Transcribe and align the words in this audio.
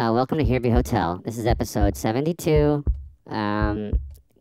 Uh, 0.00 0.10
welcome 0.14 0.38
to 0.38 0.44
Hervey 0.46 0.70
Hotel. 0.70 1.20
This 1.26 1.36
is 1.36 1.44
episode 1.44 1.94
72. 1.94 2.82
Um, 3.26 3.92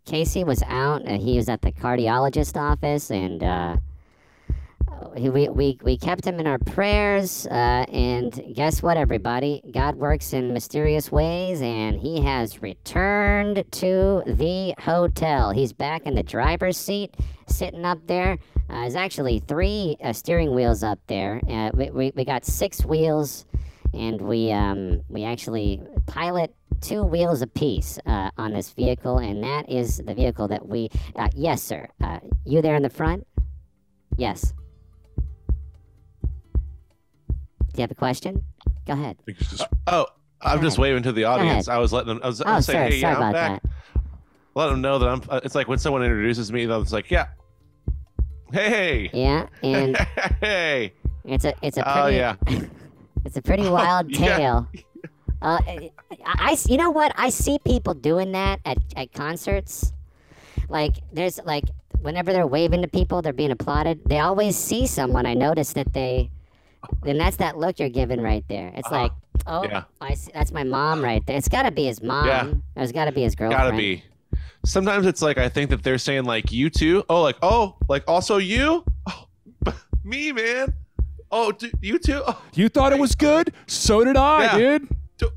Casey 0.06 0.46
was 0.46 0.64
out. 0.64 1.06
Uh, 1.06 1.18
he 1.18 1.36
was 1.36 1.50
at 1.50 1.62
the 1.62 1.74
cardiologist 1.74 2.56
office, 2.56 3.12
and 3.12 3.44
uh, 3.44 3.76
we, 5.18 5.50
we, 5.50 5.78
we 5.84 5.98
kept 5.98 6.24
him 6.24 6.40
in 6.40 6.48
our 6.48 6.60
prayers. 6.60 7.46
Uh, 7.48 7.84
and 7.92 8.42
guess 8.54 8.82
what, 8.82 8.96
everybody? 8.96 9.62
God 9.70 9.98
works 9.98 10.32
in 10.32 10.54
mysterious 10.54 11.12
ways, 11.12 11.62
and 11.62 12.00
he 12.00 12.22
has 12.22 12.62
returned 12.62 13.66
to 13.70 14.24
the 14.28 14.74
hotel. 14.80 15.52
He's 15.52 15.74
back 15.74 16.06
in 16.06 16.16
the 16.16 16.24
driver's 16.24 16.78
seat, 16.78 17.18
sitting 17.50 17.84
up 17.84 18.00
there. 18.08 18.38
Uh, 18.70 18.84
there's 18.84 18.96
actually 18.96 19.40
three 19.40 19.98
uh, 20.02 20.14
steering 20.14 20.56
wheels 20.56 20.84
up 20.84 21.00
there. 21.08 21.42
We, 21.74 21.90
we, 21.90 22.14
we 22.16 22.24
got 22.24 22.46
six 22.46 22.86
wheels, 22.86 23.46
and 23.94 24.22
we, 24.22 24.52
um, 24.52 25.02
we 25.10 25.24
actually 25.24 25.82
pilot 26.08 26.54
two 26.82 27.04
wheels 27.04 27.42
apiece 27.42 28.00
uh, 28.06 28.30
on 28.38 28.54
this 28.54 28.70
vehicle, 28.72 29.18
and 29.18 29.44
that 29.44 29.70
is 29.70 29.98
the 29.98 30.14
vehicle 30.14 30.48
that 30.48 30.68
we. 30.68 30.90
Uh, 31.16 31.28
yes, 31.36 31.62
sir. 31.62 31.88
Uh, 32.02 32.20
you 32.46 32.62
there 32.62 32.76
in 32.76 32.84
the 32.84 32.90
front? 32.90 33.26
Yes. 34.18 34.54
Do 37.74 37.76
you 37.76 37.82
have 37.82 37.92
a 37.92 37.96
question? 37.96 38.44
Go 38.88 38.94
ahead. 38.94 39.18
Oh, 39.88 40.08
I'm 40.42 40.62
just 40.62 40.78
ahead. 40.78 40.82
waving 40.84 41.04
to 41.04 41.12
the 41.12 41.26
audience. 41.26 41.68
I 41.68 41.78
was 41.78 41.94
letting 41.94 42.08
them. 42.10 42.20
I 42.24 42.28
was, 42.28 42.42
I 42.42 42.52
Oh, 42.52 42.56
was 42.56 42.66
saying, 42.66 42.78
sorry, 42.78 42.92
hey, 42.92 43.02
sorry 43.02 43.12
yeah, 43.14 43.18
I'm 43.18 43.22
about 43.30 43.34
back. 43.34 43.64
that. 43.64 43.72
Let 44.56 44.68
them 44.70 44.82
know 44.82 45.00
that 45.00 45.08
I'm. 45.10 45.22
uh, 45.30 45.40
It's 45.44 45.56
like 45.56 45.68
when 45.68 45.78
someone 45.80 46.02
introduces 46.04 46.52
me, 46.52 46.70
I 46.70 46.76
was 46.78 46.92
like, 46.92 47.12
yeah, 47.12 47.28
hey, 48.52 49.10
Yeah, 49.14 49.48
and 49.64 49.96
hey, 50.42 50.94
it's 51.26 51.46
a 51.46 51.54
it's 51.62 51.78
a 51.78 52.00
oh 52.04 52.08
yeah, 52.08 52.36
it's 53.26 53.38
a 53.38 53.42
pretty 53.42 53.68
wild 53.70 54.10
yeah. 54.16 54.38
tale. 54.38 54.68
Uh, 55.42 55.60
I, 55.66 55.92
I, 56.26 56.58
you 56.66 56.78
know 56.78 56.92
what? 56.92 57.14
I 57.16 57.30
see 57.30 57.60
people 57.66 57.94
doing 57.94 58.34
that 58.34 58.60
at, 58.66 58.78
at 58.96 59.14
concerts. 59.14 59.94
Like, 60.68 60.96
there's 61.14 61.40
like, 61.46 61.64
whenever 62.02 62.34
they're 62.34 62.48
waving 62.48 62.82
to 62.82 62.88
people, 62.88 63.22
they're 63.22 63.34
being 63.34 63.52
applauded. 63.52 64.02
They 64.06 64.20
always 64.20 64.58
see 64.58 64.86
someone. 64.86 65.26
I 65.26 65.34
notice 65.34 65.74
that 65.74 65.94
they, 65.94 66.30
and 67.06 67.20
that's 67.20 67.38
that 67.38 67.58
look 67.58 67.80
you're 67.80 67.90
giving 67.90 68.22
right 68.22 68.44
there. 68.50 68.72
It's 68.76 68.92
like, 68.92 69.12
oh, 69.48 69.64
Yeah. 69.64 69.84
I 70.02 70.14
see, 70.14 70.32
that's 70.34 70.52
my 70.52 70.64
mom 70.64 71.02
right 71.02 71.26
there. 71.26 71.38
It's 71.38 71.48
got 71.50 71.64
to 71.64 71.72
be 71.72 71.86
his 71.86 72.02
mom. 72.02 72.28
Yeah. 72.28 72.52
There's 72.76 72.92
got 72.92 73.06
to 73.06 73.12
be 73.14 73.22
his 73.24 73.36
girlfriend. 73.36 73.64
gotta 73.64 73.78
be. 73.78 74.04
Sometimes 74.66 75.06
it's 75.06 75.22
like 75.22 75.38
I 75.38 75.48
think 75.48 75.70
that 75.70 75.84
they're 75.84 75.98
saying 75.98 76.26
like 76.26 76.52
you 76.52 76.70
too. 76.70 77.04
Oh, 77.10 77.22
like 77.22 77.38
oh, 77.42 77.78
like 77.88 78.04
also 78.08 78.38
you. 78.38 78.84
Oh, 79.66 79.74
me, 80.04 80.32
man. 80.32 80.74
Oh, 81.32 81.54
you 81.82 82.00
too. 82.00 82.22
Oh, 82.26 82.42
You 82.54 82.70
thought 82.70 82.92
it 82.94 83.00
was 83.00 83.16
good? 83.16 83.54
So 83.68 84.04
did 84.04 84.16
I, 84.18 84.44
Yeah. 84.44 84.58
dude. 84.80 84.90
d- 85.18 85.28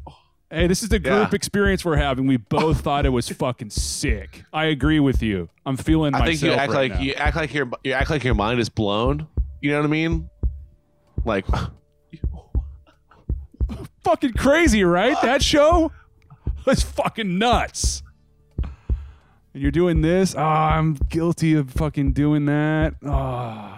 Hey, 0.51 0.67
this 0.67 0.83
is 0.83 0.91
the 0.91 0.99
group 0.99 1.31
Yeah. 1.31 1.35
experience 1.35 1.83
we're 1.85 1.97
having. 1.97 2.27
We 2.27 2.37
both 2.37 2.81
thought 2.83 3.07
it 3.07 3.11
was 3.11 3.29
fucking 3.29 3.71
sick. 3.71 4.45
I 4.53 4.67
agree 4.67 5.01
with 5.01 5.23
you. 5.23 5.49
I'm 5.65 5.77
feeling 5.79 6.15
I 6.15 6.19
myself 6.21 6.41
think 6.41 6.43
you 6.43 6.53
act 6.53 6.73
right 6.73 6.91
like 6.91 6.99
now. 6.99 7.05
you 7.05 7.13
act 7.15 7.37
like 7.37 7.55
your 7.55 7.71
you 7.85 7.93
act 7.93 8.11
like 8.11 8.23
your 8.25 8.35
mind 8.35 8.61
is 8.61 8.69
blown. 8.69 9.27
You 9.63 9.71
know 9.73 9.79
what 9.79 9.87
I 9.87 9.91
mean? 9.91 10.29
Like, 11.25 11.47
fucking 14.05 14.33
crazy, 14.35 14.85
right? 14.85 15.17
That 15.23 15.43
show 15.53 15.91
was 16.67 16.83
fucking 16.83 17.39
nuts. 17.39 18.03
And 19.55 19.63
you're 19.63 19.71
doing 19.71 20.01
this? 20.01 20.35
Oh, 20.35 20.41
I'm 20.43 20.95
guilty 20.95 21.55
of 21.55 21.71
fucking 21.71 22.13
doing 22.13 22.47
that. 22.47 22.95
Oh. 23.05 23.72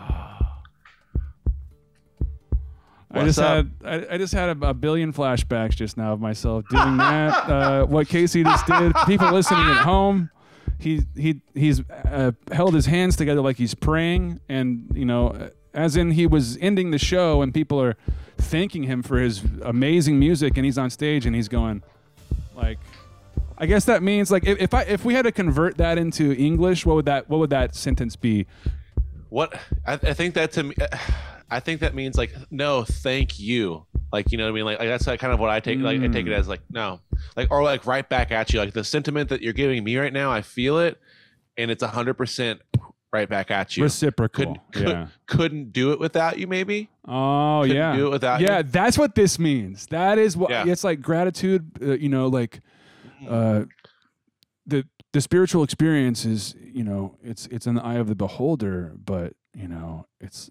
I 3.14 3.24
just 3.24 3.38
up? 3.38 3.66
had 3.84 4.10
I, 4.10 4.14
I 4.14 4.18
just 4.18 4.32
had 4.32 4.56
a, 4.56 4.68
a 4.68 4.74
billion 4.74 5.12
flashbacks 5.12 5.70
just 5.76 5.96
now 5.96 6.12
of 6.12 6.20
myself 6.20 6.64
doing 6.68 6.96
that. 6.98 7.44
Uh, 7.54 7.84
what 7.84 8.08
Casey 8.08 8.42
just 8.42 8.66
did. 8.66 8.92
People 9.06 9.30
listening 9.30 9.64
at 9.66 9.84
home, 9.84 10.30
he 10.78 11.02
he 11.16 11.40
he's 11.54 11.82
uh, 11.90 12.32
held 12.50 12.74
his 12.74 12.86
hands 12.86 13.16
together 13.16 13.40
like 13.40 13.56
he's 13.56 13.74
praying, 13.74 14.40
and 14.48 14.90
you 14.94 15.04
know, 15.04 15.50
as 15.72 15.96
in 15.96 16.12
he 16.12 16.26
was 16.26 16.56
ending 16.58 16.90
the 16.90 16.98
show, 16.98 17.42
and 17.42 17.52
people 17.52 17.80
are 17.80 17.96
thanking 18.38 18.84
him 18.84 19.02
for 19.02 19.18
his 19.18 19.42
amazing 19.62 20.18
music, 20.18 20.56
and 20.56 20.64
he's 20.64 20.78
on 20.78 20.90
stage 20.90 21.26
and 21.26 21.34
he's 21.36 21.48
going, 21.48 21.82
like, 22.56 22.78
I 23.58 23.66
guess 23.66 23.84
that 23.84 24.02
means 24.02 24.30
like 24.30 24.46
if, 24.46 24.58
if 24.60 24.74
I 24.74 24.82
if 24.82 25.04
we 25.04 25.14
had 25.14 25.22
to 25.22 25.32
convert 25.32 25.76
that 25.78 25.98
into 25.98 26.32
English, 26.32 26.84
what 26.86 26.96
would 26.96 27.06
that 27.06 27.28
what 27.28 27.38
would 27.38 27.50
that 27.50 27.74
sentence 27.74 28.16
be? 28.16 28.46
what? 29.34 29.58
I, 29.84 29.94
I 29.94 30.14
think 30.14 30.34
that 30.34 30.52
to 30.52 30.62
me, 30.62 30.74
I 31.54 31.60
think 31.60 31.80
that 31.80 31.94
means 31.94 32.16
like 32.16 32.34
no, 32.50 32.84
thank 32.84 33.38
you. 33.38 33.86
Like 34.12 34.30
you 34.32 34.38
know 34.38 34.44
what 34.44 34.50
I 34.50 34.54
mean? 34.54 34.64
Like, 34.64 34.78
like 34.78 34.88
that's 34.88 35.06
like 35.06 35.20
kind 35.20 35.32
of 35.32 35.40
what 35.40 35.50
I 35.50 35.60
take. 35.60 35.78
Like 35.80 36.00
I 36.00 36.08
take 36.08 36.26
it 36.26 36.30
Mm. 36.30 36.38
as 36.38 36.48
like 36.48 36.60
no, 36.70 37.00
like 37.36 37.50
or 37.50 37.62
like 37.62 37.86
right 37.86 38.08
back 38.08 38.30
at 38.30 38.52
you. 38.52 38.60
Like 38.60 38.72
the 38.74 38.84
sentiment 38.84 39.28
that 39.30 39.42
you're 39.42 39.52
giving 39.52 39.82
me 39.82 39.96
right 39.96 40.12
now, 40.12 40.30
I 40.30 40.42
feel 40.42 40.78
it, 40.78 41.00
and 41.56 41.70
it's 41.70 41.82
hundred 41.82 42.14
percent 42.14 42.60
right 43.12 43.28
back 43.28 43.50
at 43.50 43.76
you. 43.76 43.82
Reciprocal. 43.84 44.44
Couldn't 44.44 44.72
could, 44.72 44.88
yeah. 44.88 45.06
couldn't 45.26 45.72
do 45.72 45.92
it 45.92 46.00
without 46.00 46.38
you. 46.38 46.46
Maybe 46.46 46.90
Oh 47.06 47.60
couldn't 47.62 47.76
yeah. 47.76 47.96
do 47.96 48.06
it 48.06 48.10
without 48.10 48.40
yeah, 48.40 48.58
you. 48.58 48.62
that's 48.64 48.96
what 48.98 49.14
this 49.14 49.38
means. 49.38 49.86
That 49.86 50.18
is 50.18 50.36
what 50.36 50.50
Yeah. 50.50 50.64
it's 50.66 50.84
like 50.84 51.00
gratitude. 51.00 51.70
Uh, 51.82 51.92
you 51.94 52.08
know, 52.08 52.26
like 52.28 52.60
uh, 53.28 53.64
the 54.66 54.84
the 55.12 55.20
spiritual 55.20 55.62
experience 55.62 56.24
is 56.24 56.54
you 56.60 56.84
know 56.84 57.16
it's 57.22 57.46
it's 57.46 57.66
in 57.66 57.74
the 57.74 57.84
eye 57.84 57.94
of 57.94 58.06
the 58.08 58.14
beholder, 58.14 58.94
but 59.04 59.34
you 59.54 59.68
know 59.68 60.06
it's 60.20 60.50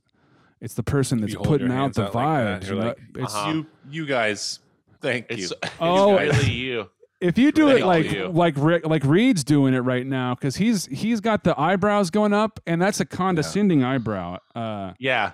it's 0.64 0.74
the 0.74 0.82
person 0.84 1.22
that's 1.22 1.34
You 1.34 1.40
putting 1.40 1.72
out 1.72 1.94
the 1.94 2.06
out 2.08 2.14
vibes. 2.14 2.66
you're 2.68 2.76
you 2.76 2.80
know? 2.82 2.88
like, 2.88 2.98
it's 3.18 3.36
Uh-huh. 3.36 3.52
You, 3.52 3.68
you 3.92 4.06
guys, 4.08 4.60
thank 5.02 5.28
it's, 5.30 5.52
you. 5.52 5.58
it's 5.64 5.72
Oh. 5.80 6.18
really 6.18 6.50
you. 6.52 6.90
if 7.22 7.38
you 7.38 7.52
do 7.52 7.68
it 7.70 7.86
like 7.86 8.12
you. 8.12 8.28
like 8.30 8.56
Rick, 8.58 8.86
like 8.88 9.04
Reed's 9.04 9.44
doing 9.44 9.74
it 9.76 9.80
right 9.82 10.06
now 10.08 10.34
because 10.36 10.56
he's 10.56 10.86
he's 10.88 11.20
got 11.22 11.44
the 11.44 11.58
eyebrows 11.60 12.10
going 12.10 12.34
up, 12.34 12.60
and 12.66 12.82
that's 12.82 13.00
a 13.00 13.06
condescending 13.06 13.84
eyebrow. 13.84 14.38
Uh, 14.56 14.94
Yeah. 15.00 15.34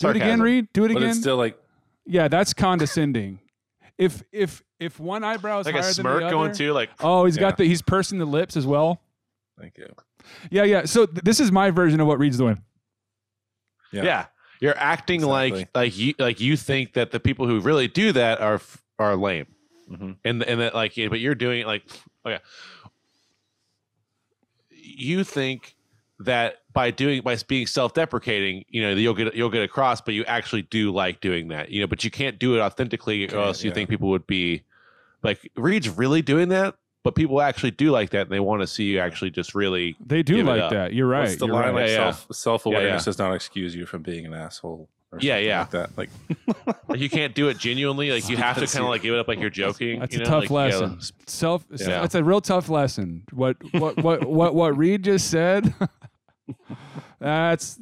do 0.00 0.08
it 0.08 0.16
again, 0.16 0.40
Reed. 0.42 0.68
Do 0.72 0.84
it 0.86 0.88
But 0.88 0.96
again. 0.98 1.10
it's 1.10 1.20
still 1.20 1.36
like, 1.36 1.56
yeah, 2.06 2.28
that's 2.28 2.52
condescending. 2.54 3.38
If 3.98 4.22
if 4.32 4.62
if 4.78 4.98
one 4.98 5.22
eyebrow 5.24 5.60
is 5.60 5.66
Like 5.66 5.74
higher 5.76 5.90
a 5.90 5.92
than 5.94 6.04
the 6.04 6.10
other, 6.10 6.30
going 6.30 6.52
too. 6.54 6.72
Like 6.72 6.88
Oh, 7.00 7.26
he's 7.26 7.36
Yeah. 7.36 7.42
got 7.42 7.58
the 7.58 7.64
he's 7.66 7.82
pursing 7.82 8.18
the 8.18 8.24
lips 8.24 8.56
as 8.56 8.66
well. 8.66 9.00
thank 9.60 9.76
you. 9.76 9.94
Yeah, 10.50 10.64
yeah. 10.64 10.84
So 10.86 11.04
th- 11.04 11.22
this 11.22 11.38
is 11.38 11.52
my 11.52 11.70
version 11.70 12.00
of 12.00 12.06
what 12.06 12.18
Reed's 12.18 12.38
doing. 12.38 12.62
Yeah. 13.92 14.02
yeah. 14.04 14.26
You're 14.60 14.76
acting 14.76 15.20
Exactly. 15.20 15.50
like 15.60 15.68
like 15.74 15.98
you 15.98 16.14
like 16.18 16.40
you 16.40 16.56
think 16.56 16.92
that 16.92 17.10
the 17.12 17.20
people 17.20 17.46
who 17.46 17.60
really 17.60 17.88
do 17.88 18.12
that 18.12 18.40
are 18.40 18.60
are 18.98 19.16
lame, 19.16 19.46
Mhm. 19.90 20.16
and 20.24 20.42
and 20.42 20.60
that 20.60 20.74
like 20.74 20.94
but 20.96 21.18
you're 21.20 21.34
doing 21.34 21.60
it 21.62 21.66
like 21.66 21.82
okay. 22.26 22.38
You 24.70 25.24
think 25.24 25.76
that 26.20 26.56
by 26.72 26.90
doing 26.90 27.22
by 27.22 27.36
being 27.48 27.66
self-deprecating, 27.66 28.64
you 28.68 28.82
know, 28.82 28.90
you'll 28.92 29.14
get 29.14 29.34
you'll 29.34 29.50
get 29.50 29.62
across, 29.62 30.00
but 30.00 30.14
you 30.14 30.24
actually 30.24 30.62
do 30.62 30.92
like 30.92 31.20
doing 31.20 31.48
that, 31.48 31.70
you 31.70 31.80
know. 31.80 31.86
But 31.86 32.04
you 32.04 32.10
can't 32.10 32.38
do 32.38 32.54
it 32.56 32.60
authentically, 32.60 33.28
or 33.32 33.38
else 33.38 33.64
you 33.64 33.70
yeah. 33.70 33.74
think 33.74 33.88
people 33.90 34.08
would 34.10 34.26
be 34.26 34.62
like 35.22 35.50
Reed's 35.56 35.88
really 35.88 36.22
doing 36.22 36.48
that. 36.50 36.76
But 37.02 37.14
people 37.14 37.40
actually 37.40 37.70
do 37.70 37.90
like 37.90 38.10
that, 38.10 38.22
and 38.22 38.30
they 38.30 38.40
want 38.40 38.60
to 38.60 38.66
see 38.66 38.84
you 38.84 38.98
actually 39.00 39.30
just 39.30 39.54
really. 39.54 39.96
They 40.04 40.22
do 40.22 40.42
like 40.42 40.70
that. 40.70 40.92
You're 40.92 41.06
right. 41.08 41.22
What's 41.28 41.36
the 41.36 41.46
You're 41.46 41.54
line 41.54 41.64
right. 41.66 41.74
like 41.74 41.88
Yeah, 41.88 41.94
yeah. 42.06 42.10
self 42.12 42.26
self 42.36 42.66
awareness 42.66 42.88
Yeah, 42.88 42.94
yeah. 42.96 43.04
does 43.04 43.18
not 43.18 43.34
excuse 43.34 43.74
you 43.74 43.86
from 43.86 44.02
being 44.02 44.26
an 44.26 44.34
asshole. 44.34 44.88
Or 45.12 45.18
Yeah, 45.20 45.38
yeah. 45.38 45.60
Like 45.60 45.70
that. 45.70 45.90
Like 45.96 46.10
Like 46.88 47.00
you 47.00 47.08
can't 47.08 47.34
do 47.34 47.48
it 47.48 47.56
genuinely. 47.58 48.10
Like 48.12 48.28
you 48.28 48.36
have 48.36 48.58
to 48.58 48.66
kind 48.66 48.84
of 48.84 48.90
like 48.90 49.00
give 49.02 49.14
it 49.14 49.18
up, 49.18 49.28
like 49.28 49.40
you're 49.40 49.48
joking. 49.48 49.98
That's 50.00 50.14
you 50.14 50.20
a 50.20 50.24
tough 50.24 50.50
like, 50.50 50.72
you 50.72 50.78
gotta- 50.78 50.86
lesson. 50.94 51.00
Self. 51.26 51.64
Yeah. 51.70 51.86
That's 52.02 52.14
a 52.14 52.22
real 52.22 52.40
tough 52.42 52.68
lesson. 52.68 53.22
What 53.32 53.56
what 53.72 53.96
what 54.02 54.26
what 54.28 54.54
what 54.54 54.76
Reed 54.76 55.02
just 55.04 55.30
said. 55.30 55.72
that's 57.18 57.78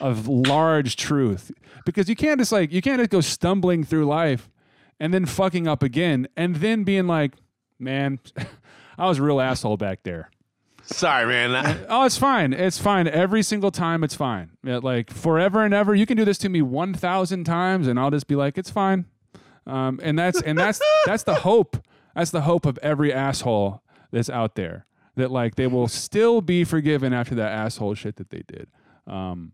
a 0.00 0.10
large 0.10 0.96
truth 0.96 1.52
because 1.84 2.08
you 2.08 2.16
can't 2.16 2.38
just 2.40 2.52
like 2.52 2.72
you 2.72 2.82
can't 2.82 2.98
just 2.98 3.10
go 3.10 3.20
stumbling 3.20 3.84
through 3.84 4.06
life 4.06 4.50
and 5.00 5.12
then 5.14 5.26
fucking 5.26 5.68
up 5.68 5.82
again 5.82 6.26
and 6.36 6.56
then 6.56 6.84
being 6.84 7.06
like, 7.06 7.34
man, 7.78 8.18
I 8.98 9.06
was 9.06 9.18
a 9.18 9.22
real 9.22 9.40
asshole 9.40 9.76
back 9.76 10.02
there. 10.02 10.30
Sorry, 10.84 11.26
man. 11.26 11.84
Oh, 11.90 12.04
it's 12.04 12.16
fine. 12.16 12.54
It's 12.54 12.78
fine. 12.78 13.06
Every 13.06 13.42
single 13.42 13.70
time, 13.70 14.02
it's 14.02 14.14
fine. 14.14 14.52
Yeah, 14.64 14.78
like 14.82 15.10
forever 15.12 15.62
and 15.62 15.74
ever. 15.74 15.94
You 15.94 16.06
can 16.06 16.16
do 16.16 16.24
this 16.24 16.38
to 16.38 16.48
me 16.48 16.62
one 16.62 16.94
thousand 16.94 17.44
times, 17.44 17.86
and 17.88 18.00
I'll 18.00 18.10
just 18.10 18.26
be 18.26 18.34
like, 18.36 18.56
it's 18.56 18.70
fine. 18.70 19.04
Um, 19.66 20.00
and 20.02 20.18
that's 20.18 20.40
and 20.40 20.56
that's 20.58 20.80
that's 21.06 21.24
the 21.24 21.34
hope. 21.34 21.76
That's 22.14 22.30
the 22.30 22.40
hope 22.42 22.64
of 22.64 22.78
every 22.78 23.12
asshole 23.12 23.82
that's 24.10 24.30
out 24.30 24.54
there. 24.54 24.86
That 25.16 25.30
like 25.30 25.56
they 25.56 25.66
will 25.66 25.88
still 25.88 26.40
be 26.40 26.64
forgiven 26.64 27.12
after 27.12 27.34
that 27.34 27.52
asshole 27.52 27.94
shit 27.94 28.16
that 28.16 28.30
they 28.30 28.42
did. 28.48 28.68
Um, 29.06 29.52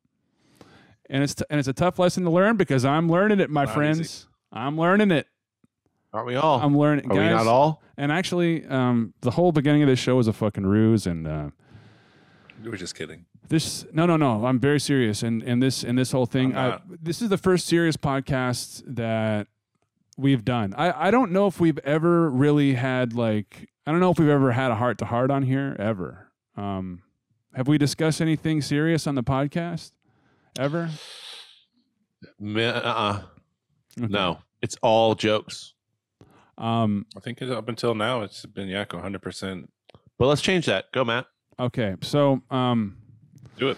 and 1.10 1.22
it's 1.24 1.34
t- 1.34 1.44
and 1.50 1.58
it's 1.58 1.68
a 1.68 1.72
tough 1.72 1.98
lesson 1.98 2.22
to 2.24 2.30
learn 2.30 2.56
because 2.56 2.84
I'm 2.84 3.10
learning 3.10 3.40
it, 3.40 3.50
my 3.50 3.64
Not 3.64 3.74
friends. 3.74 4.00
easy. 4.00 4.24
I'm 4.52 4.78
learning 4.78 5.10
it. 5.10 5.26
Aren't 6.12 6.28
we 6.28 6.36
all? 6.36 6.60
I'm 6.60 6.78
learning. 6.78 7.10
Are 7.10 7.14
we 7.16 7.24
not 7.24 7.48
all? 7.48 7.82
And 7.96 8.10
actually, 8.12 8.66
um, 8.66 9.14
the 9.20 9.30
whole 9.32 9.52
beginning 9.52 9.82
of 9.82 9.88
this 9.88 9.98
show 9.98 10.16
was 10.16 10.28
a 10.28 10.32
fucking 10.32 10.66
ruse, 10.66 11.06
and. 11.06 11.26
Uh, 11.26 11.50
you 12.62 12.70
were 12.70 12.76
just 12.76 12.94
kidding. 12.94 13.26
this 13.48 13.84
no 13.92 14.06
no 14.06 14.16
no 14.16 14.46
i'm 14.46 14.58
very 14.58 14.80
serious 14.80 15.22
and 15.22 15.42
and 15.42 15.62
this 15.62 15.82
and 15.84 15.98
this 15.98 16.12
whole 16.12 16.24
thing 16.24 16.56
I, 16.56 16.78
this 17.02 17.20
is 17.20 17.28
the 17.28 17.36
first 17.36 17.66
serious 17.66 17.94
podcast 17.96 18.82
that 18.86 19.48
we've 20.16 20.44
done. 20.46 20.72
I 20.78 21.08
I 21.08 21.10
don't 21.10 21.30
know 21.32 21.46
if 21.46 21.60
we've 21.60 21.78
ever 21.78 22.30
really 22.30 22.72
had 22.74 23.12
like 23.12 23.68
I 23.86 23.90
don't 23.90 24.00
know 24.00 24.10
if 24.12 24.18
we've 24.18 24.30
ever 24.30 24.52
had 24.52 24.70
a 24.70 24.76
heart 24.76 24.96
to 24.98 25.04
heart 25.04 25.30
on 25.30 25.42
here 25.42 25.76
ever. 25.78 26.28
Um, 26.56 27.02
have 27.54 27.68
we 27.68 27.76
discussed 27.76 28.22
anything 28.22 28.62
serious 28.62 29.06
on 29.06 29.14
the 29.14 29.22
podcast 29.24 29.92
ever? 30.58 30.88
Uh-uh. 32.40 33.22
Okay. 34.00 34.06
No, 34.10 34.38
it's 34.62 34.76
all 34.80 35.14
jokes. 35.14 35.73
Um. 36.58 37.06
I 37.16 37.20
think 37.20 37.42
it, 37.42 37.50
up 37.50 37.68
until 37.68 37.94
now, 37.94 38.22
it's 38.22 38.46
been 38.46 38.68
Yakko 38.68 39.02
100%. 39.02 39.66
But 40.18 40.26
let's 40.26 40.40
change 40.40 40.66
that. 40.66 40.92
Go, 40.92 41.04
Matt. 41.04 41.26
Okay. 41.58 41.96
So 42.02 42.42
um. 42.50 42.96
Do 43.58 43.68
it. 43.70 43.76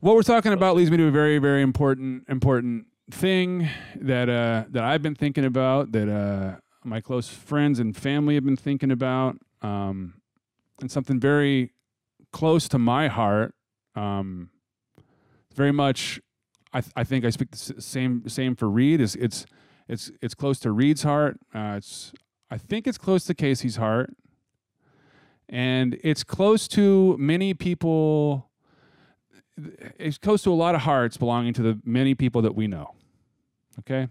what 0.00 0.14
we're 0.14 0.22
talking 0.22 0.52
about 0.52 0.76
leads 0.76 0.90
me 0.90 0.96
to 0.96 1.06
a 1.06 1.10
very 1.10 1.38
very 1.38 1.60
important 1.62 2.24
important 2.28 2.86
thing 3.10 3.68
that 3.96 4.30
uh 4.30 4.64
that 4.70 4.82
I've 4.82 5.02
been 5.02 5.14
thinking 5.14 5.44
about 5.44 5.92
that 5.92 6.08
uh 6.08 6.56
my 6.84 7.02
close 7.02 7.28
friends 7.28 7.78
and 7.80 7.94
family 7.94 8.34
have 8.34 8.44
been 8.46 8.56
thinking 8.56 8.90
about 8.90 9.36
um 9.60 10.14
and 10.80 10.90
something 10.90 11.20
very 11.20 11.72
close 12.32 12.66
to 12.70 12.78
my 12.78 13.08
heart 13.08 13.54
um 13.94 14.48
very 15.54 15.72
much 15.72 16.18
I 16.72 16.80
th- 16.80 16.92
I 16.96 17.04
think 17.04 17.26
I 17.26 17.30
speak 17.30 17.50
the 17.50 17.80
same 17.82 18.26
same 18.26 18.56
for 18.56 18.70
Reed 18.70 19.02
is 19.02 19.14
it's 19.16 19.44
it's 19.88 20.10
it's 20.22 20.34
close 20.34 20.58
to 20.60 20.72
Reed's 20.72 21.02
heart 21.02 21.38
uh 21.54 21.74
it's 21.76 22.12
I 22.50 22.58
think 22.58 22.86
it's 22.86 22.98
close 22.98 23.24
to 23.24 23.34
Casey's 23.34 23.76
heart 23.76 24.14
and 25.48 25.98
it's 26.02 26.24
close 26.24 26.68
to 26.68 27.16
many 27.18 27.54
people 27.54 28.50
it's 29.98 30.18
close 30.18 30.42
to 30.42 30.52
a 30.52 30.54
lot 30.54 30.74
of 30.74 30.82
hearts 30.82 31.16
belonging 31.16 31.52
to 31.54 31.62
the 31.62 31.80
many 31.84 32.14
people 32.14 32.42
that 32.42 32.54
we 32.54 32.66
know. 32.66 32.94
Okay. 33.80 34.08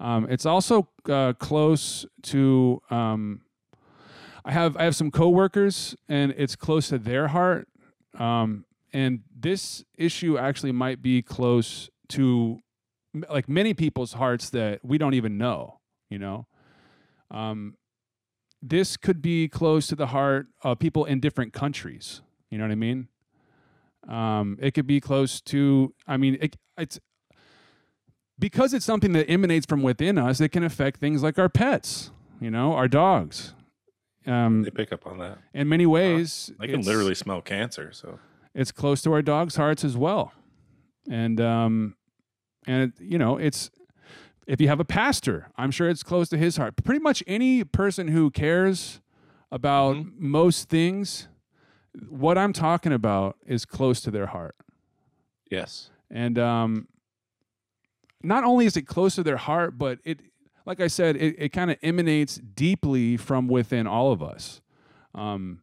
Um, 0.00 0.26
it's 0.28 0.46
also 0.46 0.88
uh, 1.08 1.32
close 1.34 2.06
to. 2.22 2.80
Um, 2.90 3.42
I 4.44 4.52
have 4.52 4.76
I 4.76 4.84
have 4.84 4.96
some 4.96 5.10
coworkers, 5.10 5.94
and 6.08 6.34
it's 6.36 6.56
close 6.56 6.88
to 6.88 6.98
their 6.98 7.28
heart. 7.28 7.68
Um, 8.18 8.64
and 8.92 9.20
this 9.34 9.84
issue 9.96 10.36
actually 10.36 10.72
might 10.72 11.00
be 11.00 11.22
close 11.22 11.88
to 12.08 12.58
like 13.28 13.48
many 13.48 13.74
people's 13.74 14.14
hearts 14.14 14.50
that 14.50 14.80
we 14.84 14.98
don't 14.98 15.14
even 15.14 15.38
know. 15.38 15.80
You 16.10 16.18
know. 16.18 16.46
Um, 17.30 17.76
this 18.60 18.96
could 18.96 19.20
be 19.20 19.48
close 19.48 19.86
to 19.88 19.96
the 19.96 20.08
heart 20.08 20.46
of 20.62 20.78
people 20.78 21.04
in 21.04 21.18
different 21.20 21.52
countries. 21.52 22.20
You 22.50 22.58
know 22.58 22.64
what 22.64 22.70
I 22.70 22.76
mean? 22.76 23.08
Um, 24.08 24.58
it 24.60 24.72
could 24.72 24.86
be 24.86 25.00
close 25.00 25.40
to. 25.42 25.94
I 26.06 26.16
mean, 26.16 26.38
it, 26.40 26.56
it's 26.76 27.00
because 28.38 28.74
it's 28.74 28.84
something 28.84 29.12
that 29.12 29.28
emanates 29.28 29.66
from 29.66 29.82
within 29.82 30.18
us. 30.18 30.40
It 30.40 30.50
can 30.50 30.64
affect 30.64 31.00
things 31.00 31.22
like 31.22 31.38
our 31.38 31.48
pets. 31.48 32.10
You 32.40 32.50
know, 32.50 32.72
our 32.74 32.88
dogs. 32.88 33.54
Um, 34.26 34.62
They 34.62 34.70
pick 34.70 34.92
up 34.92 35.06
on 35.06 35.18
that. 35.18 35.38
in 35.54 35.68
many 35.68 35.86
ways, 35.86 36.52
I 36.60 36.66
can 36.66 36.82
literally 36.82 37.14
smell 37.14 37.40
cancer. 37.40 37.90
So 37.92 38.18
it's 38.54 38.70
close 38.72 39.02
to 39.02 39.12
our 39.12 39.22
dogs' 39.22 39.56
hearts 39.56 39.84
as 39.84 39.96
well. 39.96 40.32
And 41.10 41.40
um, 41.40 41.96
and 42.66 42.82
it, 42.82 43.00
you 43.00 43.18
know, 43.18 43.36
it's 43.36 43.70
if 44.46 44.60
you 44.60 44.68
have 44.68 44.80
a 44.80 44.84
pastor, 44.84 45.48
I'm 45.56 45.70
sure 45.70 45.88
it's 45.88 46.02
close 46.02 46.28
to 46.30 46.36
his 46.36 46.56
heart. 46.56 46.74
Pretty 46.82 47.00
much 47.00 47.22
any 47.26 47.64
person 47.64 48.08
who 48.08 48.30
cares 48.30 49.00
about 49.50 49.96
most 50.18 50.68
things, 50.68 51.28
what 52.08 52.38
I'm 52.38 52.52
talking 52.52 52.92
about 52.92 53.36
is 53.46 53.64
close 53.64 54.00
to 54.02 54.10
their 54.10 54.26
heart. 54.26 54.56
Yes. 55.50 55.90
And 56.10 56.38
um, 56.38 56.88
not 58.22 58.44
only 58.44 58.66
is 58.66 58.76
it 58.76 58.82
close 58.82 59.14
to 59.16 59.22
their 59.22 59.36
heart, 59.36 59.78
but 59.78 59.98
it, 60.04 60.20
like 60.64 60.80
I 60.80 60.86
said, 60.86 61.16
it, 61.16 61.36
it 61.38 61.48
kind 61.50 61.70
of 61.70 61.76
emanates 61.82 62.36
deeply 62.36 63.16
from 63.16 63.48
within 63.48 63.86
all 63.86 64.12
of 64.12 64.22
us 64.22 64.60
um, 65.14 65.60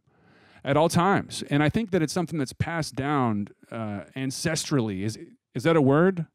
at 0.63 0.77
all 0.77 0.89
times. 0.89 1.43
And 1.49 1.63
I 1.63 1.69
think 1.69 1.91
that 1.91 2.01
it's 2.01 2.13
something 2.13 2.37
that's 2.37 2.53
passed 2.53 2.95
down 2.95 3.47
uh, 3.71 4.01
ancestrally. 4.15 5.03
Is 5.03 5.17
is 5.55 5.63
that 5.63 5.75
a 5.75 5.81
word 5.81 6.27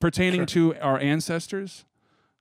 pertaining 0.00 0.46
to 0.46 0.74
our 0.76 0.98
ancestors? 0.98 1.84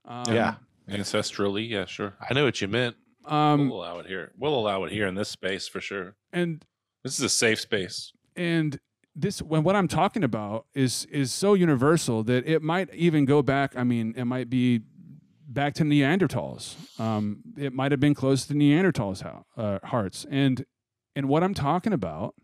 Um, 0.06 0.26
yeah. 0.34 0.56
ancestrally, 0.90 1.68
yeah, 1.70 1.86
sure. 1.86 2.16
I 2.28 2.34
know 2.34 2.46
what 2.46 2.62
you 2.62 2.68
meant. 2.68 2.96
Um, 3.26 3.70
we'll 3.70 3.80
allow 3.80 4.00
it 4.00 4.06
here. 4.06 4.32
We'll 4.38 4.54
allow 4.56 4.84
it 4.84 4.92
here 4.92 5.08
in 5.08 5.16
this 5.16 5.30
space 5.30 5.68
for 5.68 5.82
sure. 5.82 6.16
and 6.32 6.64
This 7.04 7.18
is 7.18 7.26
a 7.26 7.30
safe 7.30 7.60
space. 7.60 8.12
and 8.36 8.80
this 9.18 9.42
when 9.42 9.64
what 9.64 9.76
I'm 9.78 9.88
talking 9.88 10.24
about 10.26 10.66
is 10.74 11.06
is 11.06 11.34
so 11.34 11.54
universal 11.54 12.22
that 12.26 12.46
it 12.46 12.62
might 12.62 12.94
even 12.94 13.24
go 13.26 13.42
back. 13.42 13.76
I 13.78 13.84
mean, 13.86 14.14
it 14.18 14.26
might 14.26 14.50
be 14.50 14.82
back 15.48 15.74
to 15.76 15.84
Neanderthals. 15.84 16.76
Um, 17.00 17.40
it 17.58 17.72
might 17.72 17.92
have 17.94 18.02
been 18.02 18.14
close 18.14 18.46
to 18.48 18.54
Neanderthals' 18.54 19.22
how, 19.24 19.46
uh, 19.56 19.80
hearts. 19.86 20.26
And 20.30 20.66
and 21.16 21.30
what 21.30 21.44
I'm 21.44 21.54
talking 21.54 21.94
about, 21.94 22.36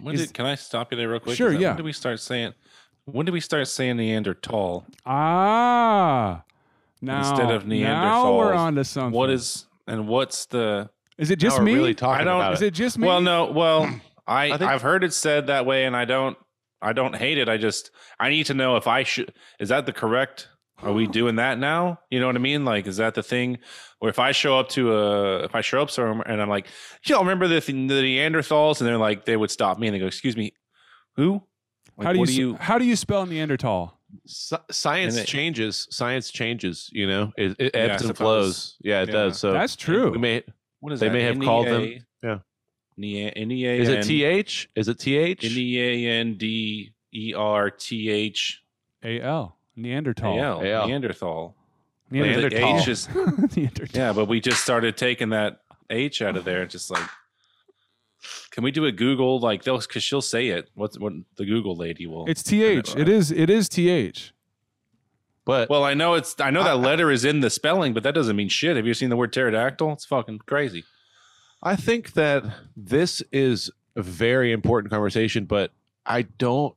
When 0.00 0.14
Is- 0.14 0.26
did, 0.28 0.34
can 0.34 0.46
I 0.46 0.54
stop 0.54 0.92
you 0.92 0.96
there 0.96 1.08
real 1.10 1.18
quick? 1.20 1.36
Sure, 1.36 1.52
yeah. 1.52 1.70
When 1.70 1.78
did 1.78 1.84
we 1.84 1.92
start 1.92 2.20
saying? 2.20 2.54
When 3.06 3.26
did 3.26 3.32
we 3.32 3.40
start 3.40 3.66
saying 3.68 3.96
Neanderthal? 3.96 4.86
ah, 5.06 6.42
now 7.02 7.18
Instead 7.18 7.50
of 7.50 7.66
now 7.66 8.36
we're 8.36 8.52
Neanderthals, 8.52 8.56
on 8.58 8.74
to 8.76 8.84
something. 8.84 9.16
What 9.18 9.30
is 9.30 9.66
and 9.86 10.06
what's 10.06 10.46
the? 10.46 10.90
Is 11.18 11.30
it 11.30 11.36
just 11.38 11.60
me? 11.60 11.74
really 11.74 11.94
talking 11.94 12.22
I 12.22 12.24
don't- 12.24 12.40
about 12.40 12.54
is 12.54 12.62
it. 12.62 12.68
it 12.68 12.74
just 12.74 12.98
me? 12.98 13.06
Well, 13.08 13.20
no. 13.20 13.46
Well, 13.50 13.88
I, 14.26 14.52
I 14.52 14.56
think- 14.58 14.70
I've 14.70 14.82
heard 14.82 15.02
it 15.04 15.12
said 15.12 15.48
that 15.48 15.66
way, 15.66 15.84
and 15.86 15.96
I 15.96 16.04
don't. 16.04 16.36
I 16.82 16.94
don't 16.94 17.14
hate 17.14 17.36
it. 17.36 17.46
I 17.48 17.58
just 17.58 17.90
I 18.18 18.30
need 18.30 18.44
to 18.46 18.54
know 18.54 18.76
if 18.76 18.86
I 18.86 19.02
should. 19.02 19.34
Is 19.58 19.68
that 19.68 19.84
the 19.86 19.92
correct? 19.92 20.48
Are 20.82 20.94
we 20.94 21.06
doing 21.06 21.36
that 21.36 21.58
now? 21.58 21.98
You 22.10 22.20
know 22.20 22.26
what 22.26 22.36
I 22.36 22.38
mean? 22.38 22.64
Like, 22.64 22.86
is 22.86 22.96
that 22.96 23.14
the 23.14 23.22
thing? 23.22 23.58
Or 24.00 24.08
if 24.08 24.18
I 24.18 24.32
show 24.32 24.58
up 24.58 24.70
to 24.70 24.94
a, 24.96 25.44
if 25.44 25.54
I 25.54 25.60
show 25.60 25.82
up 25.82 25.90
somewhere 25.90 26.26
and 26.26 26.40
I'm 26.40 26.48
like, 26.48 26.68
y'all 27.04 27.20
remember 27.20 27.46
the, 27.48 27.60
the 27.60 27.72
Neanderthals? 27.74 28.80
And 28.80 28.88
they're 28.88 28.96
like, 28.96 29.26
they 29.26 29.36
would 29.36 29.50
stop 29.50 29.78
me 29.78 29.88
and 29.88 29.94
they 29.94 29.98
go, 30.00 30.06
excuse 30.06 30.38
me, 30.38 30.54
who? 31.16 31.42
Like, 32.00 32.06
how 32.06 32.12
do 32.12 32.18
you, 32.20 32.26
do 32.26 32.32
you? 32.32 32.54
how 32.56 32.78
do 32.78 32.84
you 32.84 32.96
spell 32.96 33.26
Neanderthal? 33.26 33.96
Science 34.26 35.16
it- 35.16 35.26
changes. 35.26 35.86
Science 35.90 36.30
changes. 36.30 36.88
You 36.92 37.06
know, 37.06 37.32
it, 37.36 37.56
it 37.58 37.70
Yeah, 37.74 37.80
ebbs 37.80 38.02
and 38.02 38.16
flows. 38.16 38.76
Yeah, 38.80 39.02
it 39.02 39.08
Yeah. 39.08 39.12
does. 39.14 39.38
So 39.38 39.52
That's 39.52 39.76
true. 39.76 40.10
We 40.12 40.18
may. 40.18 40.42
What 40.80 40.92
is 40.92 41.00
They 41.00 41.08
that? 41.08 41.12
may 41.12 41.22
have 41.22 41.38
called 41.38 41.66
them- 41.66 42.04
yeah. 42.22 42.38
Nea- 42.96 43.32
N-E-A- 43.36 43.78
Is 43.80 43.88
it 43.88 44.02
th? 44.04 44.68
Is 44.74 44.88
it 44.88 44.98
th? 44.98 45.44
N-E-A-N-D-E-R-T-H 47.10 48.62
A-L. 49.02 49.56
Neanderthal. 49.76 50.34
A-L. 50.38 50.60
A-L. 50.62 50.86
Neanderthal. 50.88 51.54
Neanderthal. 52.10 52.50
The 52.50 52.80
H 52.82 52.88
is, 52.88 53.08
Neanderthal. 53.56 53.88
yeah, 54.00 54.12
but 54.12 54.26
we 54.26 54.40
just 54.40 54.62
started 54.62 54.96
taking 54.96 55.30
that 55.30 55.60
H 55.88 56.20
out 56.22 56.36
of 56.36 56.44
there. 56.44 56.66
Just 56.66 56.90
like, 56.90 57.08
can 58.50 58.64
we 58.64 58.70
do 58.70 58.84
a 58.84 58.92
Google 58.92 59.40
like 59.40 59.64
those? 59.64 59.86
Because 59.86 60.02
she'll 60.02 60.22
say 60.22 60.48
it. 60.48 60.70
What's 60.74 60.98
what 60.98 61.12
the 61.36 61.46
Google 61.46 61.76
lady 61.76 62.06
will. 62.06 62.26
It's 62.26 62.42
th. 62.42 62.96
It 62.96 63.08
is. 63.08 63.30
It 63.30 63.50
is 63.50 63.68
th. 63.68 64.32
But 65.44 65.68
well, 65.70 65.84
I 65.84 65.94
know 65.94 66.14
it's. 66.14 66.36
I 66.40 66.50
know 66.50 66.62
that 66.62 66.70
I- 66.70 66.74
letter 66.74 67.10
is 67.10 67.24
in 67.24 67.40
the 67.40 67.50
spelling, 67.50 67.94
but 67.94 68.02
that 68.02 68.14
doesn't 68.14 68.36
mean 68.36 68.48
shit. 68.48 68.76
Have 68.76 68.86
you 68.86 68.94
seen 68.94 69.10
the 69.10 69.16
word 69.16 69.32
pterodactyl? 69.32 69.92
It's 69.92 70.04
fucking 70.04 70.40
crazy. 70.46 70.84
I 71.62 71.76
think 71.76 72.12
that 72.14 72.44
this 72.76 73.22
is 73.32 73.70
a 73.96 74.02
very 74.02 74.52
important 74.52 74.90
conversation, 74.90 75.44
but 75.44 75.72
I 76.06 76.22
don't 76.22 76.74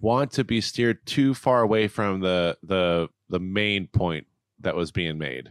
want 0.00 0.32
to 0.32 0.44
be 0.44 0.60
steered 0.60 1.04
too 1.06 1.34
far 1.34 1.62
away 1.62 1.88
from 1.88 2.20
the 2.20 2.58
the 2.62 3.08
the 3.28 3.40
main 3.40 3.86
point 3.86 4.26
that 4.60 4.76
was 4.76 4.92
being 4.92 5.18
made. 5.18 5.50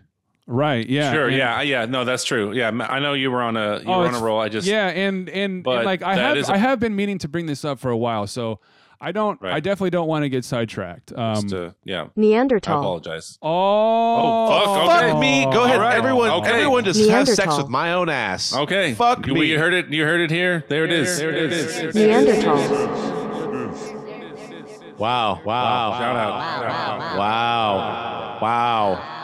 Right. 0.51 0.87
Yeah. 0.87 1.13
sure. 1.13 1.27
and- 1.29 1.37
yeah. 1.37 1.61
Yeah. 1.61 1.85
No, 1.85 2.03
that's 2.03 2.23
true. 2.23 2.51
Yeah. 2.53 2.67
I 2.69 2.99
know 2.99 3.13
you 3.13 3.31
were 3.31 3.41
on 3.41 3.55
a 3.57 3.79
you 3.79 3.85
Oh, 3.87 3.99
were 3.99 4.07
on 4.07 4.15
a 4.15 4.19
roll. 4.19 4.39
I 4.39 4.49
just 4.49 4.67
yeah, 4.67 4.87
and 4.87 5.29
and, 5.29 5.65
and 5.65 5.85
like 5.85 6.03
I 6.03 6.15
have 6.15 6.37
is 6.37 6.49
a- 6.49 6.53
I 6.53 6.57
have 6.57 6.79
been 6.79 6.95
meaning 6.95 7.17
to 7.19 7.27
bring 7.27 7.45
this 7.45 7.63
up 7.65 7.79
for 7.79 7.89
a 7.89 7.97
while, 7.97 8.27
so 8.27 8.59
I 9.03 9.11
don't. 9.11 9.41
Right. 9.41 9.53
I 9.53 9.59
definitely 9.61 9.89
don't 9.89 10.07
want 10.07 10.23
to 10.23 10.29
get 10.29 10.45
sidetracked. 10.45 11.11
Um. 11.17 11.35
just, 11.41 11.53
uh, 11.55 11.71
yeah. 11.83 12.03
I 12.03 12.07
Neanderthal. 12.15 12.79
apologize. 12.79 13.39
oh. 13.41 14.49
fuck, 14.49 14.67
okay. 14.91 15.09
Fuck 15.11 15.19
me. 15.19 15.43
Go 15.45 15.63
ahead. 15.63 15.77
All 15.77 15.81
right. 15.81 15.95
Everyone. 15.97 16.29
Okay. 16.29 16.51
Everyone 16.51 16.83
just 16.83 17.09
have 17.09 17.27
sex 17.27 17.57
with 17.57 17.69
my 17.69 17.93
own 17.93 18.09
ass. 18.09 18.53
Okay. 18.55 18.93
Fuck 18.93 19.25
you, 19.25 19.33
me. 19.33 19.45
You 19.45 19.57
heard 19.57 19.73
it. 19.73 19.87
You 19.87 20.03
heard 20.03 20.21
it 20.21 20.29
here. 20.29 20.65
There 20.67 20.83
it 20.83 20.91
is. 20.91 21.17
There 21.17 21.31
it 21.31 21.51
is. 21.51 21.95
Neanderthal. 21.95 22.57
Wow. 24.97 25.41
Wow. 25.43 25.97
Shout 25.97 26.15
out. 26.15 26.29
Wow, 26.29 26.61
wow, 26.61 26.99
wow. 26.99 27.17
Wow. 27.17 28.37
Wow. 28.39 28.39
Wow. 28.41 29.20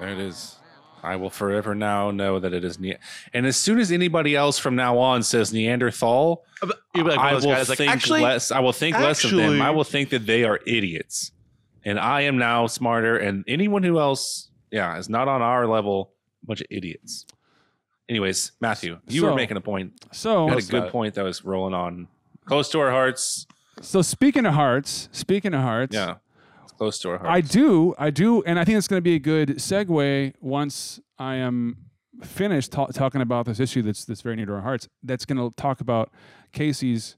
There 0.00 0.08
it 0.10 0.18
is. 0.18 0.56
I 1.04 1.16
will 1.16 1.30
forever 1.30 1.74
now 1.74 2.12
know 2.12 2.38
that 2.38 2.52
it 2.52 2.62
is 2.64 2.78
ne- 2.78 2.96
And 3.34 3.44
as 3.44 3.56
soon 3.56 3.80
as 3.80 3.90
anybody 3.90 4.36
else 4.36 4.58
from 4.58 4.76
now 4.76 4.98
on 4.98 5.24
says 5.24 5.52
Neanderthal, 5.52 6.44
You'd 6.94 7.02
be 7.04 7.10
like 7.10 7.16
one 7.18 7.26
I 7.26 7.30
of 7.32 7.36
those 7.42 7.46
will 7.46 7.54
guys 7.56 7.68
like, 7.68 7.78
think 7.78 7.90
actually, 7.90 8.20
less. 8.22 8.52
I 8.52 8.60
will 8.60 8.72
think 8.72 8.96
less 8.96 9.24
of 9.24 9.32
them. 9.32 9.60
I 9.60 9.70
will 9.70 9.82
think 9.82 10.10
that 10.10 10.26
they 10.26 10.44
are 10.44 10.60
idiots, 10.64 11.32
and 11.84 11.98
I 11.98 12.20
am 12.22 12.38
now 12.38 12.68
smarter. 12.68 13.16
And 13.16 13.42
anyone 13.48 13.82
who 13.82 13.98
else, 13.98 14.48
yeah, 14.70 14.96
is 14.96 15.08
not 15.08 15.26
on 15.26 15.42
our 15.42 15.66
level, 15.66 16.12
a 16.44 16.46
bunch 16.46 16.60
of 16.60 16.68
idiots. 16.70 17.26
Anyways, 18.08 18.52
Matthew, 18.60 18.98
you 19.08 19.24
were 19.24 19.34
making 19.34 19.56
a 19.56 19.60
point. 19.60 19.92
So 20.12 20.44
You 20.46 20.50
had 20.54 20.58
a 20.58 20.66
good 20.66 20.82
that? 20.84 20.92
point 20.92 21.14
that 21.14 21.24
was 21.24 21.44
rolling 21.44 21.74
on 21.74 22.06
close 22.44 22.68
to 22.70 22.78
our 22.78 22.90
hearts. 22.92 23.46
so 23.80 24.02
speaking 24.02 24.46
of 24.46 24.54
hearts, 24.54 25.08
speaking 25.10 25.52
of 25.54 25.62
hearts, 25.62 25.94
Yeah, 25.96 26.16
close 26.82 26.98
to 26.98 27.10
our 27.10 27.18
hearts. 27.18 27.30
I 27.30 27.40
do, 27.40 27.94
I 27.96 28.10
do, 28.10 28.42
and 28.42 28.58
I 28.58 28.64
think 28.64 28.76
it's 28.78 28.88
going 28.88 28.98
to 28.98 29.04
be 29.04 29.14
a 29.14 29.20
good 29.20 29.50
segue 29.50 30.34
once 30.40 31.00
I 31.16 31.36
am 31.36 31.76
finished 32.24 32.72
ta- 32.72 32.86
talking 32.86 33.20
about 33.20 33.46
this 33.46 33.60
issue 33.60 33.82
that's 33.82 34.04
that's 34.04 34.20
very 34.20 34.34
near 34.34 34.46
to 34.46 34.54
our 34.54 34.60
hearts. 34.62 34.88
That's 35.02 35.24
going 35.24 35.38
to 35.38 35.54
talk 35.56 35.80
about 35.80 36.10
Casey's 36.52 37.16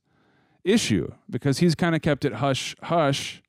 issue 0.64 1.12
because 1.30 1.58
he's 1.58 1.74
kind 1.74 1.94
of 1.94 2.02
kept 2.02 2.26
it 2.26 2.34
hush 2.34 2.76
hush 2.82 3.42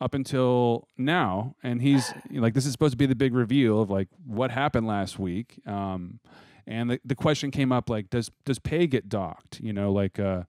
up 0.00 0.12
until 0.12 0.86
now, 0.98 1.54
and 1.62 1.80
he's 1.80 2.12
like, 2.30 2.52
this 2.52 2.66
is 2.66 2.72
supposed 2.72 2.92
to 2.92 2.98
be 2.98 3.06
the 3.06 3.14
big 3.14 3.32
reveal 3.32 3.80
of 3.80 3.88
like 3.88 4.08
what 4.26 4.50
happened 4.50 4.86
last 4.86 5.18
week. 5.18 5.60
Um, 5.66 6.20
and 6.66 6.90
the, 6.90 7.00
the 7.04 7.14
question 7.14 7.50
came 7.50 7.72
up 7.72 7.88
like, 7.88 8.10
does 8.10 8.30
does 8.44 8.58
pay 8.58 8.86
get 8.86 9.08
docked? 9.08 9.60
You 9.60 9.72
know, 9.72 9.90
like, 9.92 10.18
uh, 10.18 10.42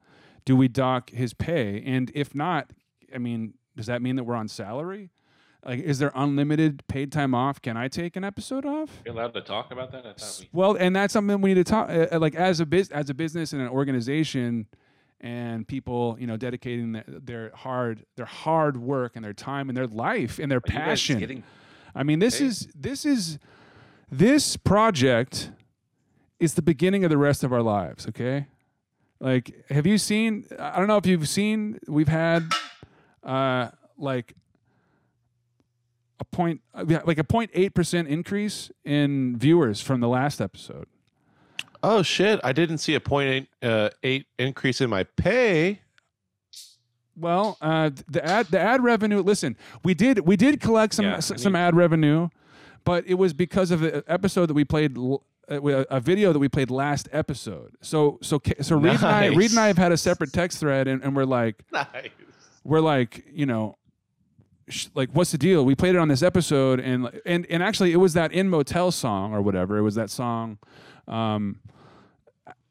do 0.44 0.58
we 0.58 0.68
dock 0.68 1.12
his 1.12 1.34
pay? 1.34 1.82
And 1.86 2.12
if 2.14 2.36
not, 2.36 2.72
I 3.14 3.18
mean, 3.18 3.54
does 3.75 3.86
that 3.88 4.01
mean 4.01 4.15
that 4.15 4.24
we're 4.24 4.36
on 4.36 4.48
salary? 4.48 5.12
Like, 5.65 5.79
is 5.79 5.98
there 5.98 6.12
unlimited 6.13 6.84
paid 6.88 7.12
time 7.12 7.34
off? 7.34 7.60
Can 7.62 7.75
I 7.75 7.88
take 7.88 8.15
an 8.15 8.24
episode 8.24 8.65
off? 8.65 9.01
You're 9.03 9.15
allowed 9.15 9.34
to 9.34 9.41
talk 9.41 9.72
about 9.72 9.91
that. 9.94 10.05
We. 10.39 10.50
Well, 10.53 10.75
and 10.79 10.96
that's 10.96 11.12
something 11.12 11.41
we 11.41 11.55
need 11.55 11.65
to 11.65 11.72
talk. 11.72 11.89
Uh, 11.89 12.20
like 12.20 12.36
as 12.36 12.60
a 12.60 12.65
biz, 12.67 12.89
as 12.91 13.10
a 13.10 13.15
business 13.15 13.51
and 13.51 13.62
an 13.63 13.67
organization, 13.70 14.67
and 15.22 15.67
people, 15.67 16.17
you 16.20 16.27
know, 16.27 16.38
dedicating 16.38 16.91
their, 16.91 17.03
their 17.08 17.51
hard, 17.55 18.05
their 18.15 18.27
hard 18.27 18.77
work 18.77 19.15
and 19.15 19.25
their 19.25 19.34
time 19.34 19.70
and 19.70 19.75
their 19.75 19.88
life 19.88 20.38
and 20.38 20.51
their 20.51 20.58
Are 20.60 20.62
passion. 20.62 21.17
getting- 21.20 21.44
I 21.96 22.03
mean, 22.03 22.20
this 22.20 22.41
is 22.41 22.67
this 22.75 23.05
is 23.05 23.39
this 24.12 24.58
project 24.58 25.51
is 26.39 26.53
the 26.55 26.62
beginning 26.62 27.03
of 27.05 27.10
the 27.10 27.17
rest 27.17 27.44
of 27.44 27.51
our 27.53 27.62
lives. 27.63 28.05
Okay, 28.08 28.48
like, 29.20 29.65
have 29.70 29.88
you 29.88 29.98
seen? 29.98 30.46
I 30.60 30.77
don't 30.77 30.88
know 30.88 30.98
if 30.98 31.05
you've 31.05 31.27
seen. 31.29 31.79
We've 31.88 32.10
had 32.10 32.44
uh, 33.25 33.70
like 33.98 34.36
a 36.20 36.25
point, 36.25 36.62
like 36.74 37.17
a 37.17 37.24
0.8 37.24 37.74
percent 37.74 38.08
increase 38.08 38.72
in 38.84 39.38
viewers 39.38 39.82
from 39.82 40.00
the 40.00 40.08
last 40.08 40.39
episode. 40.39 40.88
Oh 41.84 42.01
shit! 42.01 42.39
I 42.44 42.51
didn't 42.53 42.79
see 42.79 42.96
a 42.96 43.00
point 43.00 43.29
eight, 43.29 43.48
uh, 43.62 43.89
eight 44.01 44.25
increase 44.39 44.82
in 44.82 44.89
my 44.89 45.03
pay. 45.03 45.82
Well, 47.17 47.58
uh, 47.62 47.91
the 48.10 48.25
ad 48.25 48.48
the 48.48 48.60
ad 48.60 48.84
revenue. 48.84 49.22
Listen, 49.22 49.55
we 49.84 49.94
did 49.94 50.20
we 50.20 50.36
did 50.36 50.60
collect 50.60 50.94
some 50.96 51.05
Yeah, 51.05 51.17
s- 51.17 51.32
I 51.32 51.36
some 51.36 51.55
ad 51.55 51.75
revenue, 51.75 52.29
but 52.86 53.05
it 53.08 53.15
was 53.15 53.34
because 53.34 53.72
of 53.72 53.82
the 53.82 54.03
episode 54.08 54.48
that 54.48 54.53
we 54.55 54.65
played. 54.65 54.98
l- 54.98 55.24
uh, 55.48 55.62
A 55.62 55.86
a 55.98 56.00
video 56.00 56.34
that 56.34 56.39
we 56.39 56.50
played 56.50 56.72
last 56.72 57.08
episode. 57.12 57.75
So 57.82 58.17
so 58.24 58.41
so 58.62 58.77
Reed 58.77 58.96
and 58.96 59.05
I 59.05 59.27
Reed 59.27 59.51
and 59.51 59.60
I 59.60 59.67
have 59.67 59.77
had 59.77 59.91
a 59.91 59.98
separate 59.98 60.34
text 60.34 60.60
thread, 60.60 60.88
and, 60.88 61.03
and 61.03 61.15
we're 61.15 61.25
like 61.25 61.63
Nice. 61.72 62.10
We're 62.66 62.82
like 62.82 63.24
you 63.32 63.46
know, 63.46 63.78
sh- 64.68 64.88
like 64.94 65.10
what's 65.14 65.32
the 65.32 65.38
deal? 65.38 65.64
We 65.64 65.76
played 65.76 65.96
it 65.96 66.00
on 66.00 66.10
this 66.10 66.22
episode, 66.24 66.80
and 66.82 67.10
and 67.26 67.46
and 67.50 67.64
actually 67.64 67.94
it 67.94 67.98
was 67.98 68.14
that 68.16 68.34
in 68.34 68.50
motel 68.50 68.92
song 68.92 69.34
or 69.34 69.42
whatever. 69.42 69.78
It 69.78 69.82
was 69.84 69.96
that 69.96 70.10
song. 70.10 70.58
Um, 71.08 71.60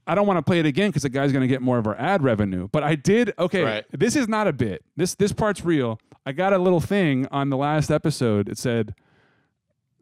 I 0.07 0.15
don't 0.15 0.27
want 0.27 0.37
to 0.37 0.43
play 0.43 0.59
it 0.61 0.67
again 0.67 0.91
because 0.91 1.03
the 1.05 1.09
guy's 1.09 1.33
going 1.33 1.41
to 1.41 1.49
get 1.49 1.63
more 1.63 1.79
of 1.79 1.87
our 1.87 1.97
ad 1.99 2.23
revenue. 2.23 2.69
But 2.71 2.83
I 2.83 2.95
did. 2.95 3.33
Okay, 3.39 3.63
Right. 3.63 3.85
this 3.91 4.17
is 4.17 4.29
not 4.29 4.47
a 4.47 4.53
bit. 4.53 4.85
This 4.97 5.15
this 5.15 5.33
part's 5.33 5.65
real. 5.65 5.99
I 6.27 6.33
got 6.33 6.53
a 6.53 6.59
little 6.59 6.81
thing 6.81 7.27
on 7.31 7.49
the 7.49 7.57
last 7.57 7.91
episode. 7.91 8.49
It 8.49 8.59
said, 8.59 8.95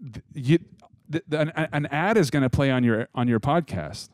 th- 0.03 0.25
"You, 0.35 0.59
th- 1.11 1.25
th- 1.31 1.49
an, 1.55 1.69
an 1.73 1.87
ad 1.87 2.17
is 2.17 2.31
going 2.31 2.43
to 2.43 2.51
play 2.51 2.71
on 2.71 2.83
your 2.83 3.09
on 3.15 3.29
your 3.29 3.39
podcast." 3.39 4.09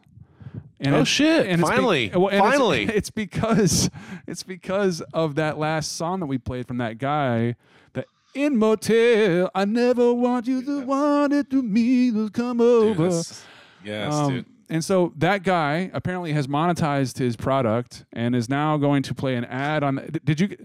And 0.81 0.95
Oh, 0.95 1.01
it- 1.01 1.07
shit. 1.07 1.47
and 1.47 1.61
it's 1.61 1.69
be- 1.71 1.77
Finally. 1.77 2.11
well, 2.15 2.29
and 2.29 2.39
Finally. 2.41 2.85
it's, 2.95 3.11
because 3.11 3.91
it's 4.27 4.43
because 4.43 5.01
of 5.13 5.35
that 5.37 5.59
last 5.59 5.93
song 5.93 6.21
that 6.21 6.27
we 6.27 6.39
played 6.39 6.67
from 6.69 6.79
that 6.79 6.99
guy. 6.99 7.57
The 7.95 8.05
in 8.35 8.57
motel, 8.59 9.51
I 9.55 9.65
never 9.65 10.13
want 10.15 10.47
you 10.47 10.63
to 10.63 10.85
want 10.85 11.33
it 11.33 11.51
to 11.51 11.63
me 11.63 12.11
to 12.13 12.31
come 12.31 12.59
Dude, 12.59 12.67
over. 12.91 13.03
that's- 13.05 13.45
yes, 13.85 14.13
Um, 14.15 14.33
dude. 14.35 14.47
And 14.71 14.85
so 14.85 15.15
that 15.17 15.45
guy 15.45 15.91
apparently 15.95 16.35
has 16.35 16.47
monetized 16.47 17.17
his 17.17 17.37
product 17.37 18.05
and 18.13 18.37
is 18.37 18.51
now 18.51 18.77
going 18.77 19.03
to 19.05 19.15
play 19.15 19.35
an 19.35 19.47
ad 19.47 19.83
on. 19.83 20.11
Did 20.25 20.41
you? 20.41 20.57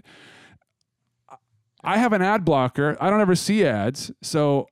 I 1.82 1.98
have 1.98 2.12
an 2.12 2.22
ad 2.22 2.44
blocker. 2.44 2.96
I 3.00 3.10
don't 3.10 3.20
ever 3.20 3.34
see 3.34 3.64
ads, 3.64 4.10
so 4.22 4.66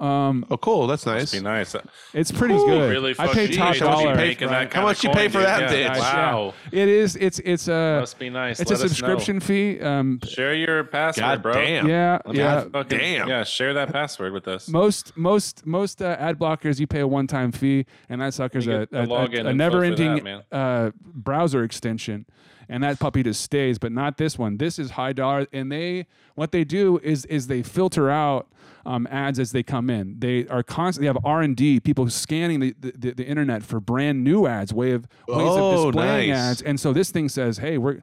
um, 0.00 0.44
Oh, 0.50 0.56
cool. 0.56 0.86
That's 0.86 1.06
Must 1.06 1.32
nice. 1.32 1.32
be 1.32 1.40
nice. 1.40 1.76
it's 2.12 2.30
pretty 2.30 2.54
Ooh, 2.54 2.66
good. 2.66 2.90
Really 2.90 3.10
I 3.12 3.14
fucking 3.14 3.34
pay 3.34 3.46
geez, 3.48 3.56
how 3.58 3.64
much 3.68 3.74
you 3.80 3.86
dollar. 3.86 4.16
pay 4.16 4.34
for 4.34 4.46
that 4.48 4.70
that? 4.70 4.74
How 4.74 4.82
much 4.82 5.04
you 5.04 5.10
pay 5.10 5.28
for 5.28 5.38
that, 5.40 5.70
Yeah. 5.72 5.94
bitch? 5.94 5.98
Wow, 5.98 6.54
It 6.72 6.88
is. 6.88 7.16
It's 7.16 7.38
it's 7.40 7.68
a 7.68 7.98
must 8.00 8.18
be 8.18 8.30
nice. 8.30 8.60
it's 8.60 8.70
Let 8.70 8.80
a 8.80 8.88
subscription 8.88 9.40
fee. 9.40 9.80
Um, 9.80 10.20
Share 10.26 10.54
your 10.54 10.84
password, 10.84 11.22
God 11.22 11.42
bro. 11.42 11.52
damn. 11.54 11.88
yeah, 11.88 12.18
Let 12.26 12.34
yeah. 12.36 12.60
fucking- 12.72 12.98
damn. 12.98 13.28
Yeah, 13.28 13.44
share 13.44 13.74
that 13.74 13.92
password 13.92 14.32
with 14.32 14.48
us. 14.48 14.68
Most 14.68 15.16
most 15.16 15.66
most 15.66 16.02
uh, 16.02 16.16
ad 16.18 16.38
blockers 16.38 16.78
you 16.80 16.86
pay 16.86 17.00
a 17.00 17.06
one 17.06 17.26
time 17.26 17.52
fee, 17.52 17.86
and 18.08 18.20
that 18.20 18.34
sucker's 18.34 18.66
You 18.66 18.72
a, 18.82 18.86
get 18.86 19.08
a, 19.08 19.48
a, 19.48 19.54
never 19.54 19.82
ending 19.84 20.22
that, 20.24 20.44
uh, 20.56 20.90
browser 21.02 21.62
extension, 21.64 22.26
and 22.68 22.82
that 22.82 22.98
puppy 22.98 23.22
just 23.22 23.40
stays. 23.40 23.78
But 23.78 23.92
not 23.92 24.16
this 24.18 24.38
one. 24.38 24.56
This 24.58 24.78
is 24.78 24.92
high 24.92 25.12
dollar, 25.12 25.46
and 25.52 25.70
they 25.70 26.06
what 26.34 26.52
they 26.52 26.64
do 26.64 26.98
is 27.02 27.24
is 27.26 27.46
they 27.46 27.62
filter 27.62 28.10
out. 28.10 28.48
Um, 28.84 29.08
ads 29.10 29.40
as 29.40 29.50
they 29.50 29.64
come 29.64 29.90
in, 29.90 30.20
they 30.20 30.46
are 30.46 30.62
constantly 30.62 31.08
have 31.08 31.18
R 31.24 31.42
and 31.42 31.56
D 31.56 31.80
people 31.80 32.08
scanning 32.08 32.60
the, 32.60 32.72
the, 32.78 33.14
the 33.14 33.26
internet 33.26 33.64
for 33.64 33.80
brand 33.80 34.22
new 34.22 34.46
ads, 34.46 34.72
way 34.72 34.92
of 34.92 35.08
ways 35.26 35.48
Oh, 35.50 35.86
of 35.88 35.92
displaying 35.94 36.30
nice. 36.30 36.38
ads, 36.38 36.62
and 36.62 36.78
so 36.78 36.92
this 36.92 37.10
thing 37.10 37.28
says, 37.28 37.58
"Hey, 37.58 37.78
we're." 37.78 38.02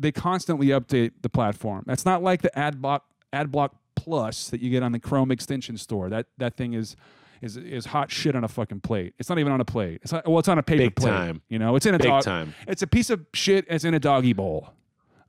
They 0.00 0.12
constantly 0.12 0.68
update 0.68 1.14
the 1.22 1.28
platform. 1.28 1.82
That's 1.84 2.04
not 2.04 2.22
like 2.22 2.42
the 2.42 2.56
ad 2.56 2.80
block 2.80 3.06
ad 3.32 3.50
block 3.50 3.74
plus 3.96 4.48
that 4.50 4.60
you 4.60 4.70
get 4.70 4.84
on 4.84 4.92
the 4.92 5.00
Chrome 5.00 5.32
extension 5.32 5.76
store. 5.76 6.08
That 6.08 6.26
that 6.38 6.56
thing 6.56 6.74
is 6.74 6.94
is 7.40 7.56
is 7.56 7.86
hot 7.86 8.10
shit 8.10 8.34
on 8.36 8.44
a 8.44 8.48
fucking 8.48 8.80
plate. 8.80 9.14
It's 9.18 9.28
not 9.28 9.38
even 9.38 9.52
on 9.52 9.60
a 9.60 9.64
plate. 9.64 10.00
It's 10.02 10.12
not, 10.12 10.26
well, 10.28 10.38
it's 10.38 10.48
on 10.48 10.58
a 10.58 10.62
paper 10.62 10.82
Big 10.84 10.96
plate. 10.96 11.10
time. 11.10 11.42
You 11.48 11.58
know, 11.58 11.76
it's 11.76 11.86
in 11.86 11.94
a 11.94 11.98
Big 11.98 12.08
dog. 12.08 12.22
time. 12.22 12.54
It's 12.68 12.82
a 12.82 12.86
piece 12.86 13.10
of 13.10 13.24
shit. 13.34 13.64
It's 13.68 13.84
in 13.84 13.94
a 13.94 13.98
doggy 14.00 14.32
bowl. 14.32 14.70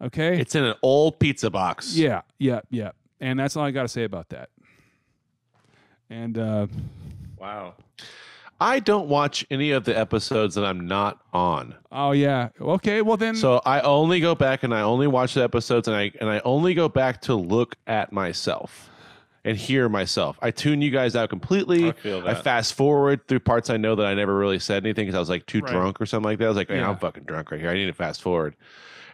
Okay. 0.01 0.39
It's 0.39 0.55
in 0.55 0.63
an 0.63 0.75
old 0.81 1.19
pizza 1.19 1.49
box. 1.49 1.95
yeah, 1.95 2.21
yeah, 2.39 2.61
yeah. 2.69 2.91
And 3.19 3.39
that's 3.39 3.55
all 3.55 3.63
I 3.63 3.71
got 3.71 3.83
to 3.83 3.87
say 3.87 4.03
about 4.03 4.29
that. 4.29 4.49
And 6.09 6.37
uh, 6.37 6.67
Wow. 7.39 7.75
I 8.59 8.79
don't 8.79 9.07
watch 9.07 9.43
any 9.49 9.71
of 9.71 9.85
the 9.85 9.97
episodes 9.97 10.53
that 10.53 10.63
I'm 10.65 10.85
not 10.87 11.19
on. 11.33 11.73
oh 11.91 12.11
yeah, 12.11 12.49
okay. 12.59 13.01
Well 13.01 13.17
then, 13.17 13.35
So 13.35 13.59
I 13.65 13.79
only 13.81 14.19
go 14.19 14.35
back 14.35 14.61
and 14.61 14.71
I 14.73 14.81
only 14.81 15.07
watch 15.07 15.33
the 15.33 15.43
episodes 15.43 15.87
and 15.87 15.97
I 15.97 16.11
and 16.21 16.29
I 16.29 16.41
only 16.45 16.75
go 16.75 16.87
back 16.87 17.21
to 17.21 17.33
look 17.35 17.75
at 17.87 18.11
myself 18.13 18.90
and 19.43 19.57
hear 19.57 19.89
myself. 19.89 20.37
I 20.41 20.51
tune 20.51 20.81
you 20.81 20.91
guys 20.91 21.15
out 21.15 21.29
completely. 21.29 21.93
I 22.05 22.31
I 22.31 22.35
fast 22.35 22.73
forward 22.75 23.27
through 23.27 23.39
parts 23.39 23.69
I 23.69 23.77
know 23.77 23.95
that 23.95 24.05
I 24.05 24.13
never 24.13 24.35
really 24.37 24.59
said 24.59 24.83
anything 24.85 25.05
because 25.05 25.15
I 25.15 25.19
was 25.19 25.29
like 25.29 25.45
too 25.45 25.61
Right. 25.61 25.71
drunk 25.71 25.99
or 26.01 26.05
something 26.05 26.25
like 26.29 26.39
that. 26.39 26.45
I 26.45 26.47
was 26.49 26.57
like, 26.57 26.69
man, 26.69 26.79
Yeah. 26.79 26.89
I'm 26.89 26.97
fucking 26.97 27.23
drunk 27.23 27.51
right 27.51 27.59
here. 27.59 27.69
I 27.69 27.73
need 27.73 27.87
to 27.87 27.93
fast 27.93 28.21
forward. 28.21 28.55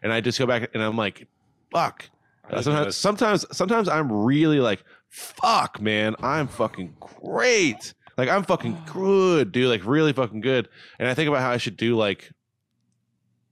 And 0.03 0.11
I 0.11 0.21
just 0.21 0.37
go 0.37 0.45
back 0.45 0.69
and 0.73 0.83
I'm 0.83 0.97
like, 0.97 1.27
fuck. 1.71 2.09
Uh, 2.49 2.61
sometimes, 2.61 2.95
sometimes, 2.95 3.45
sometimes 3.51 3.89
I'm 3.89 4.11
really 4.11 4.59
like, 4.59 4.83
fuck, 5.09 5.81
man, 5.81 6.15
I'm 6.21 6.47
fucking 6.47 6.95
great. 6.99 7.93
Like 8.17 8.29
I'm 8.29 8.43
fucking 8.43 8.77
good, 8.93 9.51
dude. 9.51 9.69
Like 9.69 9.85
really 9.85 10.13
fucking 10.13 10.41
good. 10.41 10.67
And 10.99 11.07
I 11.07 11.13
think 11.13 11.27
about 11.29 11.41
how 11.41 11.51
I 11.51 11.57
should 11.57 11.77
do 11.77 11.95
like 11.95 12.31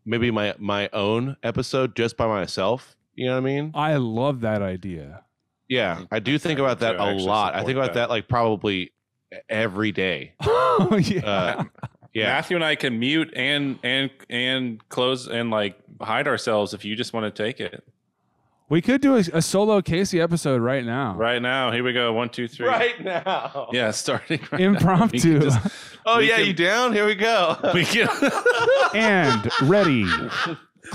maybe 0.06 0.30
my 0.32 0.54
my 0.60 0.90
own 0.94 1.36
episode 1.44 1.96
just 1.96 2.18
by 2.18 2.28
myself. 2.28 2.96
You 3.16 3.28
know 3.28 3.34
what 3.34 3.38
I 3.38 3.42
mean? 3.42 3.72
I 3.74 3.96
love 3.96 4.42
that 4.42 4.62
idea. 4.62 5.24
Yeah, 5.68 6.04
I 6.12 6.20
do 6.20 6.38
think 6.38 6.60
about 6.60 6.80
that 6.80 6.94
too. 6.94 6.98
I 7.00 7.08
a 7.10 7.12
actually 7.12 7.26
lot. 7.28 7.56
I 7.56 7.64
think 7.64 7.76
about 7.78 7.94
that. 7.94 8.08
that 8.08 8.10
like 8.10 8.28
probably 8.28 8.92
every 9.50 9.92
day. 9.92 10.34
oh 10.42 11.00
yeah. 11.02 11.26
Uh, 11.26 11.64
yeah. 12.14 12.28
Matthew 12.28 12.56
and 12.56 12.64
I 12.64 12.76
can 12.76 12.98
mute 13.00 13.34
and 13.36 13.80
and 13.84 14.10
and 14.30 14.88
close 14.90 15.28
and 15.28 15.50
like 15.52 15.78
hide 16.02 16.28
ourselves 16.28 16.74
if 16.74 16.86
you 16.86 16.96
just 16.96 17.14
want 17.14 17.34
to 17.34 17.44
take 17.44 17.60
it. 17.60 17.84
we 18.70 18.82
could 18.82 19.02
do 19.02 19.16
a, 19.16 19.20
a 19.34 19.42
solo 19.42 19.82
Casey 19.82 20.22
episode 20.22 20.62
right 20.62 20.86
now. 20.86 21.16
Right 21.16 21.42
now, 21.42 21.72
here 21.72 21.84
we 21.84 21.94
go. 21.94 22.14
One, 22.14 22.30
two, 22.30 22.48
three. 22.48 22.68
Right 22.68 23.04
now. 23.04 23.70
Yeah, 23.74 23.92
starting 23.92 24.40
right 24.52 24.62
Impromptu. 24.62 25.40
can 25.40 25.42
just- 25.42 25.60
Oh 26.06 26.20
yeah, 26.20 26.38
can- 26.38 26.46
you 26.46 26.54
down? 26.54 26.94
Here 26.94 27.06
we 27.06 27.16
go. 27.16 27.58
we 27.74 27.84
can, 27.84 28.08
and 28.94 29.52
ready. 29.64 30.06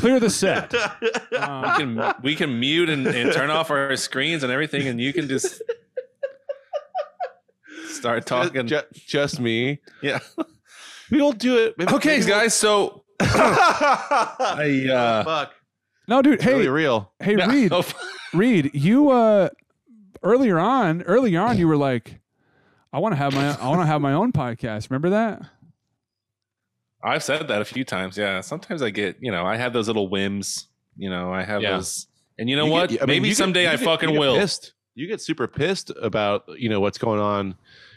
Clear 0.00 0.18
the 0.20 0.30
set. 0.30 0.72
we 1.32 1.38
can 1.38 2.14
we 2.22 2.34
can 2.34 2.58
mute 2.58 2.88
and, 2.88 3.06
and 3.06 3.32
turn 3.32 3.50
off 3.50 3.70
our 3.70 3.94
screens 3.96 4.42
and 4.42 4.50
everything, 4.52 4.86
and 4.88 5.00
you 5.00 5.12
can 5.12 5.28
just 5.28 5.62
start 7.88 8.26
talking. 8.26 8.66
Ju- 8.66 8.80
just 8.92 9.40
me. 9.40 9.80
yeah. 10.02 10.20
We'll 11.10 11.32
do 11.32 11.58
it. 11.58 11.74
Maybe- 11.76 11.92
Okay, 11.94 12.18
maybe 12.18 12.30
guys. 12.30 12.54
So 12.54 13.04
I 13.20 14.86
uh, 14.92 15.24
Fuck. 15.24 15.54
no, 16.08 16.22
dude. 16.22 16.34
It's 16.34 16.44
Hey, 16.44 16.54
really 16.54 16.68
real. 16.68 17.12
hey, 17.20 17.36
Reed. 17.36 17.72
oh, 17.72 17.84
Reed, 18.32 18.70
you 18.74 19.10
uh 19.10 19.48
earlier 20.22 20.58
on, 20.58 21.02
earlier 21.02 21.40
on, 21.40 21.58
you 21.58 21.66
were 21.66 21.76
like, 21.76 22.20
I 22.92 22.98
want 23.00 23.12
to 23.12 23.16
have 23.16 23.34
my 23.34 23.56
I 23.60 23.68
want 23.68 23.80
to 23.80 23.86
have 23.86 24.00
my 24.00 24.12
own 24.12 24.32
podcast. 24.32 24.88
Remember 24.90 25.10
that? 25.10 25.42
I've 27.02 27.22
said 27.22 27.48
that 27.48 27.62
a 27.62 27.64
few 27.64 27.84
times. 27.84 28.16
Yeah. 28.18 28.40
Sometimes 28.40 28.82
I 28.82 28.90
get, 28.90 29.16
you 29.20 29.32
know, 29.32 29.46
I 29.46 29.56
have 29.56 29.72
those 29.72 29.86
little 29.86 30.08
whims. 30.08 30.68
You 30.96 31.08
know, 31.10 31.32
I 31.32 31.42
have 31.44 31.62
Yeah. 31.62 31.76
those. 31.76 32.06
And 32.38 32.48
you 32.50 32.56
know 32.56 32.66
You 32.66 32.72
what? 32.72 32.90
get- 32.90 33.02
I 33.02 33.06
mean, 33.06 33.16
Maybe 33.16 33.28
you 33.28 33.34
get- 33.34 33.38
someday 33.38 33.62
you 33.64 33.68
I 33.70 33.76
get- 33.76 33.84
fucking 33.84 34.18
will. 34.18 34.36
pissed. 34.36 34.72
you 34.94 35.06
get 35.06 35.20
super 35.20 35.46
pissed 35.46 35.90
about 36.02 36.44
you 36.58 36.68
know 36.68 36.80
what's 36.80 36.98
going 36.98 37.20
on 37.20 37.54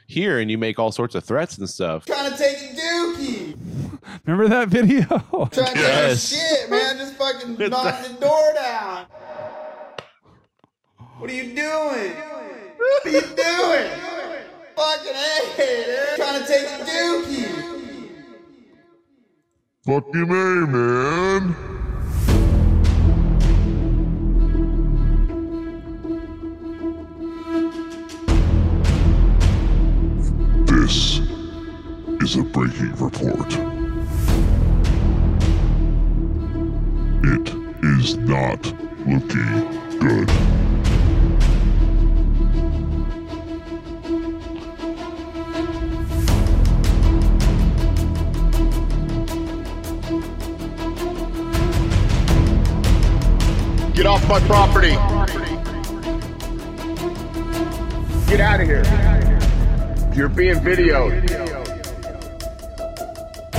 here, 0.07 0.39
and 0.39 0.49
you 0.51 0.57
make 0.57 0.79
all 0.79 0.91
sorts 0.91 1.15
of 1.15 1.23
threats 1.23 1.57
and 1.57 1.69
stuff. 1.69 2.05
Trying 2.05 2.31
to 2.31 2.37
take 2.37 2.55
a 2.57 2.75
dookie. 2.75 3.57
Remember 4.25 4.47
that 4.49 4.67
video? 4.69 5.05
Trying 5.05 5.49
to 5.49 5.79
Yes. 5.79 6.29
take 6.29 6.39
a 6.39 6.43
shit, 6.43 6.69
man. 6.69 6.97
Just 6.97 7.15
fucking 7.15 7.69
knocking 7.69 8.13
the 8.15 8.19
door 8.21 8.53
down. 8.55 9.05
What 11.17 11.29
are 11.29 11.33
you 11.33 11.43
doing? 11.55 12.13
What 12.15 13.05
are 13.05 13.09
you 13.09 13.21
doing? 13.21 13.91
Fucking 14.75 15.13
hey, 15.13 15.85
dude. 15.85 16.15
Trying 16.17 16.41
to 16.41 16.47
take 16.47 16.65
a 16.65 16.83
dookie. 16.85 17.72
Fucking 19.85 20.31
A, 20.31 20.65
man. 20.65 21.55
This 30.65 31.19
is 32.21 32.37
a 32.37 32.43
breaking 32.43 32.95
report. 32.95 33.51
It 37.25 37.49
is 37.99 38.15
not 38.19 38.65
looking 39.05 39.99
good. 39.99 40.62
Get 54.03 54.09
off 54.09 54.27
my 54.27 54.41
property. 54.41 54.95
Get 58.29 58.41
out 58.41 58.59
of 58.59 58.67
here. 58.67 58.83
You're 60.13 60.27
being 60.27 60.55
videoed. 60.55 61.23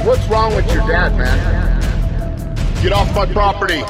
What's 0.05 0.27
wrong 0.29 0.55
with 0.55 0.67
your 0.67 0.87
dad, 0.87 1.17
man? 1.17 2.83
Get 2.83 2.93
off 2.93 3.15
my 3.15 3.25
property. 3.25 3.81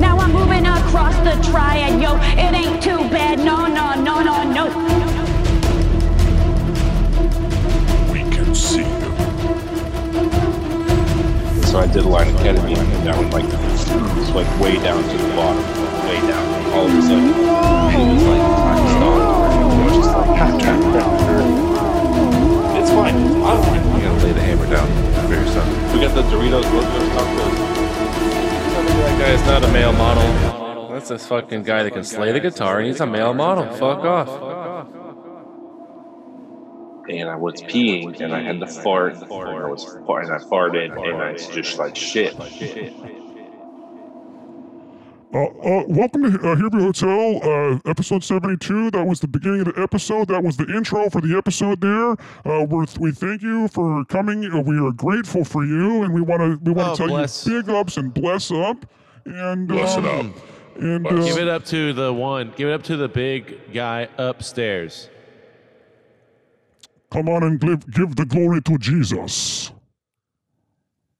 Now 0.00 0.18
I'm 0.18 0.32
moving 0.32 0.66
across 0.66 1.14
the 1.18 1.40
triad, 1.48 2.02
yo. 2.02 2.16
It 2.16 2.52
ain't 2.52 2.82
too 2.82 3.08
bad, 3.08 3.38
no, 3.38 3.68
no, 3.68 3.94
no, 3.94 4.20
no, 4.20 4.42
no. 4.52 5.07
So 11.68 11.78
I 11.78 11.86
did 11.86 12.02
a 12.02 12.08
line 12.08 12.28
of 12.34 12.40
ketamine, 12.40 12.78
and 12.78 13.06
that 13.06 13.14
one 13.14 13.30
like 13.30 13.44
it's 13.44 14.30
like 14.30 14.48
way 14.58 14.76
down 14.82 15.02
to 15.02 15.16
the 15.18 15.28
bottom, 15.36 15.62
way 16.08 16.16
down. 16.26 16.72
All 16.72 16.86
of 16.86 16.96
a 16.96 17.02
sudden, 17.02 17.28
it 17.28 17.34
was 18.14 18.24
like 18.24 18.40
time 18.56 18.88
stopped. 18.96 19.52
It 19.52 19.84
was 19.84 19.92
just 20.00 20.10
like 20.16 20.32
it's 22.80 22.90
fine. 22.90 23.16
I'm 23.44 23.60
fine. 23.62 23.84
You 23.84 24.00
gotta 24.00 24.24
lay 24.24 24.32
the 24.32 24.40
hammer 24.40 24.66
down 24.70 24.88
for 25.28 25.34
yourself. 25.34 25.68
We 25.92 26.00
got 26.00 26.14
the 26.14 26.22
Doritos 26.22 26.64
Locos 26.72 27.08
tacos. 27.12 27.54
That 28.96 29.14
guy's 29.20 29.44
not 29.46 29.62
a 29.62 29.68
male 29.70 29.92
model. 29.92 30.88
That's 30.88 31.10
this 31.10 31.26
fucking 31.26 31.64
guy 31.64 31.82
that 31.82 31.92
can 31.92 32.02
slay 32.02 32.32
the 32.32 32.40
guitar, 32.40 32.78
and 32.78 32.86
he's 32.86 33.00
a 33.00 33.06
male 33.06 33.34
model. 33.34 33.66
Fuck 33.74 34.04
off. 34.04 34.47
And 37.08 37.28
I 37.30 37.36
was 37.36 37.54
peeing, 37.62 38.20
and 38.20 38.34
I 38.34 38.40
had 38.42 38.60
to 38.60 38.66
fart, 38.66 39.14
and 39.14 39.32
I 39.32 39.66
was 39.66 39.84
fart, 40.06 40.24
and 40.26 40.34
I 40.34 40.38
farted, 40.38 40.92
and 40.92 41.22
I 41.22 41.34
just 41.34 41.78
like 41.78 41.96
shit. 41.96 42.34
Uh, 45.32 45.44
uh, 45.44 45.84
welcome 45.88 46.22
to 46.30 46.38
uh, 46.50 46.56
Hervey 46.56 46.78
Hotel, 46.80 47.40
uh, 47.42 47.78
episode 47.90 48.22
72. 48.24 48.90
That 48.90 49.06
was 49.06 49.20
the 49.20 49.28
beginning 49.28 49.60
of 49.66 49.74
the 49.74 49.80
episode. 49.82 50.28
That 50.28 50.42
was 50.42 50.56
the 50.58 50.66
intro 50.74 51.08
for 51.08 51.20
the 51.22 51.36
episode 51.36 51.80
there. 51.80 52.12
Uh, 52.44 52.64
we're, 52.64 52.86
we 53.00 53.12
thank 53.12 53.40
you 53.42 53.68
for 53.68 54.04
coming. 54.06 54.44
Uh, 54.50 54.60
we 54.60 54.78
are 54.78 54.92
grateful 54.92 55.44
for 55.44 55.64
you, 55.64 56.02
and 56.02 56.12
we 56.12 56.20
want 56.20 56.40
to 56.40 56.58
we 56.62 56.72
want 56.72 56.88
Oh, 56.88 56.92
to 56.92 56.98
tell 56.98 57.08
bless. 57.08 57.46
you 57.46 57.62
big 57.62 57.70
ups 57.70 57.96
and 57.96 58.12
bless 58.12 58.50
up. 58.50 58.84
And 59.24 59.66
Bless 59.68 59.96
it 59.96 60.04
um, 60.04 60.30
up. 60.30 60.36
And 60.82 61.06
uh, 61.06 61.10
Give 61.24 61.38
it 61.38 61.48
up 61.48 61.64
to 61.66 61.92
the 61.94 62.12
one. 62.12 62.52
Give 62.56 62.68
it 62.68 62.72
up 62.72 62.82
to 62.84 62.96
the 62.96 63.08
big 63.08 63.72
guy 63.72 64.08
upstairs. 64.18 65.08
Come 67.10 67.28
on 67.28 67.42
and 67.42 67.60
give, 67.60 67.90
give 67.92 68.16
the 68.16 68.24
glory 68.24 68.60
to 68.62 68.78
Jesus. 68.78 69.72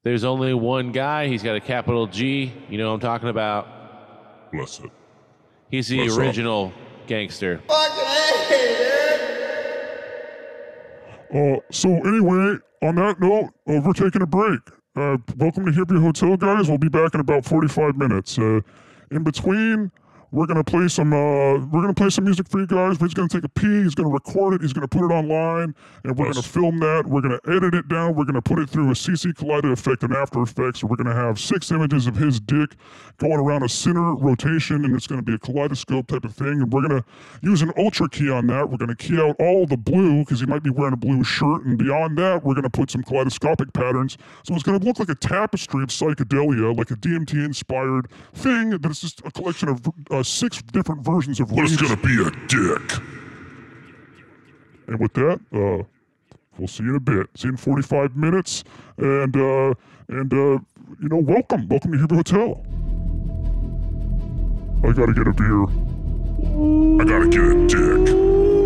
There's 0.03 0.25
only 0.25 0.55
one 0.55 0.93
guy. 0.93 1.27
He's 1.27 1.43
got 1.43 1.57
a 1.57 1.61
capital 1.61 2.07
G. 2.07 2.53
You 2.69 2.79
know 2.79 2.89
what 2.89 2.95
I'm 2.95 3.01
talking 3.01 3.29
about. 3.29 4.51
Bless 4.53 4.81
it. 4.81 4.91
He's 5.71 5.89
the 5.89 6.09
up? 6.09 6.19
original 6.19 6.73
gangster. 7.07 7.61
Fucking. 7.69 7.99
Uh, 11.35 11.57
so 11.71 11.91
anyway, 11.91 12.57
on 12.81 12.95
that 12.95 13.21
note, 13.21 13.51
uh, 13.69 13.81
we're 13.85 13.93
taking 13.93 14.23
a 14.23 14.27
break. 14.27 14.61
Uh, 14.97 15.19
welcome 15.37 15.67
to 15.67 15.73
Hippie 15.73 16.01
Hotel, 16.01 16.37
guys. 16.37 16.69
We'll 16.69 16.79
be 16.79 16.89
back 16.89 17.15
in 17.15 17.21
about 17.21 17.45
45 17.45 17.97
minutes. 17.97 18.39
Uh, 18.39 18.61
in 19.11 19.25
between, 19.25 19.91
we're 20.31 20.47
gonna 20.47 20.65
play 20.65 20.89
some. 20.89 21.13
Uh, 21.13 21.59
we're 21.67 21.81
gonna 21.81 21.95
play 21.95 22.11
some 22.11 22.25
music 22.25 22.49
for 22.49 22.61
you 22.61 22.67
guys. 22.67 22.99
He's 22.99 23.15
gonna 23.15 23.29
take 23.29 23.45
a 23.45 23.49
pee. 23.49 23.83
He's 23.83 23.95
gonna 23.95 24.11
record 24.11 24.55
it. 24.55 24.61
He's 24.61 24.75
gonna 24.75 24.89
put 24.89 25.03
it 25.03 25.13
online, 25.13 25.75
and 26.05 26.19
we're 26.19 26.31
gonna 26.31 26.43
film 26.43 26.81
that. 26.81 27.07
We're 27.07 27.23
gonna 27.23 27.41
edit 27.49 27.75
it 27.75 27.89
down. 27.89 28.15
We're 28.15 28.27
gonna 28.27 28.43
put 28.43 28.59
it 28.59 28.69
through 28.69 28.91
a 28.91 28.95
CC 28.95 29.33
Kaleida 29.33 29.73
effect 29.73 30.03
in 30.03 30.13
After 30.13 30.43
Effects. 30.43 30.85
We're 30.85 30.97
gonna 30.97 31.15
have 31.15 31.41
six 31.41 31.71
images 31.71 32.07
of 32.07 32.17
his 32.17 32.41
dick 32.41 32.77
going 33.17 33.39
around 33.41 33.63
a 33.63 33.69
center 33.69 34.15
rotation, 34.17 34.85
and 34.85 34.95
it's 34.95 35.07
gonna 35.07 35.23
be 35.23 35.35
a 35.35 35.39
kaleidoscope 35.39 36.09
type 36.09 36.25
of 36.25 36.35
thing. 36.35 36.61
And 36.61 36.73
we're 36.73 36.83
gonna 36.83 37.05
use 37.43 37.63
an 37.63 37.73
ultra 37.79 38.09
key 38.09 38.31
on 38.31 38.47
that. 38.49 38.69
We're 38.69 38.77
gonna 38.77 38.97
key 38.97 39.19
out 39.19 39.37
all 39.41 39.67
the 39.67 39.79
blue 39.79 40.21
because 40.21 40.41
he 40.41 40.47
might 40.47 40.63
be 40.63 40.71
wearing 40.71 40.93
a 40.93 40.99
blue 40.99 41.25
shirt, 41.25 41.65
and 41.65 41.79
beyond 41.79 42.19
that, 42.19 42.45
we're 42.45 42.55
gonna 42.55 42.69
put 42.69 42.91
some 42.91 43.03
kaleidoscopic 43.03 43.73
patterns. 43.73 44.19
So 44.45 44.55
it's 44.55 44.63
gonna 44.63 44.85
look 44.85 44.99
like 44.99 45.09
a 45.09 45.15
tapestry 45.15 45.83
of 45.83 45.89
psychedelia, 45.89 46.77
like 46.77 46.91
a 46.91 46.97
DMT 46.97 47.43
inspired 47.43 48.09
thing. 48.35 48.71
That 48.71 48.91
is 48.91 49.01
just 49.01 49.21
a 49.25 49.31
collection 49.31 49.71
of 49.71 49.87
uh, 50.11 50.18
six 50.25 50.63
different 50.63 51.05
versions 51.05 51.41
of. 51.41 51.49
But 51.49 51.65
it's 51.65 51.77
gonna 51.77 51.97
be 51.97 52.23
a 52.23 52.31
dick. 52.47 53.01
And 54.87 54.99
with 54.99 55.13
that, 55.15 55.41
uh, 55.53 55.85
we'll 56.57 56.69
see 56.69 56.83
you 56.83 56.91
in 56.91 56.97
a 56.97 57.01
bit. 57.01 57.29
See 57.37 57.49
you 57.49 57.53
in 57.53 57.57
45 57.57 58.17
minutes. 58.17 58.65
And, 58.97 59.37
uh, 59.37 59.75
and, 60.09 60.33
uh, 60.33 60.59
you 61.01 61.09
know, 61.09 61.19
welcome. 61.19 61.69
Welcome 61.69 61.93
to 61.93 61.99
Huber 61.99 62.17
Hotel. 62.17 62.65
I 64.85 64.93
gotta 64.93 65.13
get 65.13 65.27
a 65.27 65.33
beer. 65.33 65.65
I 67.01 67.05
gotta 67.05 67.29
get 67.29 67.43
a 67.43 67.67
dick. 67.67 68.58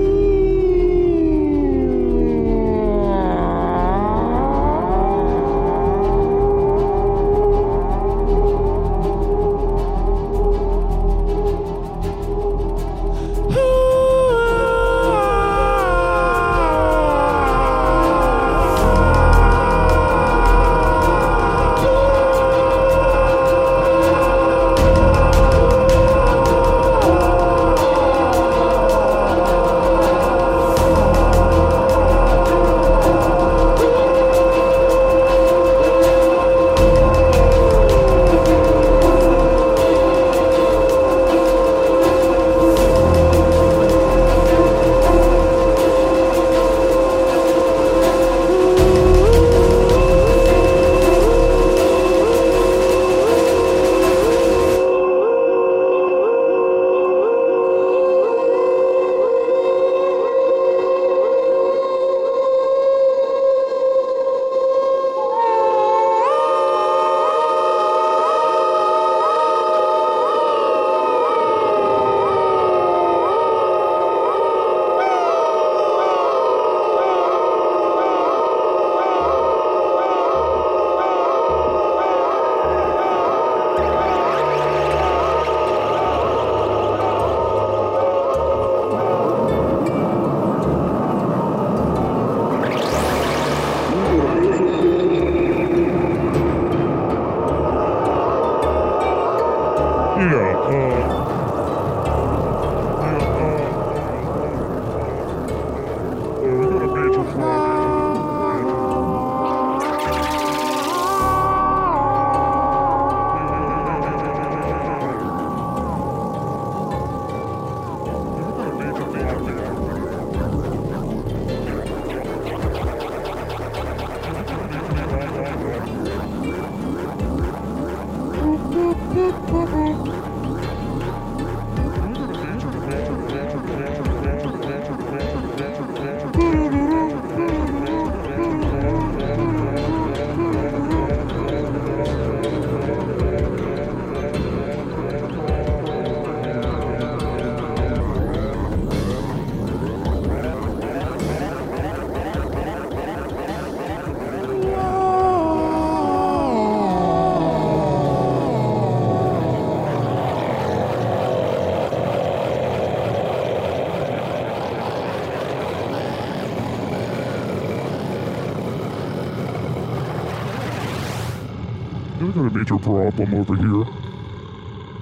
Major 172.62 172.78
problem 172.78 173.34
over 173.34 173.56
here. 173.56 173.84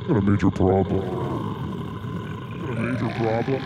Got 0.08 0.16
a 0.16 0.22
major 0.22 0.50
problem. 0.50 1.00
Got 2.60 2.70
a 2.70 2.80
major 2.80 3.08
problem. 3.18 3.60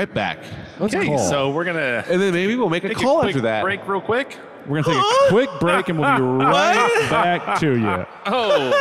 right 0.02 0.14
back. 0.14 0.40
Let's 0.80 0.96
Okay, 0.96 1.06
call. 1.08 1.18
so 1.20 1.52
we're 1.52 1.64
gonna 1.64 2.04
And 2.10 2.22
then 2.22 2.34
maybe 2.34 2.56
we'll 2.56 2.70
make 2.70 2.84
a 2.84 2.94
call 2.94 3.22
a 3.22 3.28
after 3.28 3.42
that. 3.42 3.62
break 3.64 3.88
real 3.88 4.02
quick. 4.02 4.38
We're 4.68 4.82
gonna 4.82 4.96
take 4.96 5.04
a 5.04 5.30
quick 5.30 5.50
break 5.60 5.90
and 5.90 6.00
we'll 6.00 6.16
be 6.16 6.22
right 6.22 7.08
back 7.10 7.60
to 7.60 7.78
you. 7.78 8.06
Oh, 8.26 8.72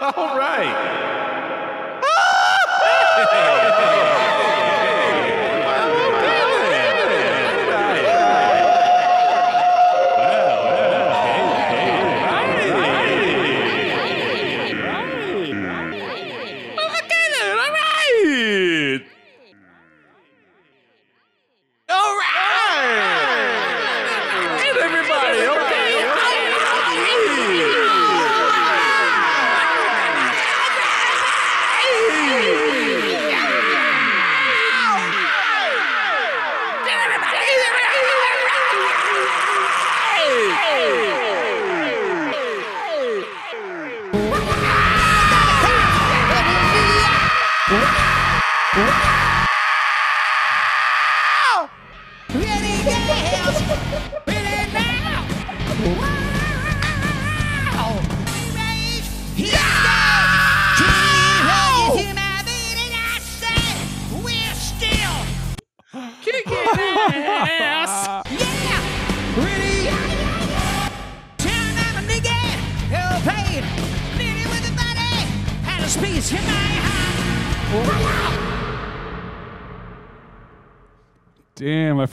all 0.16 0.38
right. 0.38 0.87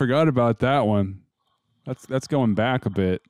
Forgot 0.05 0.27
about 0.27 0.59
that 0.59 0.85
one. 0.85 1.19
That's 1.87 2.05
that's 2.05 2.27
going 2.27 2.53
back 2.53 2.85
a 2.85 2.91
bit. 2.91 3.23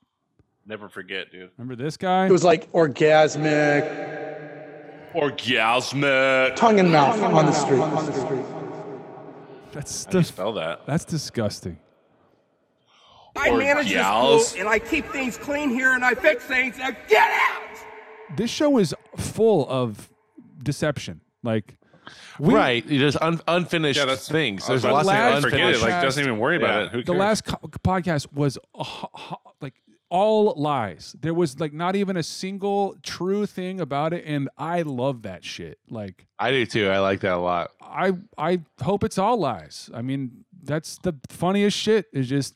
Never 0.66 0.90
forget, 0.90 1.32
dude. 1.32 1.52
Remember 1.58 1.82
this 1.82 1.96
guy? 1.96 2.26
It 2.26 2.32
was 2.34 2.44
like 2.44 2.70
orgasmic, 2.74 3.84
Orgasmic. 5.14 6.56
tongue 6.58 6.80
and 6.82 6.92
mouth 6.92 7.22
on 7.22 7.46
the 7.46 7.52
street. 7.54 7.80
That's 9.72 10.04
How 10.06 10.12
do 10.12 10.18
you 10.18 10.22
dis- 10.24 10.28
spell 10.28 10.54
that? 10.54 10.86
that's 10.86 11.06
disgusting. 11.06 11.80
I 13.38 13.52
manage 13.56 13.86
this 13.88 13.94
gals. 13.96 14.56
and 14.56 14.68
I 14.68 14.80
keep 14.80 15.06
things 15.12 15.38
clean 15.38 15.70
here 15.70 15.94
and 15.94 16.04
I 16.04 16.14
fix 16.14 16.44
things. 16.44 16.78
Now 16.78 16.92
get 17.08 17.30
out! 17.32 17.62
This 18.38 18.50
show 18.52 18.78
is 18.80 18.94
full 19.18 19.66
of 19.70 20.10
deception. 20.64 21.22
Like 21.44 21.78
we, 22.40 22.54
right. 22.54 22.86
You 22.86 23.00
just 23.00 23.18
un- 23.22 23.42
unfinished 23.48 23.98
Yeah, 24.00 24.06
that's 24.06 24.28
things. 24.30 24.68
There's 24.68 24.84
lots 24.84 25.08
to 25.08 25.14
of 25.14 25.18
say, 25.18 25.38
I 25.38 25.42
forget 25.42 25.60
it. 25.60 25.64
unfinished. 25.64 25.82
Like, 25.84 26.02
doesn't 26.02 26.24
even 26.24 26.38
worry 26.40 26.58
about 26.58 26.70
Yeah. 26.80 26.86
it. 26.86 26.92
Who 26.92 26.98
cares? 26.98 27.06
the 27.06 27.14
last 27.14 27.46
co- 27.46 27.58
podcast 27.84 28.32
was 28.34 28.58
a 28.78 28.84
ho- 28.84 29.10
ho- 29.14 29.42
like 29.62 29.74
all 30.10 30.54
lies. 30.56 31.16
There 31.20 31.34
was 31.34 31.60
like 31.60 31.74
not 31.74 31.96
even 31.96 32.16
a 32.16 32.24
single 32.24 32.96
true 33.04 33.46
thing 33.46 33.82
about 33.82 34.14
it, 34.14 34.24
and 34.26 34.50
I 34.58 34.84
love 34.84 35.24
that 35.24 35.44
shit. 35.44 35.80
Like 35.90 36.28
I 36.40 36.52
do 36.52 36.66
too. 36.66 36.90
I 36.90 37.00
like 37.00 37.22
that 37.22 37.34
a 37.34 37.38
lot. 37.40 37.72
I 37.82 38.14
I 38.38 38.62
hope 38.82 39.04
it's 39.04 39.18
all 39.18 39.38
lies. 39.38 39.90
I 39.94 40.02
mean, 40.04 40.45
that's 40.66 40.98
the 41.00 41.14
funniest 41.30 41.78
shit. 41.78 42.08
Is 42.12 42.28
just 42.28 42.56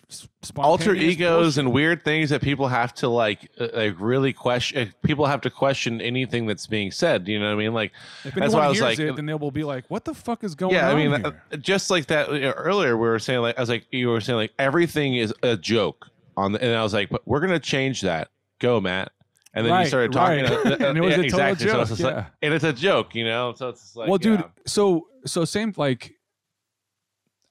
Alter 0.57 0.93
egos 0.95 1.55
bullshit. 1.55 1.57
and 1.65 1.73
weird 1.73 2.03
things 2.03 2.29
that 2.31 2.41
people 2.41 2.67
have 2.67 2.93
to 2.95 3.07
like, 3.09 3.49
uh, 3.59 3.67
like 3.73 3.95
really 3.99 4.33
question. 4.33 4.87
uh, 4.87 4.91
People 5.07 5.25
have 5.25 5.41
to 5.41 5.49
question 5.49 6.01
anything 6.01 6.45
that's 6.47 6.67
being 6.67 6.91
said. 6.91 7.27
You 7.27 7.39
know 7.39 7.47
what 7.47 7.53
I 7.53 7.63
mean? 7.63 7.73
Like 7.73 7.91
If 8.23 8.35
that's 8.35 8.53
why 8.53 8.65
I 8.65 8.69
was 8.69 8.81
like, 8.81 8.99
it, 8.99 9.15
then 9.15 9.25
they 9.25 9.33
will 9.33 9.51
be 9.51 9.63
like, 9.63 9.85
"What 9.89 10.05
the 10.05 10.13
fuck 10.13 10.43
is 10.43 10.55
going 10.55 10.73
yeah. 10.73 10.89
on?" 10.89 10.97
Yeah 10.97 11.05
i 11.05 11.07
mean, 11.07 11.21
here? 11.23 11.41
uh, 11.51 11.57
just 11.57 11.89
like 11.89 12.07
that 12.07 12.31
you 12.31 12.41
know, 12.41 12.51
earlier, 12.51 12.97
we 12.97 13.07
were 13.07 13.19
saying 13.19 13.41
like, 13.41 13.57
I 13.57 13.61
was 13.61 13.69
like, 13.69 13.85
you 13.91 14.09
were 14.09 14.21
saying 14.21 14.37
like 14.37 14.51
everything 14.59 15.15
is 15.15 15.33
a 15.43 15.55
joke 15.55 16.07
on 16.37 16.53
the, 16.53 16.61
and 16.63 16.75
I 16.75 16.83
was 16.83 16.93
like, 16.93 17.09
but 17.09 17.21
we're 17.27 17.39
gonna 17.41 17.59
change 17.59 18.01
that. 18.01 18.29
Go, 18.59 18.81
Matt. 18.81 19.11
And 19.53 19.65
then 19.65 19.73
Right, 19.73 19.81
you 19.81 19.87
started 19.87 20.11
talking, 20.13 20.43
right. 20.43 20.51
uh, 20.53 20.69
uh, 20.69 20.77
And 20.89 20.97
it 20.97 21.01
was 21.01 21.17
yeah, 21.17 21.23
a 21.23 21.29
total 21.29 21.47
exactly. 21.51 21.67
so 21.67 21.81
it's 21.81 21.97
joke, 21.97 22.15
like, 22.15 22.25
and 22.43 22.53
it's 22.53 22.63
a 22.63 22.73
joke, 22.73 23.15
you 23.15 23.25
know. 23.25 23.53
So 23.55 23.69
it's 23.69 23.95
like, 23.95 24.07
well, 24.07 24.17
dude. 24.19 24.41
yeah. 24.41 24.45
So 24.67 25.07
so 25.25 25.43
same 25.43 25.73
like 25.75 26.13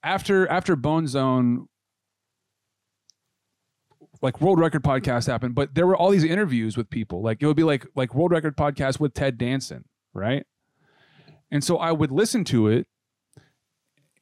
after 0.03 0.49
after 0.49 0.77
Bone 0.77 1.07
Zone, 1.07 1.69
like 4.23 4.41
World 4.41 4.59
Record 4.59 4.83
podcast 4.83 5.27
happened, 5.27 5.55
but 5.55 5.75
there 5.75 5.87
were 5.87 5.97
all 5.97 6.11
these 6.11 6.25
interviews 6.25 6.77
with 6.77 6.91
people. 6.91 7.23
Like 7.23 7.43
it 7.43 7.47
would 7.47 7.57
be 7.57 7.65
like 7.65 7.87
like 7.95 8.15
World 8.15 8.33
Record 8.33 8.57
podcast 8.57 9.01
with 9.01 9.15
Ted 9.15 9.39
Danson, 9.39 9.85
right? 10.13 10.45
And 11.51 11.65
so 11.65 11.79
I 11.79 11.93
would 11.93 12.11
listen 12.11 12.45
to 12.45 12.69
it, 12.69 12.87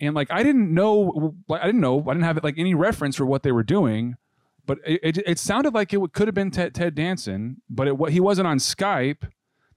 and 0.00 0.14
like 0.14 0.28
I 0.30 0.42
didn't 0.42 0.72
know, 0.72 1.34
like 1.48 1.62
I 1.62 1.66
didn't 1.66 1.80
know, 1.80 2.00
I 2.00 2.12
didn't 2.12 2.24
have 2.24 2.42
like 2.42 2.58
any 2.58 2.74
reference 2.74 3.16
for 3.16 3.26
what 3.26 3.42
they 3.42 3.52
were 3.52 3.64
doing, 3.64 4.16
but 4.64 4.78
it 4.86 5.00
it, 5.02 5.18
it 5.26 5.38
sounded 5.38 5.74
like 5.74 5.92
it 5.92 6.00
could 6.12 6.28
have 6.28 6.34
been 6.34 6.50
Ted, 6.50 6.74
Ted 6.74 6.94
Danson, 6.94 7.62
but 7.68 7.88
it 7.88 7.96
he 8.10 8.20
wasn't 8.20 8.46
on 8.46 8.58
Skype, 8.58 9.28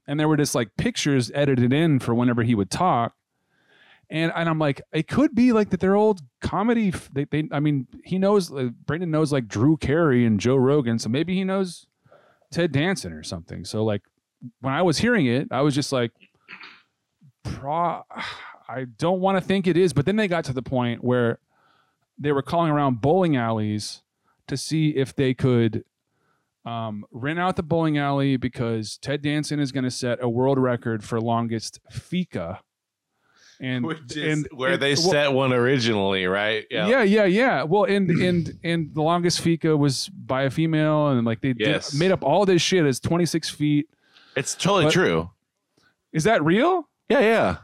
and 0.06 0.20
there 0.20 0.28
were 0.28 0.36
just 0.36 0.54
like 0.54 0.76
pictures 0.76 1.30
edited 1.34 1.72
in 1.72 1.98
for 1.98 2.14
whenever 2.14 2.42
he 2.42 2.54
would 2.54 2.70
talk. 2.70 3.14
And, 4.10 4.32
and 4.34 4.48
I'm 4.48 4.58
like, 4.58 4.82
it 4.92 5.06
could 5.06 5.34
be 5.34 5.52
like 5.52 5.70
that 5.70 5.80
they're 5.80 5.94
old 5.94 6.20
comedy. 6.40 6.92
They, 7.12 7.24
they 7.24 7.48
I 7.52 7.60
mean, 7.60 7.86
he 8.04 8.18
knows, 8.18 8.52
uh, 8.52 8.70
Brandon 8.86 9.10
knows 9.10 9.32
like 9.32 9.46
Drew 9.46 9.76
Carey 9.76 10.26
and 10.26 10.40
Joe 10.40 10.56
Rogan. 10.56 10.98
So 10.98 11.08
maybe 11.08 11.34
he 11.34 11.44
knows 11.44 11.86
Ted 12.50 12.72
Danson 12.72 13.12
or 13.12 13.22
something. 13.22 13.64
So 13.64 13.84
like 13.84 14.02
when 14.60 14.74
I 14.74 14.82
was 14.82 14.98
hearing 14.98 15.26
it, 15.26 15.48
I 15.50 15.60
was 15.60 15.74
just 15.74 15.92
like, 15.92 16.10
pro, 17.44 18.02
I 18.68 18.86
don't 18.98 19.20
want 19.20 19.36
to 19.36 19.40
think 19.40 19.66
it 19.66 19.76
is. 19.76 19.92
But 19.92 20.06
then 20.06 20.16
they 20.16 20.28
got 20.28 20.44
to 20.44 20.52
the 20.52 20.62
point 20.62 21.02
where 21.02 21.38
they 22.18 22.32
were 22.32 22.42
calling 22.42 22.70
around 22.70 23.00
bowling 23.00 23.36
alleys 23.36 24.02
to 24.46 24.56
see 24.56 24.90
if 24.90 25.14
they 25.14 25.34
could 25.34 25.84
um, 26.64 27.04
rent 27.10 27.38
out 27.38 27.56
the 27.56 27.62
bowling 27.62 27.98
alley 27.98 28.36
because 28.36 28.98
Ted 28.98 29.22
Danson 29.22 29.60
is 29.60 29.72
going 29.72 29.84
to 29.84 29.90
set 29.90 30.22
a 30.22 30.28
world 30.28 30.58
record 30.58 31.02
for 31.02 31.20
longest 31.20 31.80
fika. 31.90 32.60
And, 33.60 33.84
Which 33.86 34.16
is 34.16 34.38
and 34.38 34.48
where 34.52 34.72
and- 34.72 34.82
they 34.82 34.94
well, 34.94 35.10
set 35.10 35.32
one 35.32 35.52
originally, 35.52 36.26
right? 36.26 36.64
yeah, 36.70 37.02
yeah, 37.02 37.24
yeah. 37.24 37.62
Well, 37.64 37.84
and 37.84 38.10
and 38.10 38.58
and 38.64 38.94
the 38.94 39.02
longest 39.02 39.40
fika 39.42 39.76
was 39.76 40.08
by 40.08 40.42
a 40.44 40.50
female, 40.50 41.08
and 41.08 41.26
like 41.26 41.40
they 41.42 41.52
did- 41.52 41.84
made 41.94 42.10
up 42.10 42.22
all 42.22 42.46
this 42.46 42.62
shit 42.62 42.86
as 42.86 43.00
26 43.00 43.50
feet. 43.50 43.88
It's 44.36 44.54
totally 44.54 44.84
But- 44.84 44.92
true. 44.94 45.30
Is 46.12 46.24
that 46.24 46.42
real? 46.44 46.88
Yeah, 47.08 47.20
yeah. 47.20 47.56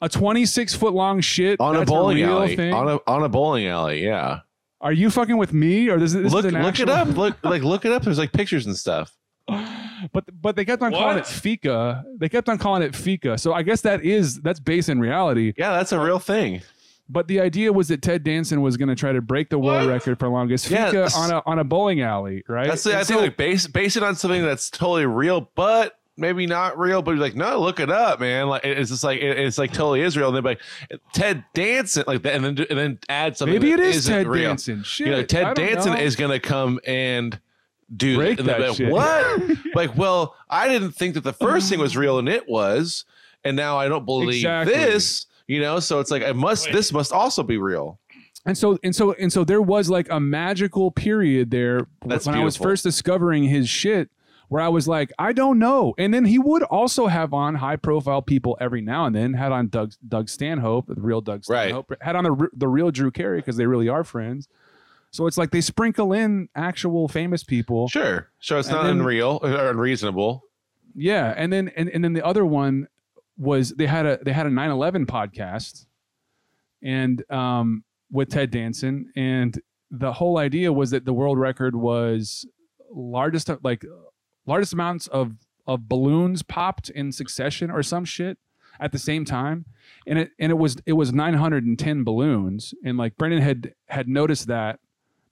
A 0.00 0.08
26 0.08 0.74
foot 0.74 0.94
long 0.94 1.20
shit 1.20 1.60
On 1.60 1.76
a 1.76 1.84
bowling 1.84 2.16
real 2.18 2.38
alley. 2.38 2.56
thing? 2.56 2.72
On 2.72 2.88
a 2.88 2.98
on 3.06 3.22
a 3.22 3.28
bowling 3.28 3.66
alley, 3.66 4.02
yeah. 4.04 4.40
Are 4.80 4.92
you 4.92 5.10
fucking 5.10 5.36
with 5.36 5.52
me, 5.52 5.90
or 5.90 5.98
this, 5.98 6.14
this 6.14 6.32
look 6.32 6.46
is 6.46 6.52
look 6.54 6.80
it 6.80 6.88
up. 6.88 7.08
Look 7.08 7.36
like 7.42 7.62
look 7.62 7.84
it 7.84 7.92
up. 7.92 8.02
There's 8.04 8.16
like 8.18 8.32
pictures 8.32 8.64
and 8.64 8.74
stuff. 8.76 9.12
But 10.14 10.24
but 10.40 10.56
they 10.56 10.64
kept 10.64 10.80
on 10.82 10.92
calling 10.92 11.18
it 11.18 11.26
fika. 11.26 12.04
They 12.16 12.30
kept 12.30 12.48
on 12.48 12.56
calling 12.56 12.82
it 12.82 12.96
fika. 12.96 13.36
So 13.36 13.52
I 13.52 13.62
guess 13.62 13.82
that 13.82 14.02
is 14.02 14.40
that's 14.40 14.58
based 14.58 14.88
in 14.88 14.98
reality. 14.98 15.52
Yeah, 15.58 15.72
that's 15.72 15.92
a 15.92 16.00
real 16.00 16.18
thing. 16.18 16.62
But 17.06 17.28
the 17.28 17.40
idea 17.40 17.70
was 17.70 17.88
that 17.88 18.00
Ted 18.00 18.24
Danson 18.24 18.62
was 18.62 18.78
going 18.78 18.88
to 18.88 18.94
try 18.94 19.12
to 19.12 19.20
break 19.20 19.50
the 19.50 19.58
world 19.58 19.88
record 19.88 20.18
for 20.18 20.28
longest 20.28 20.68
fika 20.68 21.10
on 21.14 21.30
a 21.32 21.42
on 21.44 21.58
a 21.58 21.64
bowling 21.64 22.00
alley, 22.00 22.44
right? 22.48 22.66
That's 22.66 22.84
the, 22.84 22.92
And 22.92 23.00
I 23.00 23.04
think 23.04 23.20
like 23.20 23.36
base 23.36 23.66
base 23.66 23.96
it 23.96 24.02
on 24.02 24.14
something 24.16 24.42
that's 24.42 24.70
totally 24.70 25.04
real, 25.04 25.50
but 25.54 25.98
maybe 26.16 26.46
not 26.46 26.78
real. 26.78 27.02
But 27.02 27.10
you're 27.10 27.20
like, 27.20 27.36
no, 27.36 27.60
look 27.60 27.78
it 27.78 27.90
up, 27.90 28.20
man. 28.20 28.48
Like 28.48 28.64
it's 28.64 28.88
just 28.90 29.04
like 29.04 29.20
it- 29.20 29.38
it's 29.38 29.58
like 29.58 29.72
totally 29.72 30.00
Israel. 30.00 30.28
And 30.28 30.36
then 30.38 30.44
like 30.44 30.60
Ted 31.12 31.44
Danson, 31.52 32.04
like 32.06 32.22
that, 32.22 32.36
and 32.36 32.44
then 32.44 32.66
and 32.70 32.78
then 32.78 32.98
add 33.10 33.36
something. 33.36 33.52
Maybe 33.54 33.72
that 33.72 33.80
it 33.80 33.94
is 33.96 34.06
Ted 34.06 34.26
real. 34.26 34.48
Danson. 34.48 34.82
Shit, 34.82 35.08
you 35.08 35.12
know, 35.12 35.22
Ted 35.24 35.56
Danson 35.56 35.92
know. 35.92 36.00
is 36.00 36.16
gonna 36.16 36.40
come 36.40 36.80
and 36.86 37.38
do 37.94 38.16
Break 38.16 38.38
that 38.38 38.78
like. 38.78 38.92
What? 38.92 39.58
like, 39.74 39.96
well, 39.96 40.36
I 40.48 40.68
didn't 40.68 40.92
think 40.92 41.14
that 41.14 41.24
the 41.24 41.32
first 41.32 41.68
thing 41.68 41.78
was 41.78 41.96
real, 41.96 42.18
and 42.18 42.28
it 42.28 42.48
was, 42.48 43.04
and 43.44 43.56
now 43.56 43.78
I 43.78 43.88
don't 43.88 44.04
believe 44.04 44.36
Exactly. 44.40 44.74
this. 44.74 45.26
You 45.46 45.60
know, 45.60 45.80
so 45.80 45.98
it's 45.98 46.10
like 46.10 46.22
I 46.22 46.32
must. 46.32 46.70
This 46.70 46.92
must 46.92 47.12
also 47.12 47.42
be 47.42 47.58
real. 47.58 47.98
And 48.46 48.56
so 48.56 48.78
and 48.82 48.94
so 48.96 49.12
and 49.14 49.32
so 49.32 49.44
there 49.44 49.60
was 49.60 49.90
like 49.90 50.08
a 50.10 50.18
magical 50.18 50.90
period 50.90 51.50
there 51.50 51.88
That's 52.06 52.26
when 52.26 52.36
I 52.36 52.44
was 52.44 52.56
first 52.56 52.84
discovering 52.84 53.44
his 53.44 53.68
shit 53.68 54.10
where 54.48 54.62
I 54.62 54.68
was 54.68 54.88
like, 54.88 55.12
I 55.18 55.32
don't 55.32 55.58
know. 55.58 55.94
And 55.96 56.12
then 56.12 56.24
he 56.24 56.38
would 56.38 56.64
also 56.64 57.06
have 57.06 57.32
on 57.32 57.54
high 57.54 57.76
profile 57.76 58.20
people 58.20 58.56
every 58.60 58.80
now 58.80 59.06
and 59.06 59.14
then. 59.14 59.34
Had 59.34 59.52
on 59.52 59.68
Doug 59.68 59.92
Doug 60.06 60.28
Stanhope, 60.28 60.86
the 60.88 61.00
real 61.00 61.20
Doug 61.20 61.44
Stanhope. 61.44 61.92
Had 62.00 62.16
on 62.16 62.24
the 62.24 62.48
the 62.52 62.68
real 62.68 62.90
Drew 62.90 63.10
Carey 63.10 63.38
because 63.38 63.56
they 63.56 63.66
really 63.66 63.88
are 63.88 64.04
friends. 64.04 64.48
So 65.12 65.26
it's 65.26 65.36
like 65.36 65.50
they 65.50 65.60
sprinkle 65.60 66.12
in 66.12 66.48
actual 66.54 67.08
famous 67.08 67.42
people. 67.42 67.88
Sure, 67.88 68.28
so 68.40 68.58
it's 68.58 68.68
not 68.68 68.84
then- 68.84 68.98
unreal 68.98 69.40
or 69.42 69.70
unreasonable. 69.70 70.44
Yeah, 70.94 71.32
and 71.36 71.52
then 71.52 71.68
and, 71.76 71.88
and 71.88 72.02
then 72.02 72.12
the 72.14 72.24
other 72.26 72.44
one 72.44 72.88
was 73.36 73.70
they 73.70 73.86
had 73.86 74.06
a 74.06 74.18
they 74.22 74.32
had 74.32 74.46
a 74.46 74.50
9/11 74.50 75.06
podcast, 75.06 75.86
and 76.82 77.28
um 77.30 77.84
with 78.10 78.30
Ted 78.30 78.50
Danson, 78.50 79.12
and 79.14 79.60
the 79.90 80.12
whole 80.14 80.38
idea 80.38 80.72
was 80.72 80.90
that 80.90 81.04
the 81.04 81.12
world 81.12 81.38
record 81.38 81.76
was 81.76 82.46
largest 82.92 83.50
like 83.62 83.84
largest 84.46 84.72
amounts 84.72 85.06
of 85.08 85.34
of 85.66 85.88
balloons 85.88 86.42
popped 86.42 86.90
in 86.90 87.12
succession 87.12 87.70
or 87.70 87.82
some 87.82 88.04
shit 88.04 88.38
at 88.80 88.92
the 88.92 88.98
same 88.98 89.24
time, 89.24 89.66
and 90.06 90.18
it 90.18 90.30
and 90.38 90.50
it 90.50 90.56
was 90.56 90.76
it 90.86 90.94
was 90.94 91.12
910 91.12 92.02
balloons, 92.04 92.74
and 92.84 92.96
like 92.98 93.16
Brendan 93.16 93.42
had 93.42 93.74
had 93.88 94.08
noticed 94.08 94.46
that 94.48 94.80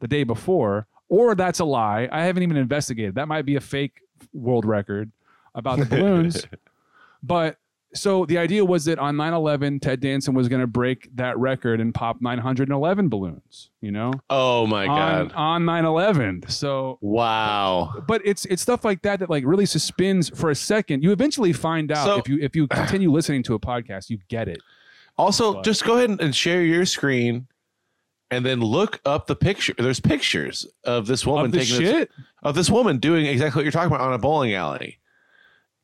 the 0.01 0.09
day 0.09 0.25
before, 0.25 0.87
or 1.09 1.35
that's 1.35 1.61
a 1.61 1.65
lie. 1.65 2.09
I 2.13 2.25
haven't 2.25 2.43
even 2.43 2.57
investigated. 2.57 3.15
That 3.17 3.29
might 3.29 3.47
be 3.47 3.57
a 3.57 3.61
fake 3.61 4.01
world 4.33 4.65
record 4.65 5.11
about 5.55 5.79
the 5.79 5.85
balloons. 5.87 6.47
but 7.23 7.57
so 7.95 8.27
the 8.27 8.37
idea 8.37 8.63
was 8.65 8.85
that 8.85 8.99
on 8.99 9.17
9/11, 9.17 9.81
Ted 9.81 10.01
Danson 10.01 10.35
was 10.35 10.47
going 10.49 10.61
to 10.61 10.67
break 10.67 11.09
that 11.17 11.39
record 11.39 11.81
and 11.81 11.95
pop 11.95 12.21
911 12.21 13.09
balloons. 13.09 13.71
You 13.81 13.91
know, 13.93 14.13
Oh 14.29 14.67
my 14.67 14.87
on 14.87 15.29
god! 15.29 15.33
on 15.35 15.63
9/11. 15.65 16.51
So 16.51 16.99
Wow. 17.01 18.05
but 18.07 18.21
it's 18.27 18.45
it's 18.45 18.61
stuff 18.61 18.85
like 18.85 19.01
that 19.03 19.21
that 19.21 19.31
like 19.31 19.45
really 19.47 19.65
suspends 19.67 20.29
for 20.39 20.51
a 20.51 20.55
second. 20.55 21.03
You 21.03 21.13
eventually 21.13 21.53
find 21.55 21.91
out 21.91 22.05
So- 22.05 22.19
if 22.19 22.29
you 22.29 22.39
if 22.41 22.55
you 22.55 22.69
continue 22.69 23.11
listening 23.11 23.43
to 23.45 23.55
a 23.55 23.59
podcast, 23.59 24.11
you 24.11 24.19
get 24.29 24.49
it. 24.49 24.61
Also, 25.17 25.55
But- 25.55 25.65
just 25.65 25.85
go 25.85 25.97
ahead 25.97 26.11
and- 26.11 26.21
and 26.21 26.37
share 26.37 26.63
your 26.63 26.85
screen, 26.85 27.47
and 28.31 28.45
then 28.45 28.61
look 28.61 29.01
up 29.05 29.27
the 29.27 29.37
picture. 29.37 29.75
There's 29.79 30.01
pictures 30.01 30.67
of 30.85 31.07
this 31.07 31.27
woman 31.27 31.47
Of 31.47 31.53
taking 31.53 31.77
shit? 31.77 32.09
This, 32.17 32.27
of 32.43 32.55
this 32.55 32.71
woman 32.71 32.99
doing 32.99 33.27
exactly 33.27 33.61
what 33.61 33.65
you're 33.65 33.73
talking 33.73 33.89
about 33.93 34.01
on 34.01 34.13
a 34.13 34.19
bowling 34.19 34.55
alley. 34.55 34.99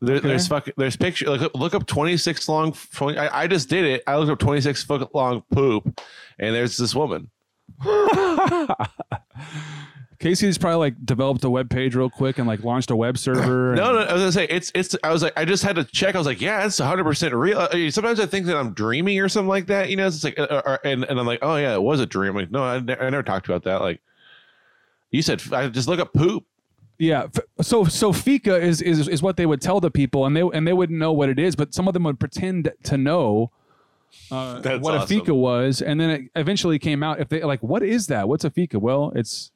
There, 0.01 0.17
Okay. 0.17 0.29
There's 0.29 0.49
fucking 0.49 0.75
there's 0.77 0.97
picture. 0.97 1.27
Look, 1.27 1.41
up- 1.43 1.55
look 1.55 1.75
up 1.75 1.87
26 1.87 2.49
long. 2.49 2.73
20, 2.93 3.17
I, 3.19 3.43
I 3.43 3.47
just 3.47 3.69
did 3.71 3.85
it. 3.87 4.03
I 4.07 4.17
looked 4.17 4.31
up 4.31 4.39
26 4.39 4.83
foot 4.85 5.15
long 5.15 5.43
poop, 5.51 6.01
and 6.39 6.55
there's 6.55 6.77
this 6.77 6.95
woman. 6.95 7.31
Casey's 10.19 10.59
probably 10.59 10.79
like 10.79 11.05
developed 11.05 11.45
a 11.45 11.51
web 11.51 11.71
page 11.71 11.95
real 11.95 12.11
quick 12.11 12.39
and 12.39 12.47
like 12.47 12.63
launched 12.63 12.91
a 12.91 12.97
web 12.97 13.19
server. 13.19 13.75
No, 13.85 13.93
no, 13.93 13.99
I 14.01 14.13
was 14.13 14.23
gonna 14.23 14.33
say 14.33 14.47
it's 14.49 14.71
it's. 14.75 14.97
I 15.03 15.13
was 15.13 15.23
like, 15.23 15.33
I 15.37 15.45
just 15.45 15.63
had 15.63 15.77
to 15.77 15.85
check. 15.85 16.15
I 16.15 16.19
was 16.19 16.27
like, 16.27 16.41
yeah, 16.41 16.65
it's 16.65 16.79
100 16.79 17.05
percent 17.05 17.35
real. 17.35 17.59
Uh, 17.59 17.91
Sometimes 17.91 18.21
I 18.21 18.27
think 18.27 18.47
that 18.47 18.57
I'm 18.57 18.73
dreaming 18.73 19.19
or 19.21 19.29
something 19.29 19.49
like 19.49 19.67
that. 19.67 19.91
You 19.91 19.97
know, 19.97 20.07
it's 20.07 20.23
like, 20.25 20.39
uh, 20.39 20.43
uh, 20.43 20.79
and 20.85 21.05
and 21.05 21.19
I'm 21.19 21.27
like, 21.27 21.41
oh 21.43 21.57
yeah, 21.57 21.75
it 21.75 21.83
was 21.83 22.01
a 22.01 22.07
dream. 22.07 22.35
Like, 22.35 22.51
no, 22.51 22.63
I, 22.63 22.81
ne- 22.81 22.97
I 22.97 23.11
never 23.11 23.23
talked 23.23 23.47
about 23.47 23.65
that. 23.65 23.81
Like, 23.81 24.01
you 25.11 25.23
said, 25.23 25.43
I 25.53 25.69
just 25.69 25.89
look 25.89 26.01
up 26.01 26.13
poop. 26.13 26.45
Yeah. 26.99 27.27
So 27.61 27.85
so 27.85 28.13
fika 28.13 28.57
is 28.61 28.81
is 28.81 29.09
is 29.09 29.23
what 29.23 29.37
they 29.37 29.47
would 29.47 29.61
tell 29.61 29.81
the 29.81 29.91
people, 29.91 30.27
and 30.27 30.37
they 30.37 30.43
and 30.43 30.67
they 30.67 30.73
wouldn't 30.73 30.99
know 30.99 31.13
what 31.13 31.29
it 31.29 31.39
is, 31.39 31.57
but 31.57 31.75
some 31.75 31.89
of 31.89 31.95
them 31.95 32.05
would 32.05 32.21
pretend 32.21 32.73
to 32.85 32.97
know 32.97 33.51
uh, 34.31 34.79
what 34.79 34.95
a 34.95 35.07
fika 35.07 35.35
was, 35.35 35.83
and 35.83 36.01
then 36.01 36.11
it 36.11 36.23
eventually 36.37 36.79
came 36.79 37.03
out. 37.03 37.21
If 37.21 37.29
they 37.29 37.43
like, 37.43 37.63
what 37.63 37.83
is 37.83 38.07
that? 38.07 38.29
What's 38.29 38.45
a 38.45 38.51
fika? 38.51 38.79
Well, 38.79 39.13
it's 39.17 39.51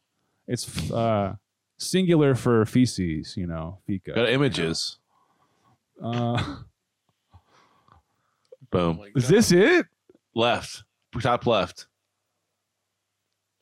it's 0.49 0.91
uh, 0.91 1.37
singular 1.79 2.35
for 2.35 2.65
feces. 2.67 3.37
You 3.37 3.47
know, 3.47 3.79
fika. 3.87 4.13
Got 4.15 4.29
images. 4.31 4.99
Uh, 6.03 6.57
Boom. 8.71 9.01
is 9.17 9.29
this 9.29 9.51
it? 9.53 9.87
Left. 10.35 10.85
Top 11.23 11.47
left. 11.47 11.87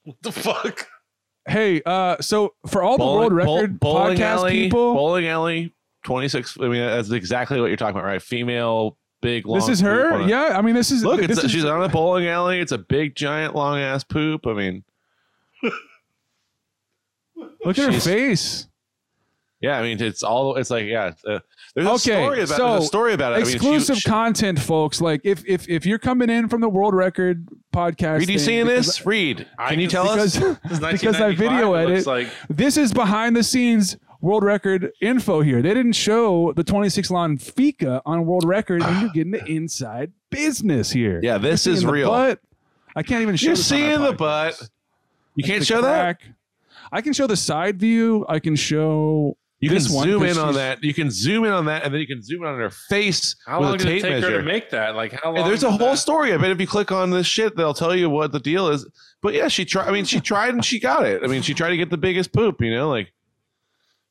What 0.04 0.16
the 0.22 0.32
fuck? 0.32 0.86
Hey, 1.48 1.80
uh, 1.86 2.16
so 2.20 2.54
for 2.66 2.82
all 2.82 2.98
the 2.98 3.04
world 3.04 3.32
record 3.32 3.78
bowling 3.78 4.18
podcast 4.18 4.20
alley, 4.20 4.52
people, 4.52 4.94
Bowling 4.94 5.28
alley. 5.28 5.72
26. 6.04 6.58
I 6.60 6.68
mean, 6.68 6.80
that's 6.84 7.10
exactly 7.10 7.60
what 7.60 7.66
you're 7.68 7.76
talking 7.76 7.96
about, 7.96 8.04
right? 8.06 8.20
Female, 8.22 8.96
big, 9.22 9.46
long. 9.46 9.58
this 9.58 9.68
is 9.68 9.80
her. 9.80 10.12
on 10.12 10.22
a- 10.22 10.28
Yeah, 10.28 10.56
I 10.58 10.62
mean, 10.62 10.74
this 10.74 10.90
is 10.90 11.04
Look, 11.04 11.20
this 11.20 11.30
it's, 11.30 11.44
is, 11.44 11.50
she's 11.52 11.64
on 11.64 11.82
a 11.82 11.88
bowling 11.88 12.26
alley. 12.26 12.60
It's 12.60 12.72
a 12.72 12.78
big, 12.78 13.14
giant, 13.14 13.54
long 13.54 13.78
ass 13.78 14.04
poop. 14.04 14.46
I 14.46 14.52
mean, 14.54 14.84
look 17.64 17.78
at 17.78 17.86
her 17.86 17.92
she's- 17.92 18.04
face. 18.04 18.68
yeah, 19.60 19.78
I 19.78 19.82
mean, 19.82 20.00
it's 20.02 20.22
all. 20.22 20.56
It's 20.56 20.70
like, 20.70 20.86
yeah. 20.86 21.12
uh, 21.26 21.38
there's 21.74 21.86
a 21.86 21.90
Okay, 21.92 21.98
story 21.98 22.38
about. 22.42 22.56
so 22.56 22.70
there's 22.72 22.84
a 22.84 22.86
story 22.86 23.12
about 23.14 23.32
it. 23.32 23.36
I 23.36 23.38
mean, 23.38 23.46
she- 23.48 23.54
exclusive 23.54 23.96
she- 23.98 24.08
content, 24.08 24.58
folks. 24.58 25.00
Like 25.00 25.20
if 25.24 25.44
if 25.46 25.68
if 25.68 25.84
you're 25.86 25.98
coming 25.98 26.30
in 26.30 26.48
from 26.48 26.60
the 26.60 26.68
world 26.68 26.94
record 26.94 27.46
podcast, 27.72 28.20
Reed, 28.20 28.28
you 28.30 28.38
thing, 28.38 28.46
seeing 28.46 28.66
because- 28.66 28.86
this? 28.86 29.06
Reed, 29.06 29.46
I 29.58 29.70
can 29.70 29.80
you 29.80 29.88
can 29.88 29.92
tell 30.04 30.14
because, 30.14 30.40
us? 30.42 30.58
because 30.92 31.20
I 31.20 31.34
video 31.34 31.74
it 31.74 31.82
edit. 31.82 31.94
looks 31.96 32.06
like- 32.06 32.28
This 32.48 32.76
is 32.76 32.92
behind 32.92 33.36
the 33.36 33.42
scenes 33.42 33.96
world 34.22 34.42
record 34.44 34.90
info 35.02 35.42
here. 35.42 35.60
They 35.62 35.74
didn't 35.74 35.92
show 35.92 36.52
the 36.56 36.64
26 36.64 37.10
lawn 37.10 37.36
fika 37.36 38.00
on 38.06 38.24
world 38.26 38.44
record, 38.44 38.82
and 38.82 39.00
you're 39.02 39.10
getting 39.10 39.32
the 39.32 39.44
inside 39.50 40.12
business 40.30 40.90
here. 40.90 41.20
Yeah, 41.22 41.36
this 41.38 41.66
You're 41.66 41.74
is 41.74 41.80
seeing 41.80 41.86
the 41.86 41.92
real. 41.92 42.08
butt. 42.10 42.40
I 42.96 43.02
can't 43.02 43.20
even 43.22 43.36
show. 43.36 43.48
You're 43.48 43.56
this 43.56 43.70
on 43.72 43.78
our 43.82 43.88
seeing 43.90 44.00
the 44.02 44.12
podcast. 44.14 44.18
butt. 44.18 44.68
You 45.34 45.42
Like 45.42 45.46
can't 45.50 45.60
the 45.60 45.66
show 45.66 45.82
that. 45.82 46.18
Crack. 46.90 46.98
I 46.98 47.02
can 47.02 47.12
show 47.12 47.26
the 47.26 47.36
side 47.36 47.78
view. 47.80 48.24
I 48.28 48.38
can 48.38 48.56
show 48.56 49.36
You 49.60 49.70
can 49.70 49.80
zoom 49.80 50.20
one, 50.20 50.28
in 50.28 50.38
on 50.38 50.54
that. 50.54 50.82
You 50.84 50.92
can 50.94 51.10
zoom 51.10 51.44
in 51.44 51.52
on 51.52 51.64
that, 51.66 51.84
and 51.84 51.92
then 51.94 52.00
you 52.00 52.06
can 52.06 52.22
zoom 52.22 52.42
in 52.42 52.48
on 52.48 52.58
her 52.58 52.70
face 52.70 53.34
How 53.46 53.60
with 53.60 53.66
long 53.68 53.74
a 53.76 53.78
did 53.78 53.88
it 53.88 54.02
take 54.02 54.10
measure. 54.12 54.30
her 54.30 54.36
to 54.38 54.42
make 54.44 54.70
that? 54.70 54.94
Like 54.96 55.12
how 55.12 55.30
long? 55.30 55.38
And 55.38 55.46
there's 55.46 55.62
a 55.62 55.70
whole 55.70 55.90
that- 55.90 55.98
story. 55.98 56.32
I 56.32 56.36
bet 56.36 56.50
if 56.50 56.60
you 56.60 56.66
click 56.66 56.92
on 56.92 57.10
this 57.10 57.26
shit, 57.26 57.56
they'll 57.56 57.74
tell 57.74 57.94
you 57.94 58.10
what 58.10 58.32
the 58.32 58.40
deal 58.40 58.68
is. 58.68 58.86
But 59.22 59.34
yeah, 59.34 59.48
she 59.48 59.64
tried. 59.64 59.88
I 59.88 59.92
mean, 59.92 60.04
she 60.04 60.20
tried 60.20 60.54
and 60.54 60.64
she 60.64 60.78
got 60.78 61.04
it. 61.06 61.22
I 61.24 61.26
mean, 61.26 61.42
she 61.42 61.54
tried 61.54 61.70
to 61.70 61.76
get 61.76 61.90
the 61.90 61.96
biggest 61.96 62.32
poop. 62.32 62.60
You 62.60 62.70
know, 62.74 62.88
like 62.90 63.12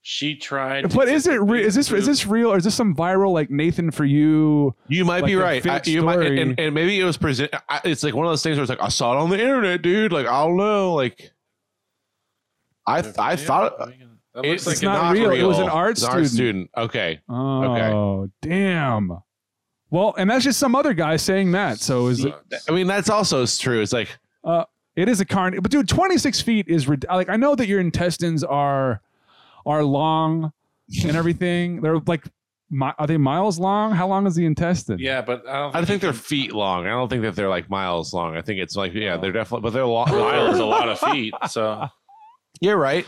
She 0.02 0.36
tried. 0.36 0.94
But 0.94 1.08
is 1.08 1.26
it 1.26 1.32
the 1.32 1.42
re- 1.42 1.64
is 1.64 1.74
this 1.76 1.90
big 1.90 2.00
is 2.00 2.06
this 2.06 2.26
real 2.28 2.52
or 2.52 2.58
is 2.58 2.64
this 2.64 2.76
some 2.76 2.94
viral 2.96 3.32
like 3.34 3.50
Nathan 3.50 3.92
for 3.92 4.04
you? 4.06 4.76
you 4.88 5.06
might 5.06 5.22
Like 5.22 5.26
be 5.28 5.36
right. 5.36 5.66
I- 5.66 5.82
you 5.86 6.02
might, 6.04 6.20
and, 6.26 6.60
and 6.60 6.74
maybe 6.76 7.00
it 7.00 7.04
was 7.06 7.18
present. 7.18 7.52
It's 7.84 8.04
like 8.04 8.14
one 8.16 8.26
of 8.26 8.32
those 8.32 8.44
things 8.44 8.58
where 8.58 8.64
it's 8.64 8.70
like 8.70 8.82
I 8.82 8.90
saw 8.90 9.14
it 9.14 9.18
on 9.18 9.30
the 9.30 9.40
internet, 9.40 9.82
dude. 9.84 10.12
Like 10.12 10.28
I 10.28 10.44
don't 10.46 10.58
know. 10.58 10.94
Like 10.94 11.32
I 12.88 13.00
I 13.18 13.36
thought 13.36 13.78
That 13.80 14.46
it's, 14.46 14.68
like 14.68 14.82
not 14.82 15.14
real. 15.14 15.32
It 15.32 15.44
was 15.44 15.60
an 15.60 15.70
art 15.70 15.92
It's 15.92 16.04
an 16.04 16.10
art 16.12 16.26
student. 16.28 16.70
student. 16.70 16.70
Okay. 16.90 17.20
Oh, 17.30 18.30
damn. 18.42 19.20
Well, 19.90 20.14
and 20.18 20.30
that's 20.30 20.44
just 20.44 20.60
some 20.60 20.76
other 20.76 20.94
guy 20.94 21.16
saying 21.16 21.52
that. 21.54 21.80
So 21.80 22.08
is 22.08 22.26
it? 22.26 22.34
I 22.68 22.72
mean, 22.72 22.88
that's 22.88 23.10
also 23.10 23.46
true. 23.46 23.82
It's 23.82 23.94
like 23.94 24.10
Uh, 24.44 24.66
it 24.96 25.08
is 25.10 25.20
a 25.22 25.26
carn. 25.26 25.58
But 25.62 25.72
dude, 25.72 25.88
26 25.88 26.42
feet 26.42 26.68
is 26.68 26.88
rid- 26.88 27.06
like 27.10 27.30
I 27.30 27.36
know 27.38 27.56
that 27.56 27.68
your 27.68 27.80
intestines 27.80 28.44
are 28.44 29.02
are 29.66 29.84
long 29.84 30.52
and 31.04 31.16
everything. 31.16 31.82
They're 31.82 32.00
like, 32.00 32.26
mi- 32.70 32.92
are 32.98 33.08
they 33.08 33.18
miles 33.18 33.58
long? 33.58 33.94
How 33.94 34.08
long 34.08 34.28
is 34.28 34.36
the 34.36 34.46
intestine? 34.46 35.00
Yeah, 35.00 35.22
but 35.22 35.48
I 35.48 35.60
don't. 35.60 35.76
I 35.76 35.86
think 35.86 36.02
they're 36.02 36.14
feet 36.14 36.52
long. 36.54 36.88
I 36.88 36.90
don't 36.90 37.08
think 37.10 37.22
that 37.22 37.36
they're 37.36 37.50
like 37.50 37.70
miles 37.70 38.14
long. 38.14 38.36
I 38.36 38.42
think 38.42 38.60
it's 38.60 38.76
like 38.76 38.94
yeah, 38.94 39.16
they're 39.18 39.32
definitely, 39.32 39.62
but 39.64 39.74
they're 39.74 39.86
long. 39.86 40.10
a 40.10 40.14
mile 40.14 40.48
is 40.52 40.60
a 40.60 40.66
lot 40.66 40.90
of 40.90 41.00
feet. 41.00 41.34
So 41.50 41.88
You're 42.62 42.78
right. 42.78 43.06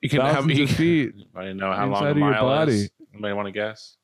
You 0.00 0.08
can 0.08 0.20
have 0.20 0.34
Thousands 0.34 0.58
you, 0.58 0.64
of 0.64 0.70
feet. 0.70 1.12
I 1.34 1.42
didn't 1.42 1.58
know 1.58 1.72
how 1.72 1.86
long 1.86 1.92
Inside 1.92 2.06
a 2.06 2.10
of 2.10 2.16
your 2.18 2.30
mile 2.30 2.42
body. 2.42 2.72
is. 2.72 2.90
Anybody 3.12 3.34
want 3.34 3.46
to 3.46 3.52
guess? 3.52 3.96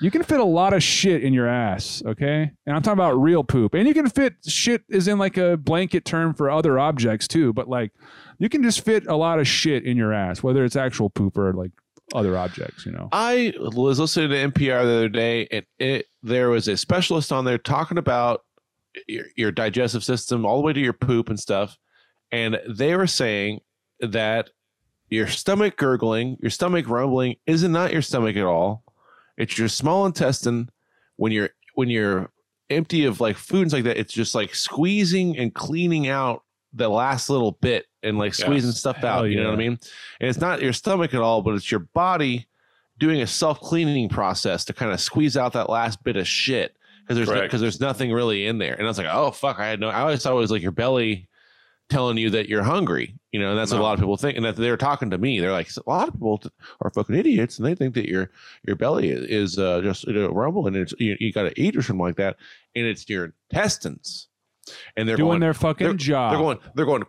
You 0.00 0.10
can 0.10 0.24
fit 0.24 0.40
a 0.40 0.44
lot 0.44 0.72
of 0.72 0.82
shit 0.82 1.22
in 1.22 1.32
your 1.32 1.46
ass, 1.46 2.02
okay? 2.04 2.50
And 2.66 2.74
I'm 2.76 2.82
talking 2.82 2.98
about 2.98 3.12
real 3.20 3.44
poop. 3.44 3.74
And 3.74 3.86
you 3.86 3.94
can 3.94 4.08
fit 4.08 4.34
shit 4.46 4.82
is 4.88 5.06
in 5.06 5.18
like 5.18 5.36
a 5.36 5.56
blanket 5.56 6.04
term 6.04 6.34
for 6.34 6.50
other 6.50 6.78
objects 6.78 7.28
too, 7.28 7.52
but 7.52 7.68
like 7.68 7.92
you 8.38 8.48
can 8.48 8.62
just 8.62 8.84
fit 8.84 9.06
a 9.06 9.14
lot 9.14 9.38
of 9.38 9.46
shit 9.46 9.84
in 9.84 9.96
your 9.96 10.12
ass, 10.12 10.42
whether 10.42 10.64
it's 10.64 10.74
actual 10.74 11.10
poop 11.10 11.38
or 11.38 11.52
like 11.52 11.70
other 12.12 12.36
objects, 12.36 12.84
you 12.84 12.92
know. 12.92 13.08
I 13.12 13.52
was 13.58 13.98
listening 13.98 14.30
to 14.30 14.50
NPR 14.50 14.82
the 14.82 14.94
other 14.96 15.08
day, 15.08 15.46
and 15.50 15.64
it 15.78 16.06
there 16.22 16.50
was 16.50 16.66
a 16.68 16.76
specialist 16.76 17.32
on 17.32 17.44
there 17.44 17.58
talking 17.58 17.98
about 17.98 18.42
your, 19.06 19.26
your 19.36 19.52
digestive 19.52 20.04
system 20.04 20.44
all 20.44 20.56
the 20.56 20.62
way 20.62 20.72
to 20.72 20.80
your 20.80 20.92
poop 20.92 21.28
and 21.28 21.38
stuff, 21.38 21.78
and 22.34 22.60
they 22.68 22.96
were 22.96 23.06
saying 23.06 23.60
that 24.00 24.50
your 25.08 25.28
stomach 25.28 25.76
gurgling, 25.76 26.36
your 26.40 26.50
stomach 26.50 26.88
rumbling, 26.88 27.36
isn't 27.46 27.70
not 27.70 27.92
your 27.92 28.02
stomach 28.02 28.36
at 28.36 28.44
all. 28.44 28.82
It's 29.38 29.56
your 29.56 29.68
small 29.68 30.04
intestine 30.04 30.68
when 31.16 31.30
you're 31.30 31.50
when 31.74 31.88
you're 31.88 32.30
empty 32.70 33.04
of 33.04 33.20
like 33.20 33.36
foods 33.36 33.72
like 33.72 33.84
that. 33.84 33.98
It's 33.98 34.12
just 34.12 34.34
like 34.34 34.54
squeezing 34.54 35.36
and 35.38 35.54
cleaning 35.54 36.08
out 36.08 36.42
the 36.72 36.88
last 36.88 37.30
little 37.30 37.52
bit 37.52 37.86
and 38.02 38.18
like 38.18 38.34
squeezing 38.34 38.70
Yes. 38.70 38.78
stuff 38.78 38.96
Hell 38.96 39.20
out. 39.20 39.24
You 39.30 39.40
know 39.40 39.50
what 39.50 39.54
I 39.54 39.58
mean? 39.58 39.78
And 40.20 40.28
it's 40.28 40.40
not 40.40 40.60
your 40.60 40.72
stomach 40.72 41.14
at 41.14 41.20
all, 41.20 41.40
but 41.42 41.54
it's 41.54 41.70
your 41.70 41.80
body 41.80 42.48
doing 42.98 43.20
a 43.22 43.26
self 43.28 43.60
cleaning 43.60 44.08
process 44.08 44.64
to 44.64 44.72
kind 44.72 44.90
of 44.92 45.00
squeeze 45.00 45.36
out 45.36 45.52
that 45.52 45.70
last 45.70 46.02
bit 46.02 46.16
of 46.16 46.26
shit 46.26 46.76
because 47.06 47.16
there's 47.16 47.40
because 47.42 47.60
there's 47.60 47.80
nothing 47.80 48.10
really 48.10 48.46
in 48.46 48.58
there. 48.58 48.74
And 48.74 48.82
I 48.82 48.88
was 48.88 48.98
like, 48.98 49.06
oh 49.08 49.30
fuck, 49.30 49.60
I 49.60 49.68
had 49.68 49.78
no. 49.78 49.88
I 49.88 50.00
always 50.00 50.20
thought 50.22 50.32
it 50.32 50.36
was 50.36 50.50
like 50.50 50.62
your 50.62 50.72
belly 50.72 51.28
telling 51.90 52.16
you 52.16 52.30
that 52.30 52.48
you're 52.48 52.62
hungry. 52.62 53.16
You 53.32 53.40
know, 53.40 53.50
and 53.50 53.58
that's 53.58 53.72
what 53.72 53.80
a 53.80 53.82
lot 53.82 53.94
of 53.94 54.00
people 54.00 54.16
think. 54.16 54.36
And 54.36 54.44
that 54.46 54.56
they're 54.56 54.76
talking 54.76 55.10
to 55.10 55.18
me. 55.18 55.40
They're 55.40 55.52
like, 55.52 55.68
a 55.76 55.90
lot 55.90 56.08
of 56.08 56.14
people 56.14 56.42
are 56.80 56.90
fucking 56.90 57.16
idiots, 57.16 57.58
and 57.58 57.66
they 57.66 57.74
think 57.74 57.94
that 57.94 58.08
your 58.08 58.30
your 58.66 58.76
belly 58.76 59.08
is 59.08 59.58
uh, 59.58 59.80
just 59.82 60.06
you 60.06 60.12
know, 60.12 60.28
rumbling, 60.28 60.74
and 60.74 60.82
it's 60.82 60.94
you, 60.98 61.16
you 61.18 61.32
got 61.32 61.44
to 61.44 61.60
eat 61.60 61.76
or 61.76 61.82
something 61.82 62.04
like 62.04 62.16
that, 62.16 62.36
and 62.74 62.86
it's 62.86 63.08
your 63.08 63.32
intestines. 63.50 64.28
And 64.96 65.08
they're 65.08 65.16
Doing 65.16 65.30
going, 65.30 65.40
their 65.40 65.54
fucking 65.54 65.86
they're, 65.86 65.96
job. 65.96 66.32
They're 66.32 66.40
going. 66.40 66.58
They're 66.74 66.86
going. 66.86 67.04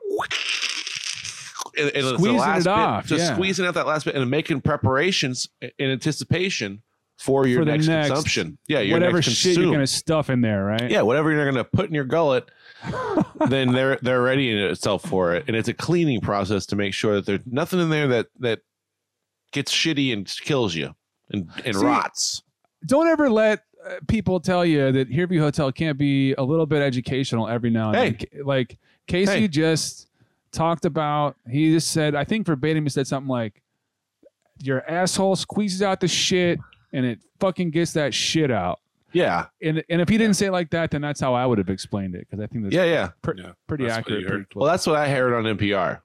And, 1.78 1.90
and 1.90 2.18
Squeezing 2.18 2.40
it 2.40 2.64
bit, 2.64 2.68
off, 2.68 3.06
just 3.06 3.22
yeah. 3.22 3.34
squeezing 3.34 3.66
out 3.66 3.74
that 3.74 3.86
last 3.86 4.06
bit 4.06 4.16
and 4.16 4.32
making 4.32 4.62
preparations 4.62 5.50
in 5.62 5.92
anticipation 5.92 6.82
for 7.18 7.48
your 7.48 7.62
For 7.62 7.66
next, 7.66 7.88
next- 7.88 8.08
consumption. 8.10 8.58
Yeah, 8.68 8.80
your 8.82 8.96
Whatever 8.98 9.18
next 9.18 9.30
shit 9.30 9.58
you're 9.58 9.72
gonna 9.72 9.88
stuff 9.88 10.30
in 10.30 10.42
there, 10.42 10.64
right? 10.66 10.90
Yeah, 10.90 11.02
whatever 11.02 11.32
you're 11.32 11.46
gonna 11.50 11.64
put 11.64 11.88
in 11.88 11.94
your 11.96 12.04
gullet, 12.04 12.50
then 13.50 13.72
they're 13.72 13.98
they're 14.02 14.22
readying 14.22 14.58
itself 14.58 15.04
for 15.04 15.34
it, 15.36 15.46
and 15.48 15.56
it's 15.56 15.68
a 15.70 15.74
cleaning 15.74 16.22
process 16.22 16.66
to 16.68 16.76
make 16.76 16.94
sure 16.94 17.16
that 17.16 17.26
there's 17.26 17.46
nothing 17.46 17.80
in 17.80 17.90
there 17.90 18.08
that 18.08 18.28
that 18.40 18.60
gets 19.52 19.72
shitty 19.74 20.12
and 20.14 20.28
kills 20.42 20.76
you 20.76 20.94
and 21.32 21.50
and 21.64 21.76
See, 21.76 21.86
rots. 21.86 22.44
Don't 22.86 23.08
ever 23.08 23.30
let 23.30 23.64
uh, 23.86 23.96
people 24.08 24.40
tell 24.40 24.66
you 24.66 24.92
that 24.92 25.10
Hearview 25.10 25.40
Hotel 25.40 25.72
can't 25.72 25.98
be 25.98 26.34
a 26.34 26.44
little 26.44 26.66
bit 26.66 26.82
educational 26.82 27.48
every 27.48 27.70
now 27.70 27.92
and 27.92 27.98
Hey. 28.20 28.28
then. 28.34 28.46
Like 28.46 28.78
Casey 29.08 29.32
Hey. 29.42 29.48
just 29.48 30.10
talked 30.52 30.86
about, 30.86 31.36
he 31.50 31.72
just 31.72 31.92
said, 31.92 32.16
I 32.16 32.24
think 32.24 32.46
verbatim, 32.46 32.84
he 32.84 32.90
said 32.90 33.08
something 33.08 33.28
like, 33.30 33.62
"Your 34.62 34.88
asshole 34.90 35.36
squeezes 35.36 35.82
out 35.82 36.00
the 36.00 36.08
shit, 36.08 36.60
and 36.96 37.06
it 37.06 37.20
fucking 37.40 37.70
gets 37.72 37.94
that 37.94 38.14
shit 38.14 38.50
out." 38.50 38.80
Yeah, 39.14 39.46
And 39.62 39.82
and 39.90 40.02
if 40.02 40.10
he 40.10 40.18
didn't 40.18 40.36
say 40.36 40.48
it 40.48 40.52
like 40.52 40.72
that, 40.72 40.92
then 40.92 41.02
that's 41.02 41.22
how 41.22 41.34
I 41.34 41.46
would 41.46 41.58
have 41.58 41.70
explained 41.70 42.16
it 42.16 42.28
because 42.30 42.44
I 42.44 42.48
think 42.48 42.64
that's 42.66 42.76
yeah, 42.76 42.84
yeah. 42.84 43.10
pre- 43.22 43.36
Yeah, 43.42 43.52
pretty 43.66 43.86
that's 43.86 43.96
what 43.98 44.00
accurate. 44.00 44.28
pretty 44.28 44.46
close. 44.46 44.62
Well, 44.62 44.70
that's 44.70 44.86
what 44.86 44.98
I 44.98 45.08
heard 45.10 45.34
on 45.34 45.44
NPR. 45.58 46.02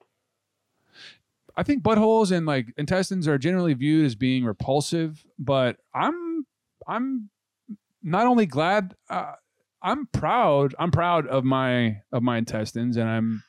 I 1.57 1.63
think 1.63 1.83
buttholes 1.83 2.31
and 2.31 2.45
like 2.45 2.67
intestines 2.77 3.27
are 3.27 3.37
generally 3.37 3.73
viewed 3.73 4.05
as 4.05 4.15
being 4.15 4.45
repulsive, 4.45 5.25
but 5.37 5.77
I'm 5.93 6.45
I'm 6.87 7.29
not 8.01 8.25
only 8.27 8.45
glad 8.45 8.95
uh, 9.09 9.33
I'm 9.81 10.05
proud 10.07 10.73
I'm 10.79 10.91
proud 10.91 11.27
of 11.27 11.43
my 11.43 12.01
of 12.13 12.23
my 12.23 12.37
intestines 12.37 12.95
and 12.95 13.09
I'm 13.09 13.43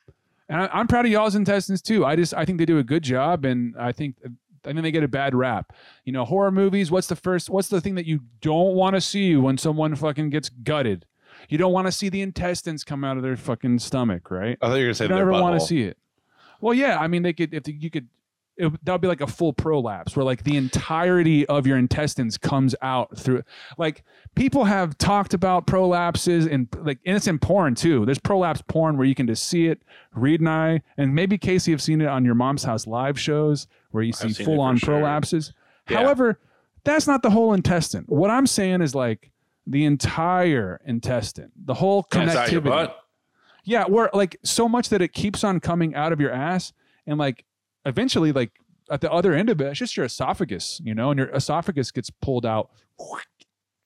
and 0.49 0.63
I, 0.63 0.71
I'm 0.73 0.89
proud 0.89 1.07
of 1.07 1.13
y'all's 1.13 1.37
intestines 1.37 1.81
too. 1.81 2.05
I 2.05 2.17
just 2.17 2.35
I 2.35 2.45
think 2.45 2.59
they 2.59 2.67
do 2.67 2.79
a 2.79 2.85
good 2.85 3.05
job 3.05 3.45
and 3.45 3.77
I 3.79 3.93
think 3.93 4.17
I 4.65 4.73
think 4.73 4.83
they 4.83 4.91
get 4.91 5.03
a 5.03 5.09
bad 5.09 5.35
rap. 5.35 5.73
You 6.05 6.13
know, 6.13 6.25
horror 6.25 6.51
movies. 6.51 6.91
What's 6.91 7.07
the 7.07 7.17
first? 7.17 7.51
What's 7.51 7.69
the 7.69 7.81
thing 7.81 7.95
that 7.97 8.07
you 8.07 8.21
don't 8.41 8.75
want 8.75 8.95
to 8.95 9.01
see 9.01 9.37
when 9.37 9.59
someone 9.59 9.95
fucking 9.95 10.31
gets 10.31 10.49
gutted? 10.49 11.07
You 11.49 11.59
don't 11.59 11.73
want 11.73 11.87
to 11.87 11.93
see 11.93 12.09
the 12.09 12.23
intestines 12.23 12.85
come 12.85 13.05
out 13.05 13.17
of 13.17 13.23
their 13.23 13.37
fucking 13.37 13.79
stomach, 13.79 14.31
right? 14.31 14.59
I 14.61 14.69
thought 14.69 14.75
you 14.75 14.81
were 14.83 14.87
gonna 14.87 14.95
say 14.95 15.05
you 15.05 15.09
don't 15.09 15.19
their 15.19 15.33
ever 15.33 15.43
want 15.43 15.61
to 15.61 15.67
see 15.67 15.83
it. 15.83 15.99
Well, 16.61 16.75
yeah, 16.75 16.99
I 16.99 17.09
mean, 17.09 17.23
they 17.23 17.33
could 17.33 17.53
if 17.53 17.67
you 17.67 17.91
could. 17.91 18.09
It, 18.59 18.71
that 18.85 18.93
would 18.93 19.01
be 19.01 19.09
like 19.09 19.23
a 19.23 19.27
full 19.27 19.55
prolapse 19.55 20.15
where 20.15 20.27
like 20.27 20.45
the 20.45 20.59
entirety 20.59 21.47
of 21.47 21.67
your 21.67 21.79
intestines 21.79 22.37
comes 22.37 22.75
out 22.83 23.17
through 23.17 23.43
like 23.79 24.05
people 24.35 24.65
have 24.65 24.99
talked 24.99 25.33
about 25.33 25.67
prolapses 25.67 26.47
and 26.53 26.69
like 26.83 26.99
and 27.07 27.17
it's 27.17 27.27
in 27.27 27.39
porn 27.39 27.75
too 27.75 28.05
there's 28.05 28.19
prolapse 28.19 28.63
porn 28.69 28.99
where 28.99 29.07
you 29.07 29.15
can 29.15 29.27
just 29.27 29.49
see 29.49 29.69
it 29.69 29.81
reed 30.15 30.41
and 30.41 30.51
i 30.51 30.83
and 30.99 31.15
maybe 31.15 31.39
casey 31.39 31.71
have 31.71 31.81
seen 31.81 32.03
it 32.03 32.07
on 32.07 32.27
your 32.27 32.35
mom's 32.35 32.63
house 32.63 32.87
live 32.87 33.19
shows 33.19 33.69
where 33.93 34.03
you 34.03 34.13
see 34.13 34.33
full 34.33 34.61
on 34.61 34.77
sure. 34.77 35.01
prolapses 35.01 35.53
Yeah. 35.89 35.99
however 35.99 36.39
that's 36.85 37.07
not 37.07 37.23
the 37.23 37.31
whole 37.31 37.53
intestine 37.53 38.05
what 38.09 38.31
i'm 38.31 38.47
saying 38.47 38.83
is 38.83 38.95
like 38.95 39.31
the 39.67 39.85
entire 39.85 40.81
intestine 40.85 41.53
the 41.65 41.75
whole 41.75 42.03
connectivity 42.05 42.65
butt. 42.65 42.99
yeah, 43.65 43.85
where 43.85 44.11
like 44.13 44.37
so 44.43 44.69
much 44.69 44.89
that 44.89 45.01
it 45.01 45.13
keeps 45.13 45.45
on 45.45 45.61
coming 45.61 45.95
out 45.95 46.13
of 46.13 46.21
your 46.21 46.33
ass, 46.33 46.73
and 47.07 47.17
like 47.17 47.45
eventually, 47.87 48.33
like 48.33 48.51
at 48.91 49.01
the 49.01 49.13
other 49.13 49.33
end 49.35 49.49
of 49.51 49.61
it, 49.61 49.67
it's 49.69 49.79
just 49.79 49.97
your 49.97 50.05
esophagus, 50.07 50.81
you 50.83 50.97
know, 50.97 51.11
and 51.13 51.19
your 51.19 51.29
esophagus 51.29 51.93
gets 51.93 52.11
pulled 52.11 52.45
out, 52.45 52.71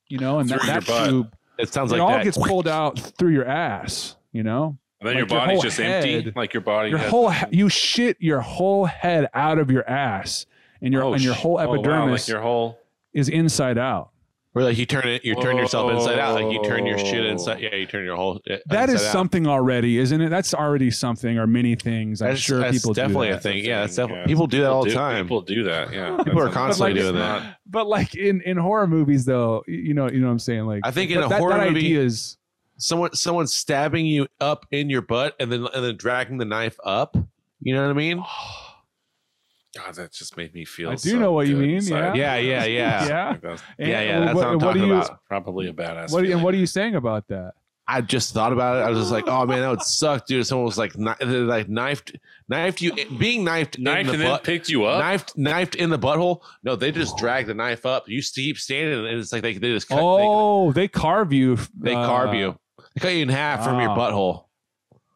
you 0.08 0.18
know, 0.18 0.38
and 0.38 0.48
that, 0.48 0.60
Through 0.62 0.66
that 0.94 1.08
tube, 1.10 1.36
It 1.58 1.72
sounds 1.72 1.90
like 1.90 1.98
it 1.98 2.00
all 2.00 2.08
that. 2.10 2.24
gets 2.24 2.38
pulled 2.38 2.68
out 2.68 2.98
through 2.98 3.32
your 3.32 3.46
ass, 3.46 4.16
you 4.32 4.42
know. 4.42 4.78
And 5.06 5.16
then 5.16 5.22
Like 5.22 5.30
your 5.30 5.38
your 5.38 5.46
body's 5.46 5.54
whole 5.56 5.62
just 5.62 5.80
empty. 5.80 6.32
Like 6.34 6.54
your 6.54 6.60
body. 6.62 6.90
Your 6.90 6.98
has- 6.98 7.10
whole 7.10 7.30
he- 7.30 7.46
you 7.56 7.68
shit 7.68 8.16
your 8.20 8.40
whole 8.40 8.84
head 8.86 9.28
out 9.34 9.58
of 9.58 9.70
your 9.70 9.88
ass, 9.88 10.46
and 10.82 10.92
your 10.92 11.04
Oh, 11.04 11.12
and 11.14 11.22
your 11.22 11.34
sh- 11.34 11.38
whole 11.38 11.58
oh, 11.60 11.66
wow, 11.68 11.74
epidermis 11.74 12.22
like 12.22 12.28
your 12.28 12.40
whole. 12.42 12.78
is 13.12 13.28
inside 13.28 13.78
out. 13.78 14.10
Where 14.52 14.64
like 14.64 14.78
you 14.78 14.86
turn 14.86 15.06
it, 15.06 15.22
you 15.22 15.34
turn 15.34 15.58
yourself 15.58 15.92
inside 15.92 16.18
out, 16.18 16.34
like 16.40 16.50
you 16.50 16.64
turn 16.64 16.86
your 16.86 16.96
shit 16.96 17.26
inside. 17.26 17.60
Yeah, 17.60 17.74
you 17.74 17.84
turn 17.84 18.06
your 18.06 18.16
whole. 18.16 18.40
uh, 18.50 18.56
That 18.68 18.88
is 18.88 18.94
inside 18.94 19.08
out. 19.08 19.12
something 19.12 19.46
already, 19.46 19.98
isn't 19.98 20.18
it? 20.18 20.30
That's 20.30 20.54
already 20.54 20.90
something, 20.90 21.36
or 21.38 21.46
many 21.46 21.74
things. 21.74 22.22
I'm 22.22 22.28
That's, 22.30 22.40
sure 22.40 22.60
that's 22.60 22.74
people 22.78 22.94
do 22.94 23.02
definitely 23.02 23.28
that. 23.32 23.36
a 23.36 23.40
thing. 23.40 23.62
Yeah, 23.62 23.80
that's 23.80 23.96
thing, 23.96 24.04
definitely 24.06 24.20
yeah. 24.22 24.26
people 24.34 24.46
do 24.46 24.60
that 24.62 24.70
all 24.70 24.84
the 24.84 24.94
time. 24.94 25.26
People 25.26 25.42
do 25.42 25.64
that. 25.64 25.92
Yeah. 25.92 26.16
People 26.24 26.40
are 26.40 26.48
constantly 26.48 26.94
that's 26.94 27.04
doing 27.04 27.16
not- 27.18 27.42
that. 27.42 27.56
But 27.66 27.86
like 27.86 28.14
in 28.14 28.40
in 28.42 28.56
horror 28.56 28.86
movies, 28.86 29.26
though, 29.26 29.62
you 29.66 29.92
know, 29.92 30.08
you 30.08 30.20
know 30.20 30.28
what 30.28 30.32
I'm 30.32 30.38
saying. 30.38 30.64
Like, 30.64 30.80
I 30.84 30.90
think 30.90 31.10
in 31.10 31.18
a 31.22 31.28
that, 31.28 31.38
horror 31.38 31.58
that 31.58 31.72
movie- 31.72 31.94
is 31.94 32.38
Someone, 32.78 33.14
someone 33.14 33.46
stabbing 33.46 34.04
you 34.06 34.26
up 34.40 34.66
in 34.70 34.90
your 34.90 35.02
butt, 35.02 35.34
and 35.40 35.50
then 35.50 35.66
and 35.74 35.84
then 35.84 35.96
dragging 35.96 36.38
the 36.38 36.44
knife 36.44 36.76
up. 36.84 37.16
You 37.60 37.74
know 37.74 37.82
what 37.82 37.90
I 37.90 37.94
mean? 37.94 38.22
God, 39.76 39.94
that 39.96 40.12
just 40.12 40.36
made 40.38 40.54
me 40.54 40.64
feel. 40.64 40.88
I 40.90 40.94
do 40.94 41.10
so 41.10 41.18
know 41.18 41.32
what 41.32 41.48
you 41.48 41.56
mean, 41.56 41.70
inside. 41.76 42.16
yeah. 42.16 42.36
Yeah, 42.36 42.64
yeah, 42.64 42.64
yeah. 42.64 43.36
yeah. 43.42 43.56
And 43.78 43.88
Yeah, 43.88 44.00
yeah, 44.00 44.20
that's 44.20 44.34
what, 44.34 44.44
what 44.46 44.52
I'm 44.54 44.58
talking 44.58 44.82
are 44.82 44.86
you, 44.86 44.94
about. 44.94 45.18
Probably 45.28 45.68
a 45.68 45.72
badass. 45.72 46.12
What 46.12 46.22
are 46.22 46.26
you, 46.26 46.32
and 46.32 46.42
what 46.42 46.54
are 46.54 46.56
you 46.56 46.66
saying 46.66 46.94
about 46.94 47.28
that? 47.28 47.52
I 47.88 48.00
just 48.00 48.32
thought 48.34 48.52
about 48.52 48.78
it. 48.78 48.80
I 48.80 48.88
was 48.90 48.98
just 48.98 49.12
like, 49.12 49.28
oh 49.28 49.46
man, 49.46 49.60
that 49.60 49.68
would 49.70 49.82
suck, 49.82 50.26
dude. 50.26 50.44
Someone 50.46 50.64
was 50.64 50.76
like, 50.78 50.94
kni- 50.94 51.46
like 51.46 51.68
knifed, 51.68 52.16
knifed 52.48 52.80
you, 52.80 52.92
being 53.18 53.44
knifed, 53.44 53.78
Knifed 53.78 54.00
in 54.08 54.14
and 54.14 54.20
the 54.22 54.24
then 54.24 54.38
picked 54.40 54.68
you 54.68 54.86
up? 54.86 54.98
knifed, 55.04 55.36
knifed 55.36 55.76
in 55.76 55.90
the 55.90 55.98
butthole. 55.98 56.40
No, 56.64 56.74
they 56.74 56.90
just 56.90 57.16
drag 57.16 57.46
the 57.46 57.54
knife 57.54 57.86
up. 57.86 58.08
You 58.08 58.20
keep 58.22 58.58
standing, 58.58 59.06
and 59.06 59.18
it's 59.20 59.30
like 59.32 59.42
they, 59.42 59.52
they 59.52 59.72
just 59.72 59.88
cut, 59.88 60.00
Oh, 60.02 60.72
they 60.72 60.88
carve 60.88 61.32
you. 61.32 61.56
they, 61.56 61.90
they 61.90 61.94
uh, 61.94 62.06
carve 62.06 62.34
you, 62.34 62.58
they 62.96 63.00
cut 63.00 63.08
you 63.14 63.22
in 63.22 63.28
half 63.28 63.62
from 63.64 63.78
your 63.80 63.90
wow. 63.90 63.96
butthole. 63.96 64.44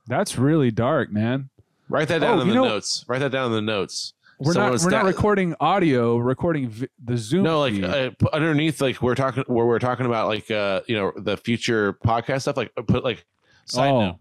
That's 0.06 0.38
really 0.38 0.70
dark, 0.70 1.10
man. 1.12 1.50
Write 1.88 2.08
that 2.08 2.20
down 2.20 2.38
Oh, 2.38 2.42
in 2.42 2.46
you 2.48 2.52
the 2.52 2.58
know- 2.60 2.68
notes. 2.68 3.04
Write 3.08 3.18
that 3.20 3.32
down 3.32 3.46
in 3.46 3.52
the 3.52 3.60
notes. 3.62 4.12
We're 4.38 4.54
not. 4.54 4.72
was 4.72 4.84
We're 4.84 4.90
not 4.90 5.00
sta- 5.00 5.06
recording 5.08 5.54
audio. 5.60 6.16
We're 6.16 6.22
recording 6.22 6.70
vi- 6.70 6.88
the 7.04 7.16
Zoom. 7.18 7.42
No, 7.42 7.60
like 7.60 7.74
feed. 7.74 7.84
uh, 7.84 8.10
put 8.18 8.32
underneath, 8.32 8.80
like 8.80 9.02
we're 9.02 9.14
talking, 9.14 9.44
where 9.48 9.66
we're 9.66 9.78
talking 9.78 10.06
about, 10.06 10.28
like 10.28 10.50
uh, 10.50 10.80
you 10.86 10.96
know, 10.96 11.12
the 11.16 11.36
future 11.36 11.92
podcast 11.92 12.42
stuff. 12.42 12.56
Like 12.56 12.72
put 12.86 13.04
like 13.04 13.24
side 13.66 13.90
Oh. 13.90 14.00
note, 14.00 14.16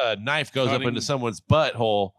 a 0.00 0.16
knife 0.16 0.52
goes 0.52 0.68
up 0.68 0.74
Cutting- 0.74 0.88
into 0.88 1.02
someone's 1.02 1.40
butthole, 1.42 2.12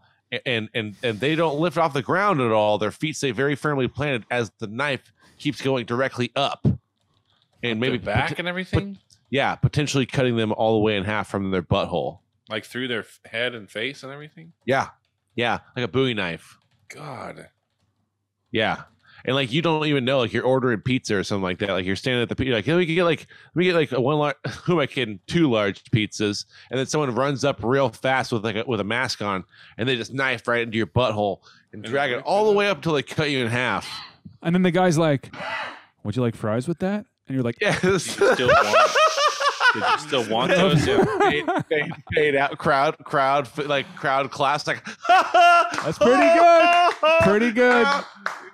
and 0.45 0.69
and 0.75 0.95
and 1.01 1.19
they 1.19 1.33
don't 1.33 1.59
lift 1.59 1.77
off 1.79 1.91
the 1.93 2.03
ground 2.03 2.39
at 2.39 2.51
all. 2.51 2.77
Their 2.77 2.91
feet 2.91 3.15
stay 3.15 3.31
very 3.31 3.55
firmly 3.55 3.87
planted 3.87 4.25
as 4.29 4.51
the 4.59 4.67
knife 4.67 5.11
keeps 5.39 5.59
going 5.59 5.85
directly 5.87 6.31
up, 6.35 6.65
and 7.63 7.79
maybe 7.79 7.93
Maybe 7.93 7.97
back 7.97 8.29
pot- 8.29 8.39
and 8.39 8.47
everything, 8.47 8.99
yeah, 9.30 9.55
potentially 9.55 10.05
cutting 10.05 10.36
them 10.38 10.51
all 10.53 10.73
the 10.73 10.80
way 10.84 10.95
in 10.97 11.03
half 11.03 11.30
from 11.30 11.51
their 11.51 11.61
butthole. 11.63 12.19
like 12.49 12.63
through 12.65 12.88
their 12.88 13.01
f- 13.01 13.19
head 13.25 13.53
and 13.55 13.69
face 13.69 14.03
and 14.03 14.11
everything. 14.11 14.53
Yeah, 14.65 14.89
yeah, 15.36 15.59
like 15.75 15.86
a 15.86 15.88
Bowie 15.88 16.13
knife. 16.13 16.57
God, 16.89 17.49
Yeah. 18.51 18.84
And 19.25 19.36
like 19.36 19.51
you 19.51 19.61
don't 19.63 19.86
even 19.88 20.05
know, 20.05 20.19
like 20.19 20.32
you're 20.32 20.45
ordering 20.45 20.80
pizza 20.80 21.17
or 21.17 21.23
something 21.23 21.41
like 21.43 21.57
that. 21.59 21.71
Like 21.71 21.86
you're 21.86 21.95
standing 21.97 22.21
at 22.21 22.30
the 22.30 22.36
pizza, 22.36 22.53
like 22.53 22.67
let 22.67 22.78
me 22.78 22.86
get 22.86 23.03
like 23.03 23.28
let 23.53 23.55
me 23.55 23.65
get 23.65 23.75
like 23.75 23.91
a 23.91 23.99
one 23.99 24.17
large. 24.19 24.36
Who 24.63 24.73
am 24.73 24.80
I 24.80 24.86
kidding? 24.86 25.19
Two 25.28 25.49
large 25.49 25.84
pizzas, 25.86 26.45
and 26.69 26.80
then 26.80 26.86
someone 26.86 27.13
runs 27.13 27.43
up 27.43 27.61
real 27.63 27.89
fast 27.89 28.32
with 28.32 28.45
like 28.45 28.55
a, 28.55 28.63
with 28.65 28.80
a 28.80 28.84
mask 28.86 29.21
on, 29.23 29.43
and 29.78 29.89
they 29.89 29.95
just 29.97 30.13
knife 30.13 30.47
right 30.47 30.61
into 30.61 30.78
your 30.78 30.86
butthole 30.88 31.39
and 31.73 31.84
And 31.84 31.91
drag 31.91 32.11
it 32.11 32.23
all 32.23 32.45
the 32.45 32.53
way 32.55 32.69
up 32.69 32.78
until 32.78 32.93
they 32.93 33.01
cut 33.03 33.30
you 33.32 33.39
in 33.39 33.47
half. 33.47 33.89
and 34.43 34.53
then 34.55 34.61
the 34.61 34.71
guy's 34.71 34.99
like, 34.99 35.36
"Would 36.03 36.15
you 36.15 36.21
like 36.21 36.36
fries 36.36 36.67
with 36.67 36.78
that?" 36.80 37.05
And 37.28 37.36
you're 37.36 37.43
like, 37.43 37.57
Yeah, 37.61 37.78
you 37.84 37.97
still 37.99 38.47
want? 38.47 38.91
Did 39.74 39.84
you 39.84 39.97
still 39.99 40.30
want 40.34 40.51
those? 40.51 40.86
Yeah. 40.88 41.03
paid, 41.20 41.45
paid, 41.70 41.91
paid 42.11 42.36
out 42.36 42.57
crowd 42.57 42.97
crowd 43.03 43.49
like 43.68 43.86
crowd 43.95 44.32
class 44.32 44.65
like 44.68 44.86
That's 45.07 45.97
pretty 45.97 46.39
good. 46.39 46.91
Pretty 47.22 47.51
good. 47.51 47.88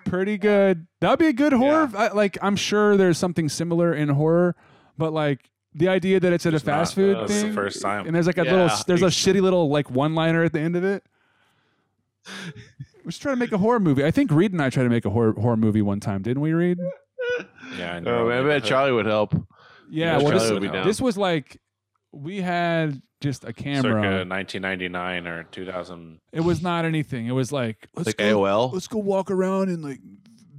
Pretty 0.06 0.38
good. 0.38 0.88
That'd 1.02 1.20
be 1.20 1.28
a 1.28 1.34
good 1.34 1.54
horror. 1.54 1.90
I, 1.96 2.10
like 2.10 2.38
I'm 2.42 2.56
sure 2.56 2.98
there's 2.98 3.18
something 3.18 3.50
similar 3.50 3.94
in 3.94 4.10
horror, 4.10 4.56
but 4.98 5.14
like 5.14 5.50
the 5.76 5.88
idea 5.88 6.20
that 6.20 6.32
it's 6.34 6.46
at 6.46 6.54
a 6.54 6.58
It's 6.58 6.66
not. 6.66 6.74
fast 6.80 6.94
uh, 6.94 6.96
food 6.96 7.18
That's 7.18 7.34
the 7.34 7.42
thing, 7.42 7.54
first 7.54 7.82
time. 7.82 8.06
and 8.06 8.16
there's 8.16 8.28
like 8.28 8.38
a 8.38 8.46
Yeah, 8.46 8.52
little, 8.52 8.78
there's 8.88 9.02
a 9.02 9.08
ex- 9.08 9.16
shitty 9.16 9.42
little 9.42 9.70
like 9.70 9.90
one-liner 9.90 10.44
at 10.44 10.54
the 10.54 10.60
end 10.60 10.76
of 10.76 10.84
it. 10.84 11.04
We're 13.04 13.10
just 13.12 13.22
trying 13.22 13.36
to 13.36 13.40
make 13.40 13.52
a 13.52 13.58
horror 13.58 13.80
movie. 13.80 14.06
I 14.06 14.12
think 14.12 14.32
Reed 14.32 14.54
and 14.54 14.62
I 14.62 14.70
tried 14.70 14.84
to 14.84 14.90
make 14.90 15.06
a 15.06 15.10
horror 15.10 15.34
horror 15.34 15.58
movie 15.58 15.82
one 15.82 16.00
time, 16.00 16.22
didn't 16.22 16.42
we, 16.42 16.54
Reed? 16.54 16.78
Yeah, 17.78 17.94
I 17.96 17.98
oh, 17.98 18.00
know. 18.02 18.18
Oh 18.26 18.30
man, 18.30 18.46
I 18.46 18.48
bet 18.48 18.64
Charlie 18.64 18.92
would 18.92 19.06
help. 19.06 19.34
Yeah. 19.94 20.18
Yeah, 20.18 20.24
well, 20.24 20.40
this, 20.40 20.60
be 20.60 20.68
down. 20.68 20.88
this 20.88 21.00
was 21.00 21.18
like 21.18 21.62
we 22.12 22.42
had 22.42 23.02
just 23.22 23.44
a 23.44 23.54
camera. 23.54 23.82
Circa 23.82 24.28
1999 24.28 25.28
or 25.28 25.44
2000. 25.44 26.20
It 26.32 26.42
was 26.42 26.62
not 26.62 26.86
anything. 26.86 27.28
It 27.28 27.32
was 27.32 27.52
like 27.52 27.88
let's 27.96 28.08
Like 28.08 28.18
go, 28.18 28.42
AOL? 28.42 28.74
Let's 28.74 28.88
go 28.88 28.98
walk 28.98 29.30
around 29.30 29.70
and 29.70 29.84
like 29.84 30.00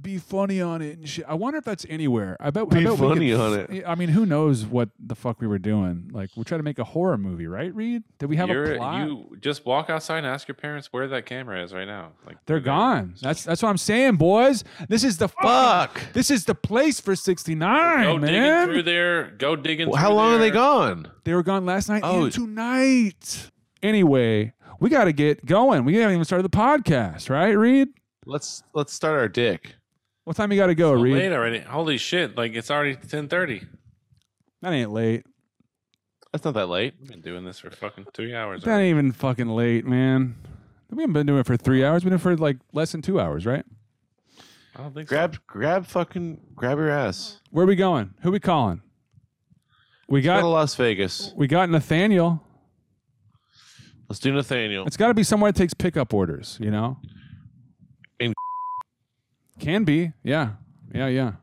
be 0.05 0.17
funny 0.17 0.61
on 0.61 0.81
it 0.81 0.97
and 0.99 1.09
shit. 1.09 1.25
I 1.27 1.33
wonder 1.33 1.57
if 1.57 1.65
that's 1.65 1.85
anywhere. 1.89 2.37
I 2.39 2.51
bet. 2.51 2.69
Be 2.69 2.77
I 2.77 2.83
bet 2.83 2.91
we 2.93 2.97
funny 2.97 3.31
could- 3.31 3.39
on 3.41 3.59
it. 3.75 3.83
I 3.85 3.95
mean, 3.95 4.09
who 4.09 4.25
knows 4.25 4.65
what 4.65 4.89
the 4.99 5.15
fuck 5.15 5.41
we 5.41 5.47
were 5.47 5.57
doing? 5.59 6.09
Like, 6.13 6.29
we're 6.37 6.43
trying 6.43 6.59
to 6.59 6.63
make 6.63 6.79
a 6.79 6.83
horror 6.83 7.17
movie, 7.17 7.47
right, 7.47 7.73
Reed? 7.75 8.03
Did 8.19 8.27
we 8.29 8.37
have 8.37 8.49
a 8.49 8.53
You're, 8.53 8.75
plot? 8.77 9.07
you 9.07 9.35
just 9.41 9.65
walk 9.65 9.89
outside 9.89 10.19
and 10.19 10.27
ask 10.27 10.47
your 10.47 10.55
parents 10.55 10.87
where 10.93 11.07
that 11.09 11.25
camera 11.25 11.61
is 11.63 11.73
right 11.73 11.87
now. 11.87 12.11
Like 12.25 12.37
They're 12.45 12.59
gone. 12.61 13.15
That's 13.21 13.43
that's 13.43 13.61
what 13.61 13.69
I'm 13.69 13.77
saying, 13.77 14.15
boys. 14.15 14.63
This 14.87 15.03
is 15.03 15.17
the 15.17 15.27
fuck. 15.27 15.97
Fuck. 15.99 16.13
This 16.13 16.31
is 16.31 16.45
the 16.45 16.55
place 16.55 16.99
for 16.99 17.15
'69, 17.15 18.03
Go 18.05 18.19
digging 18.19 18.65
through 18.65 18.83
there. 18.83 19.31
Go 19.31 19.55
digging. 19.55 19.91
How 19.93 20.07
through 20.07 20.15
long 20.15 20.33
are 20.35 20.37
they 20.37 20.51
gone? 20.51 21.11
They 21.23 21.33
were 21.33 21.43
gone 21.43 21.65
last 21.65 21.89
night 21.89 22.01
Oh. 22.05 22.25
and 22.25 22.31
tonight. 22.31 23.49
Anyway, 23.83 24.53
we 24.79 24.89
got 24.89 25.05
to 25.05 25.13
get 25.13 25.45
going. 25.45 25.85
We 25.85 25.95
haven't 25.95 26.13
even 26.13 26.25
started 26.25 26.43
the 26.43 26.55
podcast, 26.55 27.29
right, 27.29 27.51
Reed? 27.57 27.89
Let's 28.25 28.63
let's 28.73 28.93
start 28.93 29.19
our 29.19 29.27
dick. 29.29 29.75
What 30.25 30.35
time 30.35 30.51
you 30.51 30.57
got 30.57 30.67
to 30.67 30.75
go, 30.75 30.95
So 30.95 31.01
Reed? 31.01 31.13
late 31.13 31.31
already. 31.31 31.59
Holy 31.59 31.97
shit! 31.97 32.35
Like 32.35 32.53
it's 32.53 32.69
already 32.69 32.95
10:30. 32.95 33.65
That 34.61 34.73
ain't 34.73 34.91
late. 34.91 35.23
That's 36.33 36.43
not 36.43 36.55
that 36.55 36.67
late. 36.67 36.95
I've 37.01 37.07
been 37.07 37.21
doing 37.21 37.45
this 37.45 37.59
for 37.59 37.69
fucking 37.69 38.07
three 38.13 38.35
hours. 38.35 38.63
That 38.63 38.71
already. 38.71 38.87
ain't 38.89 38.97
even 38.97 39.11
fucking 39.13 39.47
late, 39.47 39.85
man. 39.85 40.35
We 40.91 41.01
haven't 41.03 41.13
been 41.13 41.25
doing 41.27 41.39
it 41.39 41.45
for 41.45 41.55
three 41.57 41.83
hours. 41.85 42.03
We've 42.03 42.11
been 42.11 42.19
doing 42.19 42.33
it 42.35 42.37
for 42.37 42.43
like 42.43 42.57
less 42.73 42.91
than 42.91 43.01
two 43.01 43.19
hours, 43.19 43.45
right? 43.45 43.63
I 44.75 44.81
don't 44.81 44.93
think 44.93 45.07
so. 45.09 45.15
Grab 45.15 45.37
grab 45.47 45.85
fucking 45.87 46.41
grab 46.55 46.77
your 46.77 46.89
ass. 46.89 47.39
Where 47.51 47.63
are 47.63 47.67
we 47.67 47.75
going? 47.75 48.13
Who 48.21 48.31
we 48.31 48.39
calling? 48.39 48.81
We 50.09 50.21
got 50.21 50.41
to 50.41 50.47
Las 50.47 50.75
Vegas. 50.75 51.33
we 51.35 51.47
got 51.47 51.69
Nathaniel. 51.69 52.41
Let's 54.09 54.19
do 54.19 54.31
Nathaniel. 54.31 54.85
It's 54.85 54.97
got 54.97 55.07
to 55.07 55.13
be 55.13 55.23
somewhere 55.23 55.51
that 55.51 55.57
takes 55.57 55.73
pickup 55.73 56.13
orders. 56.13 56.57
You 56.61 56.69
know, 56.71 56.97
In- 57.03 57.09
can 59.59 59.83
be. 59.83 60.13
Yeah, 60.23 60.53
yeah, 60.93 61.07
yeah. 61.07 61.33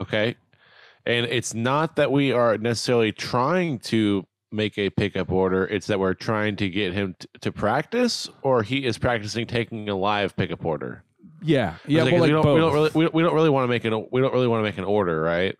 Okay. 0.00 0.36
And 1.06 1.26
it's 1.26 1.52
not 1.52 1.96
that 1.96 2.10
we 2.10 2.32
are 2.32 2.56
necessarily 2.56 3.12
trying 3.12 3.78
to 3.80 4.26
make 4.50 4.78
a 4.78 4.88
pickup 4.90 5.30
order, 5.30 5.66
it's 5.66 5.88
that 5.88 5.98
we're 5.98 6.14
trying 6.14 6.56
to 6.56 6.70
get 6.70 6.94
him 6.94 7.16
t- 7.18 7.28
to 7.40 7.52
practice, 7.52 8.28
or 8.42 8.62
he 8.62 8.86
is 8.86 8.96
practicing 8.96 9.46
taking 9.46 9.88
a 9.88 9.94
live 9.94 10.36
pickup 10.36 10.64
order. 10.64 11.02
Yeah, 11.42 11.74
yeah. 11.86 12.04
It's 12.04 12.12
well, 12.12 12.22
we 12.22 12.28
don't, 12.28 12.42
both. 12.42 12.54
we 12.54 12.60
don't 12.60 12.72
really 12.72 12.90
we, 12.94 13.06
we 13.08 13.22
don't 13.22 13.34
really 13.34 13.50
want 13.50 13.64
to 13.64 13.68
make 13.68 13.84
an 13.84 14.06
we 14.10 14.20
don't 14.20 14.32
really 14.32 14.46
want 14.46 14.60
to 14.60 14.64
make 14.64 14.78
an 14.78 14.84
order, 14.84 15.20
right? 15.20 15.56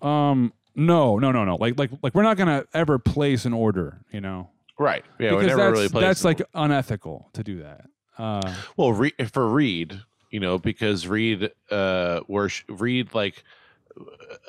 Um, 0.00 0.52
no, 0.74 1.18
no, 1.18 1.30
no, 1.32 1.44
no. 1.44 1.56
Like, 1.56 1.78
like, 1.78 1.90
like, 2.02 2.14
we're 2.14 2.22
not 2.22 2.36
gonna 2.36 2.64
ever 2.72 2.98
place 2.98 3.44
an 3.44 3.52
order. 3.52 4.00
You 4.10 4.20
know, 4.20 4.50
Right. 4.78 5.04
Yeah, 5.18 5.32
we 5.32 5.36
because 5.36 5.48
never 5.48 5.62
that's 5.62 5.72
really 5.72 5.88
placed 5.88 6.06
that's 6.06 6.24
like 6.24 6.42
unethical 6.54 7.30
to 7.34 7.42
do 7.42 7.62
that. 7.62 7.86
Uh, 8.18 8.54
Well, 8.76 8.92
Re- 8.92 9.14
for 9.32 9.48
Reed, 9.48 10.00
you 10.30 10.40
know, 10.40 10.58
because 10.58 11.06
Reed, 11.06 11.50
uh, 11.70 12.20
worship 12.28 12.66
Reed 12.68 13.14
like, 13.14 13.42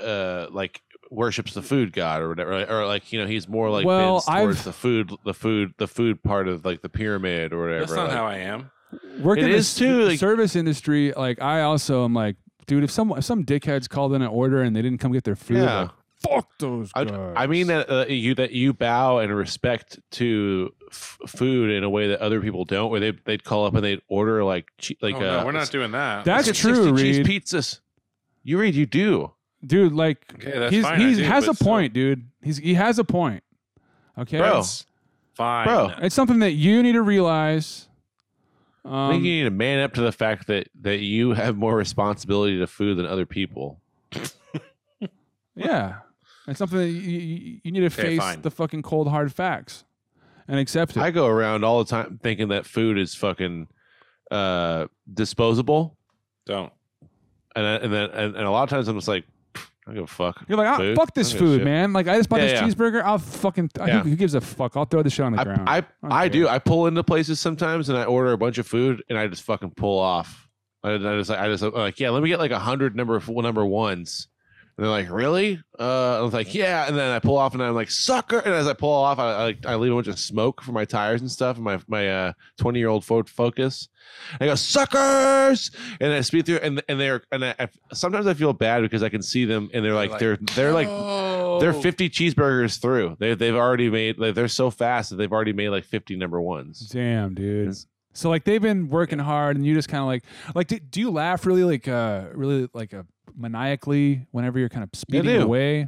uh, 0.02 0.48
like 0.52 0.82
worships 1.12 1.54
the 1.54 1.62
food 1.62 1.92
god 1.92 2.22
or 2.22 2.30
whatever, 2.30 2.66
or 2.70 2.86
like 2.86 3.12
you 3.12 3.20
know, 3.20 3.28
he's 3.28 3.48
more 3.48 3.70
like 3.70 3.86
Well, 3.86 4.22
towards 4.22 4.60
I've- 4.60 4.64
the 4.64 4.74
food, 4.74 5.12
the 5.26 5.34
food, 5.34 5.74
the 5.78 5.88
food 5.88 6.22
part 6.24 6.48
of 6.48 6.66
like 6.66 6.82
the 6.82 6.90
pyramid 6.90 7.54
or 7.54 7.62
whatever. 7.62 7.80
That's 7.82 7.92
not 7.94 8.08
like- 8.08 8.16
how 8.18 8.26
I 8.26 8.36
am. 8.38 8.72
working 9.20 9.46
It 9.46 9.52
in 9.52 9.58
the 9.58 9.64
too, 9.64 10.04
like- 10.06 10.20
service 10.20 10.56
industry. 10.56 11.14
Like, 11.16 11.42
I 11.42 11.62
also 11.62 12.06
am 12.06 12.14
like, 12.14 12.36
dude, 12.68 12.84
if 12.84 12.92
some 12.92 13.12
if 13.18 13.24
some 13.24 13.44
dickheads 13.46 13.88
called 13.90 14.14
in 14.14 14.22
an 14.22 14.28
order 14.28 14.62
and 14.62 14.76
they 14.76 14.82
didn't 14.82 15.00
come 15.00 15.12
get 15.12 15.24
their 15.24 15.36
food, 15.36 15.58
Yeah. 15.58 15.82
like, 15.82 15.90
fuck 16.28 16.50
those 16.60 16.92
I, 16.96 17.04
guys. 17.06 17.34
I 17.36 17.48
mean 17.48 17.68
that 17.68 17.90
uh, 17.90 18.06
you 18.08 18.36
that 18.36 18.52
you 18.52 18.74
bow 18.74 19.20
and 19.20 19.34
respect 19.36 20.00
to 20.12 20.74
f- 20.90 21.18
food 21.28 21.70
in 21.72 21.84
a 21.84 21.90
way 21.90 22.08
that 22.10 22.20
other 22.22 22.42
people 22.42 22.66
don't, 22.66 22.90
where 22.92 23.00
they 23.00 23.12
they'd 23.26 23.44
call 23.44 23.66
up 23.66 23.74
and 23.76 23.84
they'd 23.84 24.02
order 24.08 24.44
like 24.44 24.68
che- 24.78 24.98
like 25.02 25.16
oh, 25.16 25.20
no, 25.20 25.40
uh, 25.40 25.46
we're 25.46 25.52
not 25.52 25.70
doing 25.72 25.92
that. 25.92 26.26
That's 26.26 26.48
let's 26.48 26.62
get 26.62 26.74
true, 26.74 26.98
60 26.98 27.04
cheese 27.04 27.28
pizzas. 27.28 27.80
You 28.44 28.58
read, 28.60 28.76
you 28.76 28.86
do. 28.86 29.32
dude. 29.66 29.94
Like, 29.94 30.24
Okay, 30.36 30.58
that's 30.58 30.74
he's 30.74 30.84
fine, 30.84 31.02
I 31.02 31.08
he 31.10 31.16
do, 31.16 31.24
has 31.24 31.44
a 31.44 31.48
but 31.48 31.56
still. 31.58 31.68
point, 31.68 31.94
dude. 31.94 32.28
He's 32.42 32.58
he 32.58 32.74
has 32.76 32.98
a 33.00 33.04
point. 33.04 33.44
Okay, 34.18 34.38
Bro. 34.38 34.54
That's 34.56 34.86
fine. 35.34 35.66
Bro. 35.68 35.92
it's 36.02 36.16
something 36.16 36.40
that 36.40 36.52
you 36.52 36.82
need 36.84 36.94
to 36.94 37.02
realize. 37.02 37.88
I 38.86 39.10
think 39.10 39.20
Um, 39.20 39.26
you 39.26 39.32
need 39.40 39.44
to 39.44 39.52
man 39.52 39.80
up 39.84 39.94
to 39.96 40.02
the 40.02 40.12
fact 40.12 40.48
that 40.48 40.70
that 40.82 41.00
you 41.00 41.32
have 41.34 41.58
more 41.58 41.76
responsibility 41.76 42.58
to 42.60 42.68
food 42.68 42.98
than 42.98 43.06
other 43.06 43.26
people. 43.26 43.80
yeah, 45.56 45.96
it's 46.48 46.58
something 46.60 46.80
that 46.80 46.88
you, 46.90 47.20
you, 47.20 47.60
you 47.64 47.72
need 47.72 47.80
to 47.82 47.86
Okay, 47.88 48.02
face 48.02 48.20
fine. 48.20 48.42
the 48.42 48.52
fucking 48.52 48.82
cold 48.82 49.08
hard 49.10 49.34
facts 49.34 49.84
and 50.50 50.60
accept 50.60 50.98
it. 50.98 51.00
I 51.02 51.12
go 51.12 51.28
around 51.28 51.64
all 51.64 51.82
the 51.84 51.90
time 51.90 52.20
thinking 52.22 52.50
that 52.50 52.66
food 52.66 52.98
is 52.98 53.16
fucking 53.16 53.68
uh, 54.32 54.88
disposable, 55.14 55.96
Don't. 56.46 56.72
and 57.56 57.66
I- 57.66 57.76
and 57.78 57.94
then 57.94 58.10
and, 58.12 58.36
and 58.36 58.46
a 58.46 58.52
lot 58.52 58.64
of 58.64 58.70
times 58.70 58.88
I'm 58.88 58.96
just 58.98 59.08
like, 59.08 59.24
I 59.56 59.62
don't 59.86 59.96
give 59.96 60.04
a 60.04 60.08
fuck. 60.08 60.44
You're 60.48 60.58
like, 60.58 60.68
ah, 60.68 60.78
Food? 60.78 60.96
fuck 60.96 61.10
I 61.10 61.12
this 61.16 61.30
don't 61.32 61.40
give 61.40 61.48
a 61.48 61.52
food, 61.52 61.58
shit." 61.60 61.66
man. 61.66 61.94
Like, 61.94 62.08
I 62.08 62.18
just 62.18 62.30
bought 62.30 62.42
Yeah, 62.42 62.48
this 62.48 62.62
yeah. 62.62 62.68
cheeseburger. 62.68 63.02
I'll 63.04 63.18
fucking. 63.18 63.72
Yeah. 63.78 64.02
Who, 64.04 64.10
who 64.10 64.16
gives 64.16 64.36
a 64.36 64.42
fuck? 64.42 64.78
I'll 64.78 64.86
throw 64.86 65.02
the 65.02 65.10
shit 65.10 65.26
on 65.26 65.36
the 65.36 65.44
ground. 65.44 65.68
I 65.68 65.78
I, 65.78 65.82
don't 65.82 66.12
I 66.12 66.22
care. 66.24 66.30
do. 66.30 66.48
I 66.48 66.60
pull 66.60 66.86
into 66.88 67.04
places 67.04 67.40
sometimes 67.40 67.90
and 67.90 67.98
I 67.98 68.04
order 68.06 68.32
a 68.34 68.38
bunch 68.38 68.58
of 68.60 68.68
food 68.68 69.04
and 69.10 69.18
I 69.18 69.28
just 69.28 69.44
fucking 69.44 69.72
pull 69.72 69.98
off. 70.00 70.48
I, 70.84 70.94
I 70.94 70.98
just 71.00 71.32
I 71.32 71.48
just 71.48 71.64
I'm 71.64 71.74
like 71.74 72.00
yeah, 72.00 72.10
let 72.12 72.22
me 72.24 72.30
get 72.30 72.40
like 72.40 72.52
a 72.52 72.60
hundred 72.60 72.96
number 72.96 73.20
number 73.28 73.66
ones. 73.66 74.28
And 74.80 74.86
they're 74.86 74.92
like, 74.92 75.12
really? 75.12 75.62
Uh, 75.78 76.20
I 76.20 76.22
was 76.22 76.32
like, 76.32 76.56
yeah. 76.56 76.88
And 76.88 76.98
then 76.98 77.12
I 77.12 77.20
pull 77.20 77.38
off 77.38 77.54
and 77.54 77.62
I'm 77.62 77.76
like, 77.76 77.92
sucker. 77.92 78.40
And 78.40 78.54
as 78.54 78.66
I 78.66 78.72
pull 78.72 78.94
off, 78.94 79.20
I, 79.20 79.50
I, 79.50 79.58
I 79.74 79.76
leave 79.76 79.92
a 79.92 79.96
bunch 79.96 80.08
of 80.08 80.18
smoke 80.18 80.62
for 80.62 80.72
my 80.72 80.86
tires 80.86 81.20
and 81.20 81.30
stuff 81.30 81.58
and 81.58 81.66
my, 81.66 81.82
my, 81.90 82.08
uh, 82.08 82.34
20 82.60 82.80
year 82.80 82.88
old 82.88 83.04
Ford 83.04 83.28
Focus. 83.28 83.90
I 84.40 84.46
go, 84.46 84.56
suckers. 84.56 85.72
And 86.00 86.14
I 86.14 86.22
speed 86.22 86.46
through 86.46 86.60
and, 86.60 86.82
and 86.88 86.98
they're, 86.98 87.24
and 87.30 87.44
I, 87.44 87.56
I- 87.60 87.68
sometimes 87.92 88.26
I 88.26 88.34
feel 88.36 88.54
bad 88.54 88.82
because 88.82 89.04
I 89.04 89.10
can 89.10 89.22
see 89.22 89.44
them 89.44 89.70
and 89.74 89.84
they're 89.84 89.94
like, 89.94 90.18
they're, 90.18 90.38
they're 90.56 90.72
like, 90.72 90.88
they're 91.60 91.74
50 91.74 92.10
cheeseburgers 92.10 92.80
through. 92.82 93.18
They, 93.20 93.34
they've 93.36 93.56
already 93.56 93.90
made, 93.90 94.18
like, 94.18 94.34
they're 94.34 94.48
so 94.48 94.72
fast 94.72 95.10
that 95.10 95.18
they've 95.18 95.34
already 95.34 95.52
made 95.52 95.70
like 95.72 95.84
50 95.84 96.16
number 96.16 96.40
ones. 96.40 96.88
Damn, 96.88 97.34
dude. 97.34 97.76
So 98.14 98.30
like 98.30 98.44
they've 98.44 98.62
been 98.62 98.90
working 98.90 99.20
hard, 99.20 99.56
and 99.56 99.66
you 99.66 99.76
just 99.76 99.88
kind 99.88 100.02
of 100.02 100.08
like 100.08 100.24
like 100.56 100.68
do, 100.68 100.80
do 100.80 101.00
you 101.00 101.12
laugh 101.12 101.46
really 101.46 101.64
like 101.64 101.88
uh 101.88 102.26
really 102.34 102.68
like 102.74 102.92
uh, 102.94 103.04
maniacally 103.36 104.28
whenever 104.32 104.60
you're 104.60 104.70
kind 104.70 104.84
of 104.84 104.90
speeding 104.98 105.42
away? 105.42 105.88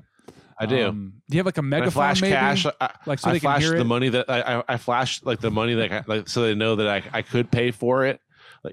I 0.59 0.67
do. 0.67 0.87
Um, 0.87 1.13
do 1.27 1.37
you 1.37 1.39
have 1.39 1.47
like 1.47 1.57
a 1.57 1.63
megaphone? 1.63 2.03
I 2.03 2.07
flash 2.07 2.21
maybe? 2.21 2.33
cash. 2.33 2.65
I, 2.79 2.93
like 3.07 3.17
so 3.17 3.29
I 3.29 3.33
they 3.33 3.39
can 3.39 3.59
flash 3.59 3.67
the 3.67 3.83
money 3.83 4.09
that 4.09 4.29
I, 4.29 4.41
I, 4.41 4.63
I 4.67 4.77
flash 4.77 5.23
like 5.23 5.39
the 5.39 5.49
money 5.49 5.73
that 5.73 5.91
I, 5.91 6.03
like 6.05 6.29
so 6.29 6.43
they 6.43 6.53
know 6.53 6.75
that 6.75 6.87
I, 6.87 7.03
I 7.11 7.21
could 7.23 7.49
pay 7.49 7.71
for 7.71 8.05
it. 8.05 8.19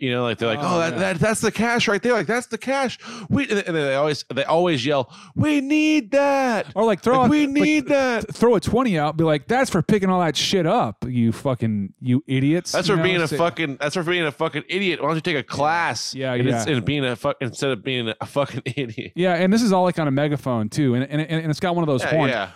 You 0.01 0.11
know, 0.13 0.23
like 0.23 0.37
they're 0.39 0.49
like, 0.49 0.59
Oh, 0.61 0.77
oh, 0.77 0.79
that, 0.81 0.93
yeah. 0.93 0.99
that 0.99 1.19
that's 1.19 1.41
the 1.41 1.51
cash 1.51 1.89
right 1.89 2.03
there. 2.03 2.13
Like 2.13 2.27
that's 2.27 2.47
the 2.49 2.59
cash. 2.59 2.99
We 3.31 3.49
and 3.49 3.61
then 3.61 3.73
they 3.75 3.95
always 3.95 4.25
they 4.35 4.45
always 4.45 4.85
yell, 4.85 5.11
we 5.35 5.61
need 5.63 6.11
that. 6.11 6.67
Or 6.75 6.85
like 6.85 7.01
throw 7.03 7.17
Like, 7.19 7.25
out- 7.25 7.31
we 7.31 7.47
like, 7.47 7.55
need 7.55 7.87
that. 7.89 8.21
th- 8.27 8.37
throw 8.37 8.55
a 8.57 8.61
twenty 8.61 8.99
out. 8.99 9.17
Be 9.17 9.25
like, 9.25 9.47
that's 9.49 9.71
for 9.71 9.81
picking 9.81 10.11
all 10.11 10.21
that 10.21 10.37
shit 10.37 10.67
up. 10.67 11.05
You 11.09 11.33
fucking 11.33 11.95
you 12.01 12.23
idiots. 12.27 12.73
That's 12.73 12.87
you 12.89 12.95
for 12.95 12.99
know? 12.99 13.03
being 13.05 13.23
a 13.23 13.29
Say- 13.29 13.39
fucking. 13.39 13.79
That's 13.81 13.95
for 13.95 14.03
being 14.03 14.25
a 14.25 14.33
fucking 14.33 14.65
idiot. 14.69 15.01
Why 15.01 15.09
don't 15.09 15.15
you 15.17 15.21
take 15.23 15.37
a 15.37 15.43
class? 15.43 16.15
Yeah, 16.15 16.35
and, 16.35 16.47
it's- 16.47 16.67
yeah. 16.67 16.75
and 16.77 16.85
being 16.85 17.05
a 17.07 17.17
fuck 17.17 17.37
instead 17.41 17.71
of 17.71 17.83
being 17.83 18.13
a 18.21 18.27
fucking 18.27 18.63
idiot. 18.77 19.13
Yeah, 19.15 19.35
and 19.35 19.51
this 19.53 19.63
is 19.63 19.73
all 19.73 19.85
like 19.85 19.99
on 19.99 20.07
a 20.07 20.11
megaphone 20.11 20.69
too, 20.69 20.95
and 20.97 21.05
and, 21.05 21.23
and 21.23 21.51
it's 21.51 21.61
got 21.61 21.75
one 21.75 21.83
of 21.83 21.89
those 21.89 22.03
Yeah, 22.03 22.11
horns. 22.11 22.31
yeah. 22.33 22.51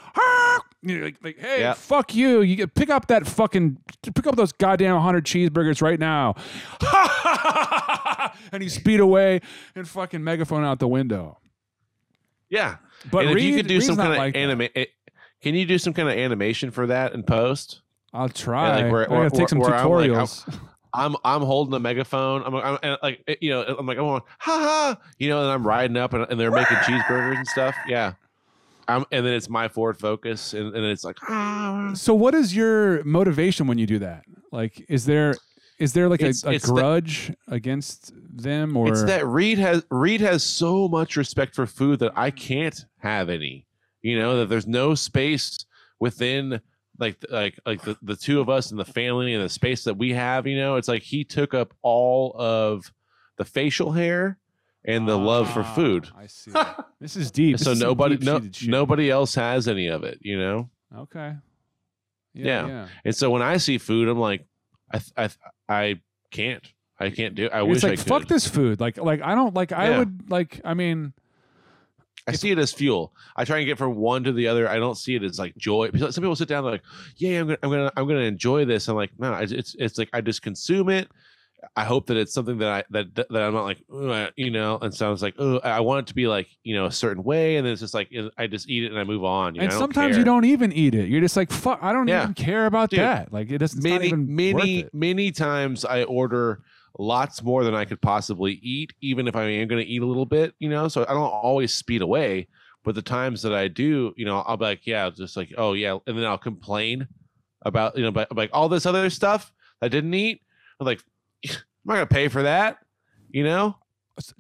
You 0.85 0.99
know, 0.99 1.05
like, 1.05 1.16
like, 1.22 1.39
hey, 1.39 1.61
Yeah. 1.61 1.74
fuck 1.74 2.14
you! 2.14 2.43
You 2.43 2.57
get 2.57 2.74
pick 2.74 2.91
up 2.91 3.07
that 3.07 3.26
fucking 3.26 3.78
pick 4.14 4.26
up 4.26 4.35
those 4.37 4.51
goddamn 4.53 5.01
hundred 5.01 5.24
cheeseburgers 5.24 5.80
right 5.80 5.99
now, 6.01 6.35
and 8.53 8.62
he 8.62 8.68
speed 8.68 9.01
away 9.01 9.41
and 9.74 9.87
fucking 9.89 10.22
megaphone 10.22 10.64
out 10.64 10.78
the 10.78 10.89
window. 10.89 11.39
Yeah, 12.49 12.76
But 13.11 13.26
and 13.26 13.37
if 13.39 13.43
you 13.45 13.57
could 13.57 13.66
do 13.66 13.74
Reed's 13.74 13.87
some 13.87 13.97
kind 13.97 14.12
of 14.12 14.18
like 14.18 14.37
anime, 14.37 14.68
eh, 14.74 14.85
can 15.41 15.55
you 15.55 15.64
do 15.64 15.78
some 15.78 15.93
kind 15.95 16.09
of 16.09 16.16
animation 16.18 16.70
for 16.70 16.87
that 16.89 17.14
in 17.14 17.22
post? 17.22 17.80
I'll 18.12 18.28
try. 18.28 18.68
Yeah, 18.78 18.83
like 18.85 18.93
where- 18.93 19.03
I 19.05 19.07
gotta 19.07 19.20
where- 19.20 19.30
take 19.30 19.49
some 19.49 19.59
I'm 19.62 19.70
like, 19.70 19.74
I'm- 19.74 19.87
tutorials. 19.89 20.59
I'm 20.95 21.16
I'm 21.24 21.41
holding 21.41 21.72
a 21.72 21.78
megaphone. 21.80 22.43
I'm, 22.45 22.55
I'm 22.55 22.78
and 22.83 22.99
like 23.03 23.39
you 23.41 23.49
know 23.49 23.62
I'm 23.62 23.87
like 23.87 23.97
I'm 23.97 24.05
going 24.05 24.20
ha 24.41 24.59
ha 24.59 24.97
you 25.18 25.30
know 25.30 25.41
and 25.41 25.51
I'm 25.51 25.66
riding 25.66 25.97
up 25.97 26.12
and, 26.12 26.26
and 26.30 26.39
they're 26.39 26.51
making 26.51 26.76
cheeseburgers 26.78 27.39
and 27.39 27.47
stuff. 27.47 27.74
Yeah, 27.89 28.12
I'm 28.89 29.05
and 29.12 29.24
then 29.24 29.35
it's 29.35 29.49
my 29.49 29.68
Ford 29.68 29.99
Focus 29.99 30.55
and, 30.55 30.74
and 30.74 30.85
it's 30.85 31.05
like 31.05 31.18
ah. 31.28 31.93
so, 31.95 32.14
what 32.14 32.35
is 32.35 32.55
your 32.55 33.03
motivation 33.05 33.66
when 33.66 33.78
you 33.78 33.87
do 33.87 33.99
that? 34.01 34.24
Like, 34.51 34.85
is 34.89 35.07
there 35.07 35.35
is 35.78 35.93
there 35.93 36.09
like 36.09 36.22
a, 36.22 36.26
It's- 36.26 36.45
a 36.45 36.51
it's 36.51 36.66
the- 36.66 36.72
grudge 36.72 37.33
against 37.49 38.12
them, 38.14 38.76
or 38.76 38.89
It's 38.89 39.03
that 39.05 39.26
Reed 39.26 39.59
has 39.59 39.85
Reed 39.91 40.20
has 40.20 40.43
so 40.43 40.89
much 40.89 41.16
respect 41.16 41.55
for 41.55 41.66
food 41.66 41.99
that 42.01 42.12
I 42.16 42.30
can't 42.30 42.85
have 42.99 43.28
any. 43.28 43.66
You 44.03 44.18
know 44.18 44.39
that 44.39 44.49
there's 44.49 44.66
no 44.66 44.95
space 44.95 45.64
within 46.01 46.61
like 46.99 47.16
like 47.30 47.59
like 47.64 47.83
the, 47.83 47.97
the 48.03 48.16
two 48.16 48.41
of 48.41 48.49
us 48.49 48.70
and 48.70 48.78
the 48.78 48.85
family 48.85 49.35
and 49.35 49.43
the 49.43 49.49
space 49.49 49.85
that 49.85 49.97
we 49.97 50.11
have. 50.11 50.47
You 50.47 50.57
know, 50.57 50.76
it's 50.76 50.89
like 50.89 51.03
he 51.03 51.24
took 51.24 51.55
up 51.55 51.72
all 51.83 52.35
of 52.39 52.93
the 53.39 53.45
facial 53.45 53.93
hair 53.93 54.39
and 54.85 55.07
the 55.09 55.16
love 55.16 55.53
for 55.53 55.61
ah, 55.61 55.74
food. 55.74 56.09
I 56.16 56.26
see. 56.26 56.53
this 57.01 57.16
is 57.16 57.30
deep. 57.30 57.57
This 57.59 57.64
so 57.64 57.72
is 57.72 57.78
some 57.78 57.89
nobody 57.89 58.16
no, 58.16 58.39
deep-seated 58.39 58.57
shit. 58.57 58.68
nobody 58.70 59.11
else 59.11 59.35
has 59.35 59.68
any 59.68 59.87
of 59.89 60.05
it. 60.05 60.18
You 60.22 60.39
know. 60.39 60.70
Okay. 60.97 61.35
Yeah, 62.35 62.66
yeah. 62.66 62.89
And 63.05 63.14
so 63.14 63.30
when 63.30 63.43
I 63.43 63.59
see 63.59 63.78
food, 63.78 64.09
I'm 64.09 64.18
like, 64.18 64.47
I 64.93 65.01
I 65.16 65.30
I 65.68 66.01
can't. 66.30 66.66
I 66.99 67.11
can't 67.11 67.35
do. 67.35 67.49
I 67.53 67.61
it's 67.62 67.68
wish 67.68 67.83
like 67.83 67.93
I 67.93 67.97
could. 67.97 68.07
fuck 68.07 68.28
this 68.28 68.47
food. 68.47 68.80
Like 68.80 68.97
like 68.97 69.22
I 69.22 69.35
don't 69.35 69.55
like 69.55 69.72
I 69.72 69.91
Yeah. 69.91 69.99
would 69.99 70.30
like 70.30 70.61
I 70.64 70.74
mean 70.74 71.12
I 72.28 72.33
see 72.33 72.51
it 72.53 72.59
as 72.59 72.72
fuel. 72.72 73.12
I 73.35 73.45
try 73.45 73.59
and 73.59 73.66
get 73.66 73.78
from 73.78 73.97
one 73.97 74.22
to 74.24 74.33
the 74.33 74.47
other. 74.47 74.68
I 74.68 74.78
don't 74.78 74.97
see 74.97 75.16
it 75.16 75.24
as 75.24 75.39
like 75.39 75.57
joy. 75.57 75.91
Because 75.91 76.14
Some 76.14 76.22
people 76.22 76.37
sit 76.37 76.49
down 76.49 76.62
they're 76.62 76.72
like, 76.74 76.85
"Yeah, 77.16 77.41
I'm 77.41 77.47
gonna, 77.49 77.59
I'm 77.62 77.70
gonna, 77.70 77.93
I'm 77.97 78.07
gonna 78.07 78.20
enjoy 78.20 78.64
this." 78.64 78.87
I'm 78.89 78.95
like, 78.95 79.11
no, 79.18 79.35
it's, 79.35 79.74
it's 79.78 79.99
like 79.99 80.09
I 80.12 80.20
just 80.20 80.43
consume 80.43 80.89
it. 80.89 81.09
I 81.76 81.84
hope 81.84 82.06
that 82.06 82.16
it's 82.16 82.34
something 82.34 82.58
that 82.58 82.68
I 82.68 82.84
that 82.90 83.14
that 83.14 83.42
I'm 83.42 83.54
not 83.54 83.64
like, 83.64 83.78
you 84.36 84.50
know. 84.50 84.78
And 84.82 84.92
so 84.94 85.06
I 85.06 85.10
was 85.10 85.22
like, 85.22 85.34
oh, 85.38 85.58
I 85.60 85.80
want 85.80 86.06
it 86.06 86.08
to 86.08 86.14
be 86.14 86.26
like, 86.26 86.48
you 86.64 86.74
know, 86.74 86.86
a 86.86 86.90
certain 86.92 87.22
way, 87.22 87.56
and 87.56 87.64
then 87.66 87.72
it's 87.72 87.80
just 87.80 87.94
like 87.94 88.10
I 88.36 88.46
just 88.46 88.68
eat 88.68 88.84
it 88.84 88.90
and 88.90 88.98
I 88.98 89.04
move 89.04 89.24
on. 89.24 89.54
You 89.54 89.60
know, 89.60 89.64
and 89.66 89.72
I 89.72 89.78
sometimes 89.78 90.16
you 90.16 90.24
don't 90.24 90.44
even 90.44 90.72
eat 90.72 90.94
it. 90.94 91.08
You're 91.08 91.20
just 91.20 91.36
like 91.36 91.50
fuck 91.50 91.78
I 91.82 91.92
don't 91.92 92.08
Yeah. 92.08 92.24
even 92.24 92.34
care 92.34 92.66
about 92.66 92.90
Dude, 92.90 93.00
that. 93.00 93.32
Like 93.32 93.50
it 93.50 93.58
doesn't 93.58 93.82
many 93.82 94.12
many 94.12 94.86
many 94.92 95.30
times 95.30 95.84
I 95.84 96.04
order 96.04 96.62
lots 96.98 97.42
more 97.42 97.64
than 97.64 97.74
I 97.74 97.84
could 97.84 98.02
possibly 98.02 98.54
eat, 98.62 98.92
even 99.00 99.26
if 99.28 99.34
I 99.34 99.44
am 99.44 99.66
going 99.68 99.82
to 99.82 99.88
eat 99.90 100.02
a 100.02 100.06
little 100.06 100.26
bit, 100.26 100.54
you 100.58 100.68
know. 100.68 100.88
So 100.88 101.02
I 101.08 101.14
don't 101.14 101.22
always 101.22 101.72
speed 101.72 102.02
away, 102.02 102.48
but 102.84 102.94
the 102.94 103.02
times 103.02 103.40
that 103.42 103.54
I 103.54 103.68
do, 103.68 104.12
you 104.16 104.26
know, 104.26 104.40
I'll 104.40 104.56
be 104.56 104.64
like, 104.64 104.86
yeah, 104.86 105.08
just 105.10 105.36
like, 105.36 105.52
oh 105.56 105.72
yeah, 105.72 105.96
and 106.06 106.18
then 106.18 106.24
I'll 106.24 106.38
complain 106.38 107.08
about, 107.64 107.96
you 107.96 108.02
know, 108.02 108.10
but 108.10 108.36
like 108.36 108.50
all 108.52 108.68
this 108.68 108.84
other 108.84 109.08
stuff 109.08 109.52
I 109.80 109.88
didn't 109.88 110.12
eat. 110.14 110.42
I'm 110.80 110.86
like, 110.86 111.00
I'm 111.51 111.57
not 111.84 111.95
gonna 111.95 112.07
pay 112.07 112.28
for 112.28 112.43
that, 112.43 112.78
you 113.30 113.45
know. 113.45 113.76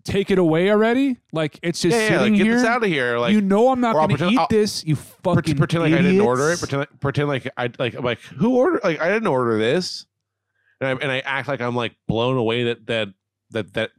Take 0.04 0.30
it 0.30 0.38
away 0.38 0.70
already? 0.70 1.16
Like 1.32 1.58
it's 1.62 1.80
just 1.80 1.96
yeah, 1.96 2.02
yeah, 2.02 2.08
sitting 2.18 2.34
like, 2.34 2.38
get 2.38 2.46
here. 2.46 2.56
this 2.56 2.64
out 2.64 2.82
of 2.84 2.88
here. 2.90 3.18
Like 3.18 3.32
you 3.32 3.40
know 3.40 3.70
I'm 3.70 3.80
not 3.80 3.94
going 3.94 4.16
to 4.18 4.28
eat 4.28 4.38
I'll- 4.38 4.46
this. 4.50 4.84
You 4.84 4.96
fucking 4.96 5.56
pretend, 5.56 5.82
like 5.84 5.94
I 5.94 6.02
didn't 6.02 6.20
order 6.20 6.50
it. 6.52 6.58
Pretend 6.58 6.80
like, 6.80 7.00
pretend 7.00 7.28
like 7.28 7.48
I 7.56 7.70
like 7.78 7.94
I'm 7.94 8.04
like 8.04 8.20
who 8.20 8.56
ordered 8.56 8.82
like 8.84 9.00
I 9.00 9.08
didn't 9.08 9.28
order 9.28 9.58
this, 9.58 10.04
and 10.80 10.88
I, 10.88 11.02
and 11.02 11.10
I 11.10 11.20
act 11.20 11.48
like 11.48 11.60
I'm 11.62 11.74
like 11.74 11.94
blown 12.06 12.36
away 12.36 12.64
that 12.64 12.86
that 12.86 13.08
that 13.50 13.72
that 13.72 13.90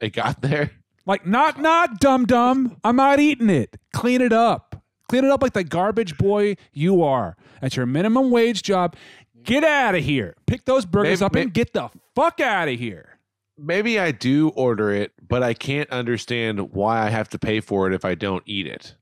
it 0.00 0.10
got 0.12 0.40
there. 0.42 0.70
Like 1.06 1.26
not 1.26 1.60
not 1.60 1.98
dumb 1.98 2.24
dumb. 2.24 2.76
I'm 2.84 2.96
not 2.96 3.18
eating 3.18 3.50
it. 3.50 3.76
Clean 3.92 4.20
it 4.20 4.32
up. 4.32 4.80
Clean 5.08 5.24
it 5.24 5.30
up 5.30 5.42
like 5.42 5.52
the 5.54 5.64
garbage 5.64 6.16
boy 6.16 6.56
you 6.72 7.02
are. 7.02 7.36
At 7.60 7.76
your 7.76 7.86
minimum 7.86 8.30
wage 8.30 8.62
job. 8.62 8.94
Get 9.42 9.64
out 9.64 9.94
of 9.96 10.04
here. 10.04 10.34
Pick 10.46 10.64
those 10.66 10.84
burgers 10.86 11.20
Maybe- 11.20 11.26
up 11.26 11.34
and 11.34 11.52
get 11.52 11.72
the 11.72 11.90
fuck 12.16 12.40
out 12.40 12.68
of 12.68 12.78
here. 12.78 13.20
Maybe 13.58 14.00
I 14.00 14.10
do 14.10 14.48
order 14.50 14.90
it, 14.90 15.12
but 15.26 15.42
I 15.42 15.54
can't 15.54 15.88
understand 15.90 16.72
why 16.72 17.06
I 17.06 17.10
have 17.10 17.28
to 17.30 17.38
pay 17.38 17.60
for 17.60 17.86
it 17.86 17.94
if 17.94 18.04
I 18.04 18.14
don't 18.14 18.42
eat 18.46 18.66
it. 18.66 18.94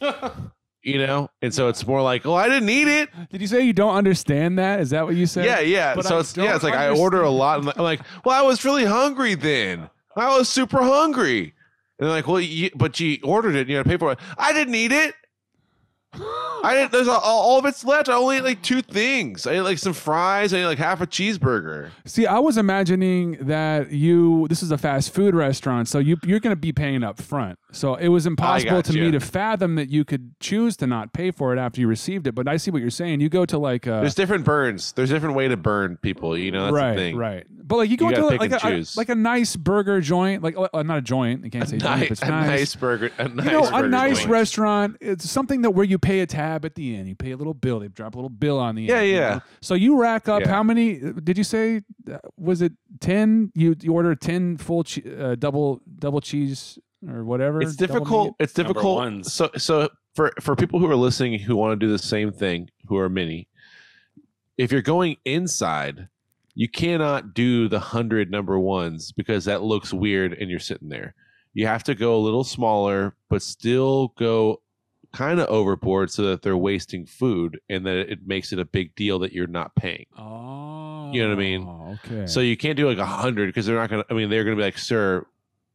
you 0.82 0.98
know, 0.98 1.28
and 1.42 1.54
so 1.54 1.68
it's 1.68 1.86
more 1.86 2.02
like, 2.02 2.24
oh, 2.26 2.34
I 2.34 2.48
didn't 2.48 2.68
eat 2.68 2.88
it. 2.88 3.10
Did 3.30 3.40
you 3.40 3.46
say 3.46 3.62
you 3.62 3.72
don't 3.72 3.94
understand 3.94 4.58
that? 4.58 4.80
Is 4.80 4.90
that 4.90 5.04
what 5.04 5.14
you 5.14 5.26
said? 5.26 5.44
Yeah, 5.44 5.60
yeah. 5.60 5.94
But 5.94 6.06
so 6.06 6.16
I 6.16 6.20
it's 6.20 6.36
yeah, 6.36 6.54
it's 6.54 6.64
like 6.64 6.74
I 6.74 6.88
order 6.88 7.22
a 7.22 7.30
lot. 7.30 7.60
And 7.60 7.72
I'm 7.76 7.84
like, 7.84 8.00
well, 8.24 8.38
I 8.38 8.46
was 8.46 8.64
really 8.64 8.84
hungry 8.84 9.34
then. 9.34 9.90
I 10.16 10.36
was 10.36 10.48
super 10.48 10.82
hungry. 10.82 11.54
And 11.98 12.06
they're 12.06 12.14
like, 12.14 12.26
well, 12.26 12.40
you, 12.40 12.70
but 12.74 12.98
you 12.98 13.18
ordered 13.22 13.54
it. 13.54 13.68
You 13.68 13.76
got 13.76 13.84
to 13.84 13.88
pay 13.88 13.96
for 13.96 14.12
it. 14.12 14.18
I 14.36 14.52
didn't 14.52 14.74
eat 14.74 14.92
it. 14.92 15.14
I 16.64 16.74
didn't. 16.74 16.92
There's 16.92 17.08
all, 17.08 17.20
all 17.20 17.58
of 17.58 17.64
it's 17.64 17.84
left. 17.84 18.08
I 18.08 18.14
only 18.14 18.38
ate 18.38 18.44
like 18.44 18.62
two 18.62 18.82
things. 18.82 19.46
I 19.46 19.52
ate 19.52 19.60
like 19.60 19.78
some 19.78 19.92
fries. 19.92 20.52
I 20.52 20.58
ate 20.58 20.66
like 20.66 20.78
half 20.78 21.00
a 21.00 21.06
cheeseburger. 21.06 21.90
See, 22.04 22.26
I 22.26 22.38
was 22.38 22.56
imagining 22.56 23.38
that 23.46 23.92
you 23.92 24.48
this 24.48 24.62
is 24.62 24.70
a 24.70 24.78
fast 24.78 25.12
food 25.12 25.34
restaurant, 25.34 25.88
so 25.88 25.98
you 25.98 26.16
you're 26.24 26.40
to 26.54 26.60
be 26.60 26.72
paying 26.72 27.04
up 27.04 27.20
front. 27.20 27.58
So 27.76 27.94
it 27.96 28.08
was 28.08 28.26
impossible 28.26 28.82
to 28.82 28.92
gotcha. 28.92 28.98
me 29.04 29.10
to 29.12 29.20
fathom 29.20 29.74
that 29.76 29.90
you 29.90 30.04
could 30.04 30.38
choose 30.40 30.76
to 30.78 30.86
not 30.86 31.12
pay 31.12 31.30
for 31.30 31.54
it 31.54 31.58
after 31.58 31.80
you 31.80 31.86
received 31.88 32.26
it. 32.26 32.34
But 32.34 32.48
I 32.48 32.56
see 32.56 32.70
what 32.70 32.80
you're 32.80 32.90
saying. 32.90 33.20
You 33.20 33.28
go 33.28 33.44
to 33.46 33.58
like 33.58 33.86
a 33.86 34.00
There's 34.00 34.14
different 34.14 34.44
burns. 34.44 34.92
There's 34.92 35.10
different 35.10 35.34
way 35.36 35.48
to 35.48 35.56
burn 35.56 35.96
people. 35.98 36.36
You 36.36 36.50
know, 36.52 36.64
that's 36.64 36.74
right, 36.74 36.90
the 36.92 36.96
thing. 36.96 37.16
right. 37.16 37.46
But 37.50 37.76
like 37.78 37.90
you 37.90 37.96
go 37.96 38.08
You 38.08 38.14
to 38.16 38.20
gotta 38.22 38.36
like 38.36 38.62
a, 38.64 38.84
like 38.96 39.08
a 39.08 39.14
nice 39.14 39.56
burger 39.56 40.00
joint, 40.00 40.42
like 40.42 40.54
uh, 40.56 40.82
not 40.84 40.98
a 40.98 41.02
joint. 41.02 41.44
I 41.44 41.48
can't 41.48 41.68
say 41.68 41.78
joint. 41.78 42.00
Nice, 42.00 42.10
it's 42.12 42.22
a 42.22 42.26
nice. 42.28 42.46
nice 42.48 42.74
burger. 42.76 43.10
A 43.18 43.28
nice 43.28 43.46
you 43.46 43.52
know, 43.52 43.64
a 43.66 43.88
nice 43.88 44.18
joint. 44.18 44.30
restaurant. 44.30 44.96
It's 45.00 45.28
something 45.28 45.62
that 45.62 45.70
where 45.70 45.84
you 45.84 45.98
pay 45.98 46.20
a 46.20 46.26
tab 46.26 46.64
at 46.64 46.76
the 46.76 46.96
end. 46.96 47.08
You 47.08 47.14
pay 47.16 47.32
a 47.32 47.36
little 47.36 47.54
bill. 47.54 47.80
They 47.80 47.88
drop 47.88 48.14
a 48.14 48.18
little 48.18 48.28
bill 48.30 48.58
on 48.58 48.76
the 48.76 48.84
Yeah, 48.84 48.98
end. 48.98 49.08
you 49.08 49.14
yeah. 49.16 49.28
know? 49.34 49.40
So 49.60 49.74
you 49.74 50.00
rack 50.00 50.28
up 50.28 50.42
Yeah. 50.42 50.48
how 50.48 50.62
many? 50.62 50.94
Did 51.00 51.36
you 51.36 51.44
say? 51.44 51.82
uh, 52.10 52.18
Was 52.38 52.62
it 52.62 52.72
ten? 53.00 53.50
You 53.54 53.74
you 53.80 53.92
order 53.92 54.14
ten 54.14 54.56
full 54.56 54.84
che- 54.84 55.02
uh, 55.20 55.34
double 55.34 55.80
double 55.98 56.20
cheese 56.20 56.78
or 57.08 57.24
whatever. 57.24 57.60
It's 57.62 57.76
difficult. 57.76 58.36
It's 58.38 58.52
difficult. 58.52 59.26
So 59.26 59.50
so 59.56 59.88
for 60.14 60.32
for 60.40 60.56
people 60.56 60.78
who 60.80 60.90
are 60.90 60.96
listening 60.96 61.38
who 61.38 61.56
want 61.56 61.78
to 61.78 61.86
do 61.86 61.90
the 61.90 61.98
same 61.98 62.32
thing, 62.32 62.70
who 62.88 62.96
are 62.96 63.08
many, 63.08 63.48
if 64.56 64.72
you're 64.72 64.82
going 64.82 65.16
inside, 65.24 66.08
you 66.54 66.68
cannot 66.68 67.34
do 67.34 67.68
the 67.68 67.80
hundred 67.80 68.30
number 68.30 68.58
ones 68.58 69.12
because 69.12 69.44
that 69.44 69.62
looks 69.62 69.92
weird 69.92 70.32
and 70.32 70.50
you're 70.50 70.58
sitting 70.58 70.88
there. 70.88 71.14
You 71.54 71.66
have 71.66 71.84
to 71.84 71.94
go 71.94 72.16
a 72.16 72.20
little 72.20 72.44
smaller, 72.44 73.14
but 73.28 73.42
still 73.42 74.08
go 74.18 74.60
kind 75.12 75.40
of 75.40 75.48
overboard 75.48 76.10
so 76.10 76.22
that 76.22 76.42
they're 76.42 76.56
wasting 76.56 77.06
food 77.06 77.58
and 77.70 77.86
that 77.86 77.96
it 77.96 78.26
makes 78.26 78.52
it 78.52 78.58
a 78.58 78.64
big 78.66 78.94
deal 78.94 79.18
that 79.20 79.32
you're 79.32 79.46
not 79.46 79.74
paying. 79.74 80.04
Oh, 80.18 81.10
You 81.12 81.22
know 81.22 81.28
what 81.30 81.36
I 81.36 81.40
mean? 81.40 81.62
Oh, 81.66 81.98
okay. 82.04 82.26
So 82.26 82.40
you 82.40 82.56
can't 82.56 82.76
do 82.76 82.86
like 82.86 82.98
a 82.98 83.06
hundred 83.06 83.46
because 83.46 83.64
they're 83.64 83.76
not 83.76 83.88
gonna. 83.88 84.04
I 84.10 84.14
mean, 84.14 84.28
they're 84.28 84.44
gonna 84.44 84.56
be 84.56 84.62
like, 84.62 84.76
"Sir, 84.78 85.26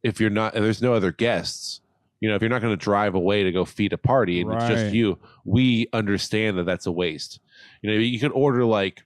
if 0.02 0.20
you're 0.20 0.30
not, 0.30 0.54
if 0.56 0.62
there's 0.62 0.82
no 0.82 0.94
other 0.94 1.12
guests, 1.12 1.80
You 2.20 2.28
know, 2.28 2.36
if 2.36 2.42
you're 2.42 2.50
not 2.50 2.62
going 2.62 2.72
to 2.76 2.84
drive 2.84 3.14
away 3.16 3.42
to 3.42 3.50
go 3.52 3.64
feed 3.64 3.92
a 3.92 3.98
party 3.98 4.40
and 4.40 4.52
it's 4.52 4.68
just 4.68 4.94
you, 4.94 5.18
we 5.44 5.88
understand 5.92 6.56
that 6.58 6.64
that's 6.66 6.86
a 6.86 6.92
waste. 6.92 7.40
You 7.82 7.90
know, 7.90 7.96
you 7.98 8.18
could 8.20 8.30
order 8.32 8.64
like 8.64 9.04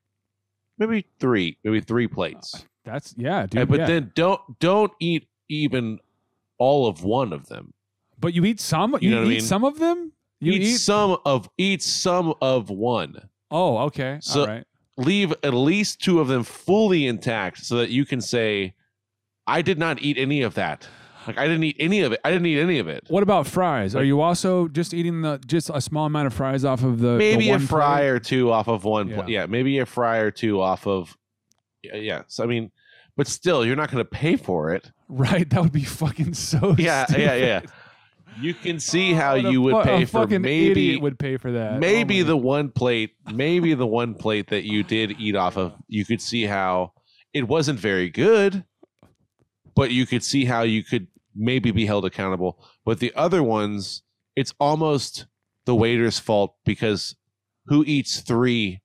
maybe 0.79 1.07
three, 1.19 1.57
maybe 1.65 1.81
three 1.81 2.09
plates, 2.09 2.55
uh, 2.55 2.59
That's 2.85 3.15
yeah, 3.17 3.41
And- 3.43 3.51
dude. 3.51 3.69
but 3.69 3.79
yeah. 3.81 3.87
then 3.87 4.13
don't 4.15 4.41
don't 4.59 4.93
eat 5.01 5.27
even 5.49 5.99
all 6.59 6.87
of 6.87 7.05
one 7.05 7.33
of 7.33 7.49
them. 7.49 7.73
but 8.19 8.35
you 8.35 8.45
eat 8.45 8.61
some. 8.61 8.97
You, 9.01 9.11
know 9.11 9.17
what 9.19 9.29
I 9.29 9.31
eat 9.31 9.35
mean? 9.35 9.41
some 9.41 9.65
of 9.65 9.79
them. 9.79 10.13
You 10.41 10.53
eat, 10.53 10.63
eat. 10.63 10.77
some 10.77 11.17
of 11.25 11.49
eat 11.57 11.83
some 11.83 12.35
of 12.43 12.69
one. 12.71 13.29
oh, 13.51 13.79
okay. 13.89 14.19
So- 14.21 14.41
All 14.43 14.47
right. 14.47 14.65
Leave 14.99 15.35
at 15.43 15.53
least 15.53 16.01
two 16.01 16.21
of 16.21 16.29
them 16.29 16.43
fully 16.43 17.07
intact 17.07 17.59
so 17.65 17.77
that 17.77 17.91
you 17.91 18.07
can 18.07 18.19
say, 18.23 18.73
I 19.47 19.63
did 19.63 19.79
not 19.79 20.01
eat 20.03 20.19
any 20.19 20.43
of 20.43 20.55
that. 20.55 20.87
Like 21.27 21.39
I 21.39 21.47
didn't 21.49 21.65
eat 21.65 21.77
any 21.81 22.03
of 22.03 22.13
it. 22.13 22.21
I 22.25 22.31
didn't 22.31 22.47
eat 22.47 22.61
any 22.61 22.79
of 22.79 22.87
it. 22.89 23.05
What 23.09 23.23
about 23.25 23.47
fries? 23.49 23.97
Are 23.97 24.05
you 24.05 24.21
also 24.21 24.69
just 24.69 24.95
eating 24.95 25.23
the 25.23 25.41
just 25.47 25.71
a 25.75 25.81
small 25.81 26.07
amount 26.07 26.29
of 26.29 26.35
fries 26.35 26.65
off 26.65 26.85
of 26.85 27.01
the 27.01 27.13
the 27.13 27.19
maybe 27.19 27.51
a 27.51 27.59
fry 27.59 27.99
plate? 27.99 28.09
or 28.09 28.19
two 28.21 28.53
off 28.53 28.69
of 28.69 28.85
one. 28.85 29.09
Yeah. 29.09 29.17
Yeah. 29.17 29.25
yeah, 29.27 29.47
maybe 29.47 29.79
a 29.79 29.87
fry 29.87 30.19
or 30.19 30.31
two 30.31 30.61
off 30.61 30.87
of. 30.87 31.17
Yeah, 31.83 31.97
yeah. 31.97 32.23
So 32.29 32.45
I 32.45 32.47
mean, 32.47 32.71
but 33.17 33.27
still, 33.27 33.65
you're 33.65 33.77
not 33.77 33.91
going 33.91 34.05
to 34.05 34.09
pay 34.09 34.37
for 34.37 34.73
it. 34.73 34.91
Right, 35.09 35.49
that 35.51 35.61
would 35.63 35.73
be 35.73 35.85
fucking 35.85 36.35
so. 36.35 36.75
Yeah, 36.79 37.07
yeah, 37.11 37.35
yeah. 37.35 37.61
You 38.41 38.53
can 38.55 38.79
see 38.79 39.13
how 39.15 39.35
you 39.35 39.63
would 39.63 39.77
fu- 39.77 39.83
pay 39.83 40.05
for 40.05 40.27
maybe 40.27 40.97
would 40.99 41.19
pay 41.19 41.39
for 41.39 41.53
that. 41.53 41.75
Oh 41.75 41.79
maybe 41.79 42.23
my- 42.23 42.27
the 42.29 42.37
one 42.37 42.71
plate, 42.71 43.15
maybe 43.33 43.75
the 43.75 43.87
one 43.87 44.15
plate 44.15 44.49
that 44.51 44.65
you 44.65 44.83
did 44.83 45.19
eat 45.19 45.35
off 45.35 45.57
of. 45.57 45.73
You 45.89 46.05
could 46.05 46.21
see 46.21 46.45
how 46.45 46.93
it 47.33 47.49
wasn't 47.49 47.81
very 47.81 48.11
good, 48.11 48.65
but 49.77 49.93
you 49.93 50.07
could 50.07 50.25
see 50.25 50.45
how 50.45 50.63
you 50.63 50.83
could 50.83 51.07
maybe 51.37 51.71
be 51.71 51.87
held 51.87 52.05
accountable. 52.05 52.59
But 52.85 52.99
the 52.99 53.13
other 53.15 53.43
ones, 53.43 54.03
it's 54.35 54.53
almost 54.59 55.27
the 55.67 55.75
waiter's 55.77 56.19
fault 56.19 56.55
because 56.65 57.15
who 57.67 57.85
eats 57.87 58.21
three? 58.21 58.81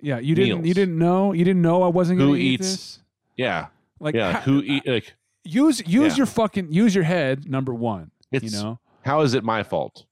yeah. 0.00 0.18
You 0.20 0.34
didn't 0.34 0.64
you 0.64 0.72
didn't 0.74 0.96
know 0.98 1.32
you 1.32 1.44
didn't 1.44 1.62
know 1.62 1.82
I 1.82 1.88
wasn't 1.88 2.20
Who 2.20 2.28
going 2.28 2.38
to 2.40 2.44
eat 2.46 2.60
eats- 2.60 2.70
this. 2.70 2.98
Yeah, 3.36 3.66
Like 4.00 4.14
yeah. 4.14 4.32
ha- 4.32 4.40
who 4.42 4.62
eat? 4.64 4.86
Like 4.86 5.14
use 5.44 5.80
use 5.86 6.12
Yeah. 6.12 6.16
your 6.18 6.26
fucking 6.26 6.72
use 6.72 6.94
your 6.94 7.04
head. 7.04 7.48
Number 7.50 7.74
one, 7.74 8.10
it's 8.32 8.52
you 8.52 8.62
know. 8.62 8.78
how 9.04 9.20
is 9.22 9.34
it 9.34 9.44
my 9.44 9.62
fault? 9.62 10.04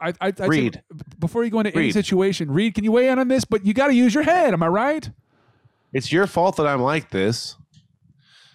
I, 0.00 0.10
I, 0.10 0.14
I'd 0.20 0.38
say 0.38 0.70
before 1.18 1.42
you 1.42 1.50
go 1.50 1.58
into 1.60 1.74
any 1.76 1.90
situation, 1.90 2.50
Reed, 2.52 2.74
can 2.76 2.84
you 2.84 2.92
weigh 2.92 3.08
in 3.08 3.18
on 3.18 3.26
this? 3.28 3.44
But 3.44 3.66
you 3.66 3.74
got 3.74 3.88
to 3.88 3.94
use 3.94 4.14
your 4.14 4.22
head. 4.22 4.52
Am 4.52 4.62
I 4.62 4.68
right? 4.68 5.10
It's 5.92 6.12
your 6.12 6.26
fault 6.28 6.56
that 6.56 6.66
I'm 6.68 6.80
like 6.82 7.10
this. 7.10 7.56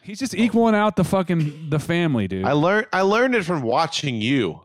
He's 0.07 0.19
just 0.19 0.33
equaling 0.33 0.73
out 0.73 0.95
the 0.95 1.03
fucking 1.03 1.69
the 1.69 1.79
family, 1.79 2.27
dude. 2.27 2.45
I 2.45 2.53
learned. 2.53 2.87
I 2.93 3.01
learned 3.01 3.35
it 3.35 3.43
from 3.43 3.61
watching 3.61 4.19
you. 4.21 4.61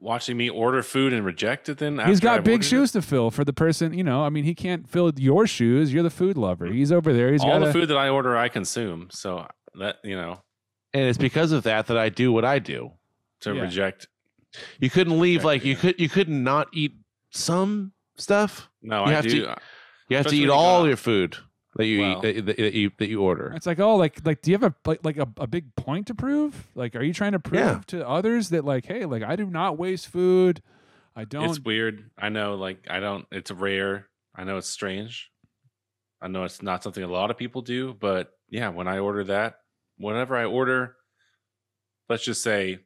Watching 0.00 0.36
me 0.36 0.48
order 0.50 0.82
food 0.82 1.12
and 1.12 1.24
reject 1.24 1.68
it 1.68 1.78
then 1.78 1.98
He's 1.98 2.20
got 2.20 2.38
I've 2.38 2.44
big 2.44 2.52
ordered 2.54 2.66
it? 2.66 2.68
shoes 2.68 2.92
to 2.92 3.02
fill 3.02 3.30
for 3.30 3.42
the 3.44 3.52
person, 3.54 3.94
you 3.94 4.04
know. 4.04 4.22
I 4.22 4.28
mean, 4.28 4.44
he 4.44 4.54
can't 4.54 4.86
fill 4.88 5.10
your 5.16 5.46
shoes. 5.46 5.92
You're 5.94 6.02
the 6.02 6.10
food 6.10 6.36
lover. 6.36 6.66
He's 6.66 6.92
over 6.92 7.12
there. 7.12 7.32
He's 7.32 7.42
All 7.42 7.58
got 7.58 7.66
the 7.66 7.72
food 7.72 7.88
that 7.88 7.96
I 7.96 8.10
order, 8.10 8.36
I 8.36 8.48
consume. 8.48 9.08
So 9.10 9.46
that 9.78 9.96
you 10.04 10.14
know, 10.14 10.40
and 10.92 11.04
it's 11.08 11.18
because 11.18 11.52
of 11.52 11.64
that 11.64 11.86
that 11.88 11.96
I 11.98 12.08
do 12.10 12.32
what 12.32 12.44
I 12.44 12.58
do. 12.60 12.92
to 13.40 13.54
Yeah. 13.54 13.62
reject. 13.62 14.08
You 14.78 14.88
couldn't 14.88 15.18
leave 15.20 15.40
Okay, 15.40 15.46
like 15.46 15.64
you 15.64 15.74
could 15.76 15.98
you 15.98 16.08
couldn't 16.08 16.42
not 16.44 16.68
eat 16.72 16.94
some 17.30 17.92
stuff. 18.16 18.68
No, 18.82 19.00
You 19.00 19.10
I 19.10 19.12
have 19.14 19.24
do. 19.24 19.30
to- 19.46 19.56
You 20.08 20.16
have 20.16 20.26
to 20.28 20.36
eat 20.36 20.48
all 20.48 20.82
go- 20.82 20.86
your 20.88 20.96
food 20.96 21.36
that 21.76 21.86
you 21.86 22.00
Well- 22.00 22.18
eat 22.26 22.34
that, 22.34 22.46
that, 22.46 22.56
that 22.56 22.74
you 22.74 22.90
that 22.98 23.08
you 23.08 23.20
order. 23.22 23.52
It's 23.54 23.66
like, 23.66 23.78
oh, 23.80 23.96
like, 23.96 24.20
like, 24.24 24.42
do 24.42 24.50
you 24.50 24.58
have 24.58 24.62
a 24.64 24.74
like, 24.86 25.04
like 25.04 25.16
a, 25.18 25.28
a 25.38 25.46
big 25.46 25.74
point 25.76 26.06
to 26.08 26.14
prove? 26.14 26.66
Like, 26.74 26.94
are 26.96 27.02
you 27.02 27.12
trying 27.12 27.32
to 27.32 27.38
prove 27.40 27.60
Yeah. 27.60 27.80
to 27.88 28.08
others 28.08 28.50
that, 28.50 28.64
like, 28.64 28.86
hey, 28.86 29.04
like, 29.04 29.22
I 29.22 29.36
do 29.36 29.46
not 29.46 29.76
waste 29.78 30.08
food. 30.08 30.62
I 31.16 31.24
don't. 31.24 31.48
It's 31.48 31.60
weird. 31.60 32.10
I 32.18 32.28
know, 32.28 32.54
like 32.56 32.86
I 32.90 32.98
don't. 33.00 33.26
It's 33.30 33.50
rare. 33.50 34.08
I 34.34 34.42
know 34.44 34.56
it's 34.58 34.68
strange. 34.68 35.30
I 36.20 36.28
know 36.28 36.44
it's 36.44 36.62
not 36.62 36.82
something 36.82 37.02
a 37.04 37.08
lot 37.08 37.30
of 37.30 37.36
people 37.36 37.62
do, 37.62 37.94
but 37.94 38.32
yeah, 38.48 38.68
when 38.70 38.88
I 38.88 38.98
order 38.98 39.22
that, 39.24 39.56
whenever 39.98 40.36
I 40.36 40.44
order, 40.44 40.96
let's 42.08 42.24
just 42.24 42.42
say, 42.42 42.78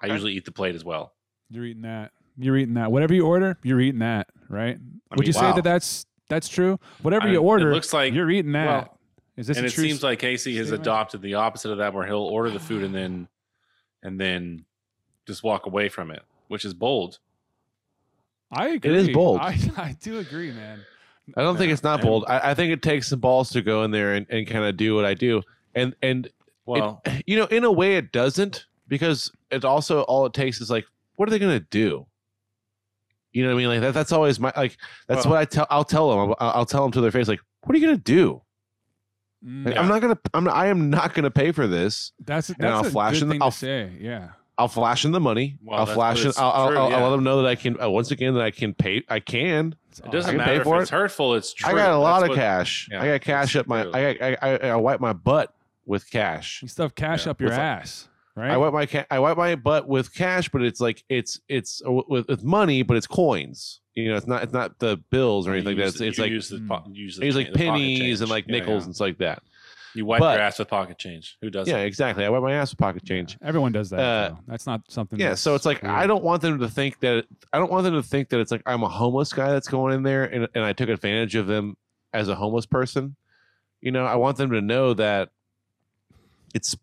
I 0.00 0.06
Okay. 0.06 0.14
usually 0.14 0.32
eat 0.32 0.44
the 0.44 0.52
plate 0.52 0.74
as 0.74 0.84
well. 0.84 1.14
You're 1.50 1.64
eating 1.66 1.82
that. 1.82 2.10
You're 2.38 2.56
eating 2.56 2.74
that. 2.74 2.90
Whatever 2.90 3.14
you 3.14 3.26
order, 3.26 3.58
you're 3.62 3.80
eating 3.80 4.00
that, 4.00 4.28
right? 4.48 4.76
I 4.76 5.14
Would 5.14 5.20
mean, 5.20 5.26
you 5.26 5.32
say 5.32 5.52
that 5.52 5.62
that's 5.62 6.06
that's 6.32 6.48
true? 6.48 6.80
Whatever 7.02 7.28
I- 7.28 7.32
you 7.32 7.38
order, 7.40 7.70
it 7.70 7.74
looks 7.74 7.92
like 7.92 8.14
you're 8.14 8.30
eating 8.30 8.52
that. 8.52 8.66
well, 8.66 8.98
Is 9.36 9.46
this 9.46 9.56
and 9.58 9.64
a 9.66 9.68
it 9.68 9.72
true 9.72 9.84
seems 9.84 9.98
s- 9.98 10.02
like 10.02 10.18
Casey 10.18 10.56
has 10.56 10.68
statement? 10.68 10.86
adopted 10.86 11.22
the 11.22 11.34
opposite 11.34 11.70
of 11.70 11.78
that, 11.78 11.92
where 11.94 12.06
he'll 12.06 12.18
order 12.18 12.50
the 12.50 12.58
food 12.60 12.82
and 12.82 12.94
then, 12.94 13.28
and 14.02 14.18
then, 14.20 14.64
just 15.26 15.42
walk 15.44 15.66
away 15.66 15.88
from 15.88 16.10
it, 16.10 16.22
which 16.48 16.64
is 16.64 16.74
bold. 16.74 17.18
I 18.50 18.68
agree. 18.70 18.90
It 18.90 18.96
is 18.96 19.08
bold. 19.10 19.40
I, 19.40 19.56
I 19.76 19.96
do 20.00 20.18
agree, 20.18 20.50
man. 20.52 20.80
I 21.36 21.42
don't 21.42 21.56
think 21.56 21.72
it's 21.72 21.82
not 21.84 22.00
and- 22.00 22.08
bold. 22.08 22.24
I, 22.28 22.50
I 22.50 22.54
think 22.54 22.72
it 22.72 22.82
takes 22.82 23.08
some 23.08 23.20
balls 23.20 23.50
to 23.50 23.62
go 23.62 23.84
in 23.84 23.90
there 23.90 24.14
and, 24.14 24.26
and 24.30 24.46
kind 24.46 24.64
of 24.64 24.76
do 24.76 24.94
what 24.94 25.04
I 25.04 25.14
do. 25.14 25.42
And 25.74 25.94
and 26.02 26.28
Well, 26.66 27.00
it, 27.06 27.22
you 27.26 27.36
know, 27.36 27.46
in 27.46 27.64
a 27.64 27.72
way, 27.72 27.96
it 27.96 28.12
doesn't 28.12 28.66
because 28.88 29.30
it 29.50 29.64
also 29.64 30.02
all 30.02 30.26
it 30.26 30.34
takes 30.34 30.60
is 30.60 30.70
like, 30.70 30.84
what 31.16 31.28
are 31.28 31.30
they 31.30 31.38
gonna 31.38 31.60
do? 31.60 32.06
You 33.32 33.42
know 33.44 33.50
what 33.50 33.54
I 33.54 33.58
mean? 33.58 33.68
Like 33.68 33.80
that. 33.80 33.94
That's 33.94 34.12
always 34.12 34.38
my 34.40 34.52
like. 34.56 34.76
That's 35.08 35.24
Well- 35.24 35.32
what 35.34 35.40
I 35.40 35.44
tell. 35.44 35.66
I'll 35.70 35.84
tell 35.84 36.10
them. 36.10 36.34
I'll, 36.38 36.50
I'll 36.60 36.66
tell 36.66 36.82
them 36.82 36.92
to 36.92 37.00
their 37.00 37.10
face. 37.10 37.28
Like, 37.28 37.40
what 37.64 37.74
are 37.74 37.78
you 37.78 37.86
gonna 37.86 37.96
do? 37.98 38.42
Like, 39.44 39.76
I'm 39.76 39.88
not 39.88 40.00
gonna. 40.00 40.18
I'm. 40.34 40.48
I 40.48 40.66
am 40.66 40.88
not 40.90 41.14
gonna 41.14 41.30
pay 41.30 41.50
for 41.50 41.66
this. 41.66 42.12
that's 42.24 42.50
it. 42.50 42.58
that's 42.58 42.72
I'll 42.72 42.86
a 42.86 42.90
flash 42.90 43.14
good 43.14 43.22
in 43.22 43.28
the- 43.28 43.34
thing 43.34 43.42
I'll 43.42 43.50
to 43.50 43.56
say. 43.56 43.92
Yeah. 44.00 44.28
I'll 44.58 44.68
flash 44.68 45.04
in 45.06 45.10
the 45.12 45.18
money. 45.18 45.56
Well, 45.64 45.80
I'll 45.80 45.86
flash 45.86 46.22
but 46.22 46.28
it. 46.36 46.38
I'll, 46.38 46.50
I'll, 46.52 46.68
true, 46.68 46.78
I'll, 46.78 46.90
yeah. 46.90 46.96
I'll 46.98 47.04
let 47.08 47.16
them 47.16 47.24
know 47.24 47.42
that 47.42 47.48
I 47.48 47.54
can. 47.56 47.80
Uh, 47.82 47.88
once 47.90 48.10
again, 48.12 48.34
that 48.34 48.42
I 48.42 48.50
can 48.52 48.74
pay. 48.74 49.02
I 49.08 49.18
can. 49.18 49.74
it 50.04 50.10
doesn't 50.12 50.28
I 50.28 50.32
can 50.34 50.40
pay 50.44 50.46
matter 50.52 50.60
if 50.60 50.62
for 50.64 50.80
it's 50.82 50.90
it. 50.92 50.94
hurtful. 50.94 51.34
It's 51.34 51.52
true. 51.54 51.70
I 51.70 51.74
got 51.74 51.90
a 51.90 51.96
lot 51.98 52.20
That's 52.20 52.24
of 52.24 52.28
what- 52.30 52.36
cash. 52.38 52.88
yeah, 52.92 53.02
I 53.02 53.06
got 53.06 53.20
cash 53.22 53.56
up 53.56 53.66
my. 53.66 53.82
true. 53.82 53.92
I, 53.94 54.12
got, 54.14 54.38
I, 54.42 54.56
I 54.56 54.68
I 54.70 54.76
wipe 54.76 55.00
my 55.00 55.12
butt 55.14 55.52
with 55.86 56.08
cash. 56.08 56.60
You 56.62 56.68
stuff 56.68 56.94
cash 56.94 57.24
Yeah. 57.24 57.30
up 57.30 57.40
your 57.40 57.50
With, 57.50 57.58
ass, 57.58 58.08
right? 58.36 58.50
I 58.50 58.56
wipe 58.56 58.72
my 58.72 58.86
ca- 58.86 59.06
I 59.10 59.18
wipe 59.18 59.36
my 59.36 59.54
butt 59.56 59.88
with 59.88 60.14
cash, 60.14 60.48
but 60.48 60.62
it's 60.62 60.80
like 60.80 61.02
it's 61.08 61.40
it's 61.48 61.82
uh, 61.86 61.92
with, 61.92 62.28
with 62.28 62.42
money, 62.44 62.82
but 62.82 62.96
it's 62.96 63.06
coins. 63.06 63.80
You 63.94 64.10
know, 64.10 64.16
it's 64.16 64.26
not 64.26 64.42
it's 64.42 64.52
not 64.52 64.78
the 64.78 64.96
bills 65.10 65.46
or 65.46 65.50
You 65.50 65.56
anything 65.58 65.76
like 65.78 65.84
use 65.84 65.92
that. 65.94 65.98
the- 65.98 66.04
It's, 66.06 66.18
it's 66.18 66.18
like 66.20 66.30
use 66.30 66.48
the, 66.48 66.60
po- 66.66 66.84
use 66.92 67.16
the 67.16 67.26
it's 67.26 67.36
like 67.36 67.52
pennies 67.52 68.20
and 68.22 68.30
like 68.30 68.46
Yeah, 68.48 68.52
nickels 68.60 68.82
yeah. 68.82 68.86
and 68.86 68.94
stuff 68.94 69.06
like 69.06 69.18
that. 69.18 69.42
You 69.94 70.06
wipe 70.06 70.20
But- 70.20 70.32
your 70.36 70.42
ass 70.42 70.58
with 70.58 70.68
pocket 70.68 70.96
change. 70.98 71.36
Who 71.42 71.50
does 71.50 71.68
Yeah, 71.68 71.76
it? 71.78 71.86
exactly. 71.86 72.24
I 72.24 72.30
wipe 72.30 72.40
my 72.42 72.54
ass 72.54 72.70
with 72.70 72.78
pocket 72.78 73.04
change. 73.04 73.36
Everyone 73.42 73.72
does 73.72 73.90
that. 73.90 74.00
Uh. 74.00 74.34
That's 74.48 74.66
not 74.66 74.80
something. 74.88 75.20
Yeah, 75.20 75.34
so 75.34 75.54
it's 75.54 75.66
like 75.66 75.84
I 75.84 76.06
don't 76.06 76.24
want 76.24 76.40
them 76.40 76.58
to 76.60 76.68
think 76.70 77.00
that 77.00 77.26
I 77.52 77.58
don't 77.58 77.70
want 77.70 77.84
them 77.84 77.92
to 77.94 78.02
think 78.02 78.30
that 78.30 78.40
it's 78.40 78.50
like 78.50 78.62
I'm 78.64 78.82
a 78.82 78.88
homeless 78.88 79.34
guy 79.34 79.50
that's 79.52 79.68
going 79.68 79.92
in 79.94 80.02
there 80.02 80.24
and, 80.24 80.48
and 80.54 80.64
I 80.64 80.72
took 80.72 80.88
advantage 80.88 81.34
of 81.34 81.46
them 81.46 81.76
as 82.14 82.28
a 82.30 82.34
homeless 82.34 82.64
person. 82.64 83.14
You 83.82 83.90
know, 83.90 84.06
I 84.06 84.14
want 84.16 84.38
them 84.38 84.50
to 84.52 84.62
know 84.62 84.94
that 84.94 85.28
it's 86.54 86.74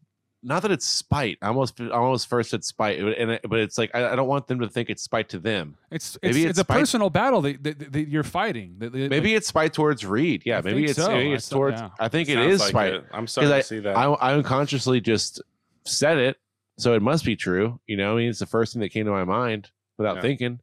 not 0.41 0.61
that 0.61 0.71
it's 0.71 0.87
spite. 0.87 1.37
I 1.41 1.47
almost 1.47 1.81
I 1.81 1.89
almost 1.89 2.27
first 2.27 2.53
it's 2.53 2.67
spite, 2.67 2.99
and 2.99 3.31
it, 3.31 3.41
but 3.49 3.59
it's 3.59 3.77
like 3.77 3.91
I, 3.93 4.13
I 4.13 4.15
don't 4.15 4.27
want 4.27 4.47
them 4.47 4.59
to 4.61 4.69
think 4.69 4.89
it's 4.89 5.03
spite 5.03 5.29
to 5.29 5.39
them. 5.39 5.75
It's 5.91 6.15
it's, 6.15 6.23
Maybe 6.23 6.41
it's, 6.43 6.49
it's 6.51 6.59
a 6.59 6.63
spite- 6.63 6.79
personal 6.79 7.09
battle 7.09 7.41
that, 7.41 7.63
that, 7.63 7.91
that 7.91 8.07
you're 8.07 8.23
fighting. 8.23 8.75
That, 8.79 8.93
that- 8.93 9.09
Maybe 9.09 9.35
it's 9.35 9.47
spite 9.47 9.73
towards 9.73 10.05
Reed. 10.05 10.43
Yeah, 10.45 10.59
I 10.59 10.61
maybe 10.61 10.85
it's 10.85 10.95
so. 10.95 11.09
maybe 11.09 11.33
it's 11.33 11.49
thought- 11.49 11.55
towards. 11.55 11.81
yeah. 11.81 11.89
I 11.99 12.07
think 12.07 12.29
it 12.29 12.35
Sounds 12.35 12.53
is 12.53 12.59
like 12.61 12.69
spite. 12.69 12.93
it. 12.93 13.03
I'm 13.11 13.27
starting 13.27 13.51
I, 13.53 13.57
to 13.57 13.63
see 13.63 13.79
that. 13.79 13.97
I, 13.97 14.03
I 14.05 14.33
unconsciously 14.33 15.01
just 15.01 15.41
said 15.85 16.17
it, 16.17 16.37
so 16.77 16.93
it 16.93 17.01
must 17.01 17.25
be 17.25 17.35
true. 17.35 17.79
You 17.87 17.97
know, 17.97 18.13
I 18.13 18.17
mean, 18.17 18.29
it's 18.29 18.39
the 18.39 18.45
first 18.45 18.71
thing 18.73 18.81
that 18.81 18.89
came 18.89 19.05
to 19.05 19.11
my 19.11 19.25
mind 19.25 19.69
without 19.97 20.15
Yeah. 20.17 20.21
thinking. 20.21 20.59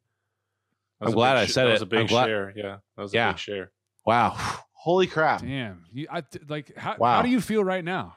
I'm 0.99 1.11
glad 1.11 1.35
big 1.35 1.41
I 1.43 1.45
sh- 1.45 1.53
said 1.53 1.63
that 1.65 1.69
it. 1.69 1.73
was 1.73 1.81
a 1.83 1.85
big 1.85 2.07
glad- 2.07 2.25
share. 2.25 2.53
Yeah, 2.55 2.77
that 2.95 3.01
was 3.03 3.13
Yeah. 3.13 3.29
a 3.29 3.33
big 3.33 3.39
share. 3.39 3.71
Wow, 4.07 4.29
holy 4.73 5.05
crap! 5.05 5.41
damn. 5.41 5.83
You, 5.93 6.07
I, 6.11 6.23
like 6.47 6.75
how, 6.75 6.95
how 6.99 7.21
do 7.21 7.29
you 7.29 7.39
feel 7.41 7.63
right 7.63 7.83
now? 7.83 8.15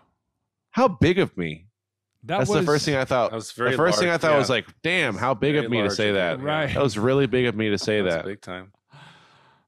How 0.70 0.88
big 0.88 1.18
of 1.18 1.36
me? 1.36 1.66
That 2.24 2.38
That's 2.38 2.50
was 2.50 2.60
the 2.60 2.66
first 2.66 2.84
thing 2.84 2.96
I 2.96 3.04
thought. 3.04 3.30
That 3.30 3.36
was 3.36 3.52
very 3.52 3.70
the 3.70 3.76
first 3.78 3.98
thing 3.98 4.08
I 4.10 4.18
thought 4.18 4.32
yeah. 4.32 4.38
was 4.38 4.50
like, 4.50 4.66
"Damn, 4.82 5.16
how 5.16 5.32
big 5.34 5.54
Very 5.54 5.64
of 5.64 5.70
me 5.70 5.82
to 5.82 5.90
say 5.90 6.12
that." 6.12 6.38
you, 6.38 6.44
Right. 6.44 6.72
That 6.74 6.82
was 6.82 6.98
really 6.98 7.26
big 7.26 7.46
of 7.46 7.54
me 7.56 7.70
to 7.70 7.78
say 7.78 8.02
That's 8.02 8.16
that. 8.16 8.24
big 8.26 8.40
time. 8.42 8.72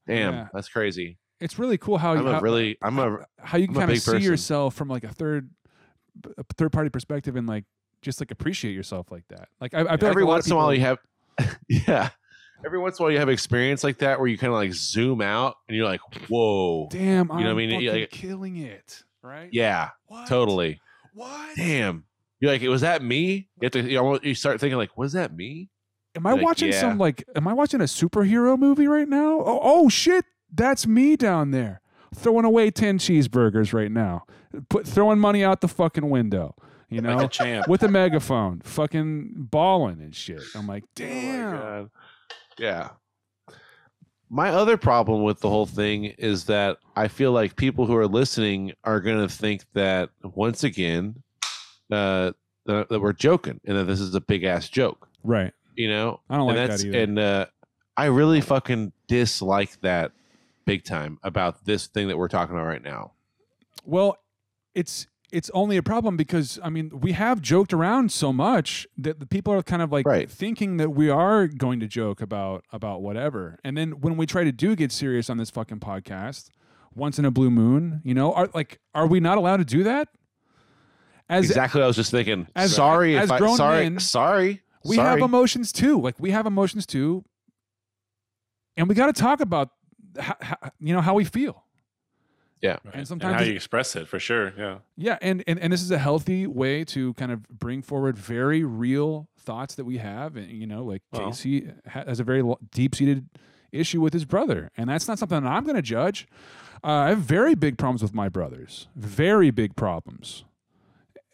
Damn, 0.07 0.35
Yeah. 0.35 0.49
that's 0.53 0.69
crazy. 0.69 1.19
It's 1.41 1.59
really 1.59 1.79
cool 1.79 1.99
how 1.99 2.13
I'm 2.13 2.27
you 2.27 2.33
how, 2.33 2.41
really, 2.41 2.77
I'm 2.83 2.99
a, 2.99 3.27
how 3.41 3.57
you 3.59 3.65
I'm 3.65 3.73
can 3.73 3.75
kind 3.75 3.91
of 3.91 3.99
see 3.99 4.11
person. 4.13 4.23
yourself 4.23 4.75
from 4.75 4.89
like 4.89 5.03
a 5.05 5.09
third 5.09 5.51
a 6.39 6.45
third 6.57 6.73
party 6.73 6.91
perspective 6.91 7.37
and 7.37 7.47
like 7.49 7.65
just 8.03 8.21
like 8.21 8.31
appreciate 8.31 8.73
yourself 8.75 9.11
like 9.11 9.25
that. 9.29 9.49
Like 9.61 9.73
I, 9.75 9.81
I 9.81 9.97
feel 9.97 10.11
every 10.11 10.23
like 10.25 10.29
once 10.29 10.47
in 10.47 10.53
a 10.53 10.57
while 10.57 10.75
you 10.75 10.81
have, 10.81 10.99
yeah. 11.69 12.11
Every 12.65 12.79
once 12.79 12.99
in 12.99 13.03
a 13.03 13.05
while 13.05 13.13
you 13.13 13.19
have 13.19 13.29
experience 13.31 13.83
like 13.83 13.99
that 13.99 14.19
where 14.21 14.29
you 14.29 14.37
kind 14.39 14.53
of 14.53 14.59
like 14.59 14.73
zoom 14.75 15.21
out 15.23 15.57
and 15.69 15.77
you're 15.77 15.87
like, 15.87 16.01
"Whoa, 16.29 16.89
damn, 16.91 17.03
you 17.03 17.11
know 17.27 17.35
what 17.35 17.47
I 17.47 17.51
I'm 17.51 17.57
mean? 17.57 17.71
fucking 17.71 17.89
Like- 18.03 18.11
killing 18.11 18.57
it, 18.59 19.03
right? 19.23 19.49
yeah, 19.53 19.91
What? 20.07 20.29
totally." 20.29 20.81
What? 21.13 21.57
Damn, 21.57 22.05
you're 22.41 22.51
like, 22.51 22.63
"Was 22.63 22.81
that 22.83 23.03
me?" 23.03 23.49
You 23.61 23.67
have 23.67 23.73
to, 23.73 23.83
you, 23.83 23.99
almost, 23.99 24.25
you 24.25 24.35
start 24.35 24.61
thinking 24.61 24.77
like, 24.79 24.97
"Was 24.97 25.13
that 25.13 25.35
me?" 25.35 25.69
Am 26.15 26.27
I 26.27 26.33
Like, 26.33 26.43
watching 26.43 26.73
yeah. 26.73 26.81
some 26.81 26.99
like? 26.99 27.25
Am 27.37 27.47
I 27.49 27.53
watching 27.53 27.81
a 27.81 27.85
superhero 27.85 28.59
movie 28.59 28.87
right 28.87 29.09
now? 29.09 29.41
Oh, 29.41 29.61
oh 29.63 29.89
shit, 29.89 30.25
that's 30.53 30.87
me 30.87 31.17
down 31.17 31.51
there 31.51 31.81
throwing 32.15 32.45
away 32.45 32.71
ten 32.71 32.99
cheeseburgers 32.99 33.73
right 33.73 33.91
now, 33.91 34.25
put 34.69 34.87
throwing 34.87 35.19
money 35.19 35.43
out 35.43 35.61
the 35.63 35.69
fucking 35.69 36.09
window. 36.11 36.55
You 36.91 37.01
Like 37.01 37.17
know, 37.19 37.25
a 37.25 37.29
champ. 37.29 37.69
with 37.69 37.83
a 37.83 37.89
megaphone, 37.89 38.61
fucking 38.61 39.33
balling 39.51 40.01
and 40.03 40.15
shit. 40.15 40.43
I'm 40.55 40.67
like, 40.67 40.85
Oh 40.85 41.03
my 41.03 41.07
damn. 41.09 41.57
God. 41.57 41.91
Yeah. 42.59 42.89
My 44.35 44.49
other 44.49 44.79
problem 44.79 45.25
with 45.25 45.41
the 45.41 45.51
whole 45.51 45.67
thing 45.67 46.05
is 46.05 46.47
that 46.47 46.79
I 46.97 47.09
feel 47.09 47.33
like 47.33 47.55
people 47.55 47.85
who 47.85 47.95
are 47.95 48.07
listening 48.07 48.73
are 48.83 48.99
going 48.99 49.19
to 49.19 49.29
think 49.29 49.67
that 49.75 50.09
once 50.23 50.65
again, 50.65 51.23
uh, 51.91 52.33
that, 52.65 52.89
that 52.89 53.01
we're 53.01 53.13
joking 53.13 53.61
and 53.67 53.77
that 53.77 53.85
this 53.85 54.01
is 54.01 54.15
a 54.15 54.23
big 54.23 54.45
ass 54.45 54.71
joke. 54.71 55.07
right. 55.23 55.53
You 55.77 55.91
know, 55.91 56.21
I 56.31 56.39
don't 56.39 56.49
and 56.49 56.59
like 56.59 56.71
that 56.71 56.87
either. 56.87 56.99
And 56.99 57.19
uh, 57.19 57.47
I 57.95 58.07
really 58.07 58.41
fucking 58.41 58.93
dislike 59.07 59.79
that 59.83 60.13
big 60.65 60.85
time 60.85 61.19
about 61.23 61.67
this 61.67 61.87
thing 61.87 62.09
that 62.09 62.17
we're 62.17 62.29
talking 62.29 62.55
about 62.55 62.67
right 62.67 62.83
now. 62.83 63.13
Well, 63.85 64.17
it's 64.75 65.09
it's 65.33 65.51
only 65.55 65.77
a 65.77 65.83
problem 65.83 66.17
because 66.17 66.59
I 66.63 66.69
mean 66.71 66.91
we 67.01 67.13
have 67.13 67.41
joked 67.41 67.73
around 67.73 68.13
so 68.13 68.33
much 68.33 68.87
that 68.99 69.19
the 69.19 69.27
people 69.27 69.53
are 69.55 69.63
kind 69.63 69.83
of 69.83 69.91
like 69.91 70.07
Right. 70.07 70.31
thinking 70.31 70.77
that 70.77 70.91
we 70.91 71.09
are 71.09 71.47
going 71.49 71.81
to 71.81 71.87
joke 71.89 72.21
about 72.21 72.65
about 72.73 73.03
whatever, 73.03 73.59
and 73.65 73.77
then 73.77 74.01
when 74.01 74.17
we 74.17 74.27
try 74.27 74.45
to 74.45 74.53
do 74.53 74.77
get 74.77 74.93
serious 74.93 75.29
on 75.31 75.39
this 75.39 75.51
fucking 75.51 75.81
podcast, 75.81 76.51
once 76.95 77.19
in 77.19 77.25
a 77.25 77.31
blue 77.31 77.51
moon, 77.51 78.01
you 78.05 78.15
know, 78.15 78.33
are 78.35 78.49
like 78.55 78.79
are 78.95 79.07
we 79.07 79.19
not 79.21 79.39
allowed 79.39 79.57
to 79.59 79.65
do 79.65 79.83
that? 79.85 80.09
As 81.29 81.47
exactly 81.47 81.81
what 81.81 81.85
I 81.85 81.87
was 81.89 81.97
just 81.97 82.11
thinking. 82.11 82.47
as- 82.55 82.75
sorry 82.75 83.17
as 83.17 83.25
if 83.25 83.33
I 83.33 83.39
grown 83.39 83.57
sorry 83.57 83.83
men, 83.85 84.01
sorry. 84.01 84.61
we 84.85 84.97
sorry. 84.97 85.09
have 85.09 85.21
emotions 85.21 85.73
too. 85.73 85.99
Like 86.01 86.17
we 86.21 86.31
have 86.31 86.47
emotions 86.47 86.85
too, 86.85 87.25
and 88.77 88.89
we 88.89 88.95
got 88.95 89.07
to 89.07 89.13
talk 89.19 89.41
about 89.41 89.71
how, 90.19 90.37
how, 90.41 90.57
you 90.79 90.93
know 90.93 91.01
how 91.01 91.15
we 91.15 91.25
feel. 91.25 91.65
Yeah. 92.63 92.77
And 92.85 92.95
and 92.95 93.09
sometimes 93.09 93.35
how 93.35 93.43
you 93.43 93.55
express 93.55 93.97
it 93.97 94.09
for 94.09 94.19
sure. 94.19 94.55
Yeah. 94.57 94.79
Yeah, 94.97 95.19
and, 95.21 95.43
and 95.47 95.59
and 95.59 95.73
this 95.73 95.83
is 95.83 95.91
a 95.91 95.99
healthy 95.99 96.47
way 96.47 96.85
to 96.87 97.13
kind 97.15 97.33
of 97.33 97.47
bring 97.49 97.83
forward 97.83 98.17
very 98.17 98.63
real 98.63 99.29
thoughts 99.39 99.75
that 99.75 99.85
we 99.85 99.99
have. 99.99 100.37
And 100.37 100.51
you 100.51 100.67
know, 100.67 100.85
like 100.85 101.03
Well. 101.13 101.27
Casey 101.27 101.69
has 101.87 102.21
a 102.21 102.25
very 102.25 102.43
deep 102.71 102.95
seated 102.95 103.29
issue 103.73 104.01
with 104.01 104.13
his 104.13 104.25
brother, 104.25 104.71
and 104.77 104.89
that's 104.89 105.09
not 105.09 105.19
something 105.19 105.43
that 105.43 105.49
I'm 105.49 105.65
going 105.65 105.77
to 105.77 105.83
judge. 105.83 106.29
Uh, 106.85 106.91
I 106.91 107.09
have 107.11 107.19
very 107.19 107.55
big 107.55 107.79
problems 107.79 108.03
with 108.03 108.15
my 108.15 108.29
brothers, 108.29 108.89
very 108.97 109.51
big 109.51 109.77
problems, 109.77 110.45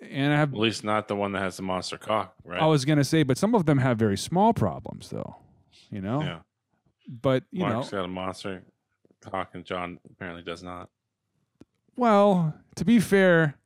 and 0.00 0.32
I 0.32 0.36
have. 0.36 0.52
At 0.52 0.58
least 0.58 0.84
not 0.84 1.08
the 1.08 1.16
one 1.16 1.32
that 1.32 1.40
has 1.40 1.56
the 1.56 1.62
monster 1.62 1.98
cock, 1.98 2.34
right? 2.44 2.60
I 2.60 2.66
was 2.66 2.84
going 2.84 2.98
to 2.98 3.04
say, 3.04 3.22
but 3.22 3.38
some 3.38 3.54
of 3.54 3.66
them 3.66 3.78
have 3.78 3.98
very 3.98 4.16
small 4.16 4.52
problems, 4.52 5.10
though. 5.10 5.36
You 5.90 6.00
know, 6.00 6.22
yeah. 6.22 6.38
but 7.06 7.44
you 7.50 7.60
Mark's 7.60 7.72
know, 7.72 7.76
Mark's 7.76 7.90
got 7.90 8.04
a 8.04 8.08
monster 8.08 8.62
cock, 9.20 9.50
and 9.54 9.64
John 9.64 9.98
apparently 10.10 10.42
does 10.42 10.62
not. 10.62 10.90
Well, 11.98 12.54
to 12.76 12.84
be 12.84 13.00
fair, 13.00 13.56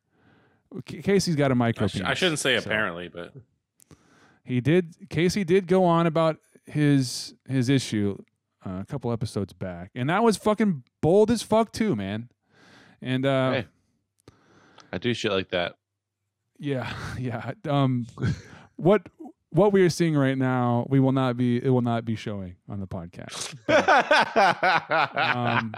Casey's 0.86 1.36
got 1.36 1.52
a 1.52 1.54
micro. 1.54 1.84
I, 1.84 1.88
sh- 1.88 2.00
I 2.04 2.14
shouldn't 2.14 2.38
say 2.40 2.56
apparently, 2.56 3.08
but 3.08 3.32
He 4.44 4.60
did. 4.60 4.94
Casey 5.10 5.44
did 5.44 5.66
go 5.66 5.84
on 5.84 6.06
about 6.06 6.38
his 6.66 7.34
his 7.48 7.68
issue 7.68 8.16
uh, 8.66 8.78
a 8.80 8.84
couple 8.86 9.12
episodes 9.12 9.52
back, 9.52 9.90
and 9.94 10.08
that 10.10 10.22
was 10.22 10.36
fucking 10.36 10.82
bold 11.00 11.30
as 11.30 11.42
fuck 11.42 11.72
too, 11.72 11.94
man. 11.94 12.28
And 13.00 13.26
uh, 13.26 13.52
Hey. 13.52 13.66
I 14.92 14.98
do 14.98 15.12
shit 15.14 15.32
like 15.32 15.50
that. 15.50 15.76
yeah, 16.58 16.92
yeah. 17.18 17.52
Um, 17.68 18.06
what 18.76 19.02
what 19.50 19.72
we 19.72 19.82
are 19.82 19.90
seeing 19.90 20.14
right 20.16 20.38
now, 20.38 20.86
we 20.88 20.98
will 21.00 21.12
not 21.12 21.36
be. 21.36 21.62
It 21.62 21.68
will 21.70 21.82
not 21.82 22.04
be 22.06 22.16
showing 22.16 22.56
on 22.68 22.80
the 22.80 22.86
podcast. 22.86 23.54
Um, 25.14 25.74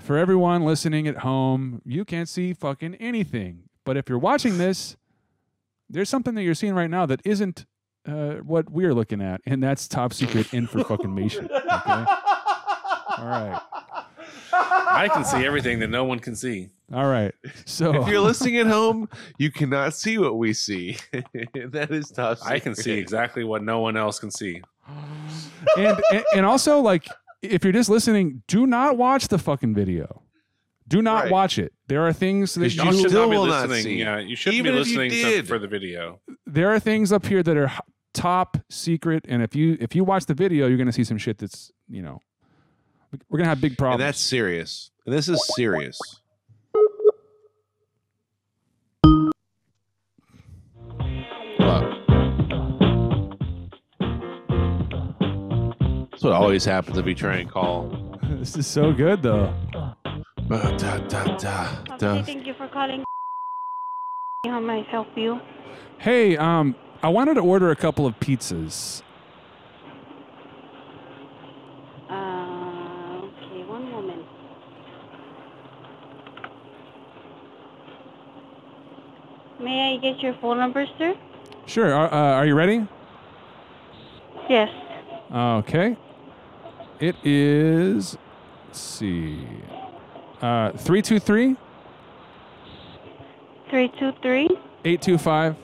for 0.00 0.16
everyone 0.18 0.64
listening 0.64 1.08
at 1.08 1.18
home, 1.18 1.82
you 1.84 2.04
can't 2.04 2.28
see 2.28 2.52
fucking 2.52 2.96
anything. 2.96 3.64
But 3.84 3.96
if 3.96 4.08
you're 4.08 4.18
watching 4.18 4.58
this, 4.58 4.96
there's 5.88 6.08
something 6.08 6.34
that 6.34 6.42
you're 6.42 6.54
seeing 6.54 6.74
right 6.74 6.90
now 6.90 7.06
that 7.06 7.20
isn't 7.24 7.66
uh, 8.06 8.36
what 8.36 8.70
we're 8.70 8.94
looking 8.94 9.20
at, 9.20 9.40
and 9.46 9.62
that's 9.62 9.88
top 9.88 10.12
secret 10.12 10.52
info 10.54 10.82
for 10.82 10.96
fucking 10.96 11.10
mation. 11.10 11.44
Okay. 11.50 12.12
All 13.18 13.26
right. 13.26 13.60
I 14.52 15.08
can 15.12 15.24
see 15.24 15.44
everything 15.44 15.78
that 15.80 15.88
no 15.88 16.04
one 16.04 16.18
can 16.18 16.34
see. 16.34 16.70
All 16.92 17.08
right. 17.08 17.34
So 17.66 18.02
if 18.02 18.08
you're 18.08 18.20
listening 18.32 18.56
at 18.58 18.66
home, 18.66 19.08
you 19.36 19.50
cannot 19.50 19.94
see 19.94 20.18
what 20.18 20.38
we 20.38 20.52
see. 20.52 20.96
that 21.12 21.88
is 21.90 22.10
tough. 22.10 22.40
I 22.44 22.58
can 22.58 22.74
see 22.74 22.92
exactly 22.92 23.44
what 23.44 23.62
no 23.62 23.80
one 23.80 23.96
else 23.96 24.18
can 24.18 24.30
see. 24.30 24.62
and, 25.76 26.00
and 26.12 26.24
and 26.34 26.46
also 26.46 26.80
like 26.80 27.06
if 27.42 27.64
you're 27.64 27.72
just 27.72 27.88
listening, 27.90 28.42
do 28.48 28.66
not 28.66 28.96
watch 28.96 29.28
the 29.28 29.38
fucking 29.38 29.74
video. 29.74 30.22
Do 30.86 31.02
not 31.02 31.24
Right. 31.24 31.32
watch 31.32 31.58
it. 31.58 31.72
There 31.88 32.06
are 32.06 32.12
things 32.12 32.54
that 32.54 32.74
You 32.74 32.82
Y'all 32.82 32.92
should 32.92 33.10
still 33.10 33.22
not 33.26 33.30
be 33.30 33.36
will 33.36 33.46
not 33.46 33.68
listening. 33.68 33.84
see. 33.98 34.00
Yeah, 34.00 34.18
you 34.20 34.36
shouldn't 34.36 34.58
Even 34.60 34.72
be 34.72 34.78
listening 34.78 35.10
to, 35.10 35.16
did. 35.22 35.46
for 35.48 35.58
the 35.58 35.68
video. 35.68 36.20
there 36.46 36.70
are 36.70 36.80
things 36.80 37.12
up 37.12 37.26
here 37.26 37.42
that 37.42 37.56
are 37.56 37.70
top 38.14 38.56
secret, 38.70 39.24
and 39.28 39.42
if 39.42 39.54
you 39.54 39.76
if 39.80 39.94
you 39.94 40.02
watch 40.04 40.24
the 40.26 40.34
video, 40.34 40.66
you're 40.66 40.78
gonna 40.78 40.92
see 40.92 41.04
some 41.04 41.18
shit 41.18 41.38
that's 41.38 41.70
you 41.88 42.00
know 42.02 42.20
we're 43.28 43.38
gonna 43.38 43.50
have 43.50 43.60
big 43.60 43.72
And 43.72 43.78
problems. 43.78 44.00
that's 44.00 44.18
serious. 44.20 44.90
And 45.06 45.14
this 45.14 45.28
is 45.28 45.40
serious. 45.56 45.98
That's 56.18 56.24
what 56.24 56.32
always 56.32 56.64
happens 56.64 56.98
if 56.98 57.06
you 57.06 57.14
try 57.14 57.36
and 57.36 57.48
call. 57.48 57.96
this 58.24 58.56
is 58.56 58.66
so 58.66 58.92
good 58.92 59.22
though. 59.22 59.54
Uh, 59.72 59.92
da, 60.76 60.98
da, 61.06 61.36
da, 61.36 61.84
da. 61.96 62.22
Thank 62.24 62.44
you 62.44 62.54
for 62.54 62.66
calling. 62.66 63.04
How 64.44 64.58
may 64.58 64.80
I 64.80 64.82
help 64.90 65.06
you? 65.14 65.40
Hey, 65.98 66.36
um, 66.36 66.74
I 67.04 67.08
wanted 67.08 67.34
to 67.34 67.40
order 67.42 67.70
a 67.70 67.76
couple 67.76 68.04
of 68.04 68.18
pizzas. 68.18 69.02
Uh, 72.10 73.20
okay, 73.22 73.62
one 73.62 73.88
moment. 73.88 74.26
May 79.60 79.94
I 79.94 79.96
get 79.98 80.20
your 80.20 80.34
phone 80.40 80.58
number, 80.58 80.84
sir? 80.98 81.16
Sure. 81.66 81.94
Are, 81.94 82.12
uh, 82.12 82.38
are 82.38 82.46
you 82.46 82.56
ready? 82.56 82.88
Yes. 84.50 84.68
Okay. 85.32 85.96
It 87.00 87.16
is. 87.24 88.16
Let's 88.66 88.80
see. 88.80 89.46
Uh, 90.40 90.72
three 90.72 91.02
two 91.02 91.18
three 91.18 91.56
323 93.70 94.48
eight 94.84 95.02
two 95.02 95.18
five 95.18 95.56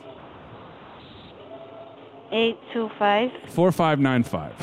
825 2.31 3.31
four 3.49 3.71
five 3.73 4.01
nine 4.01 4.23
five. 4.23 4.55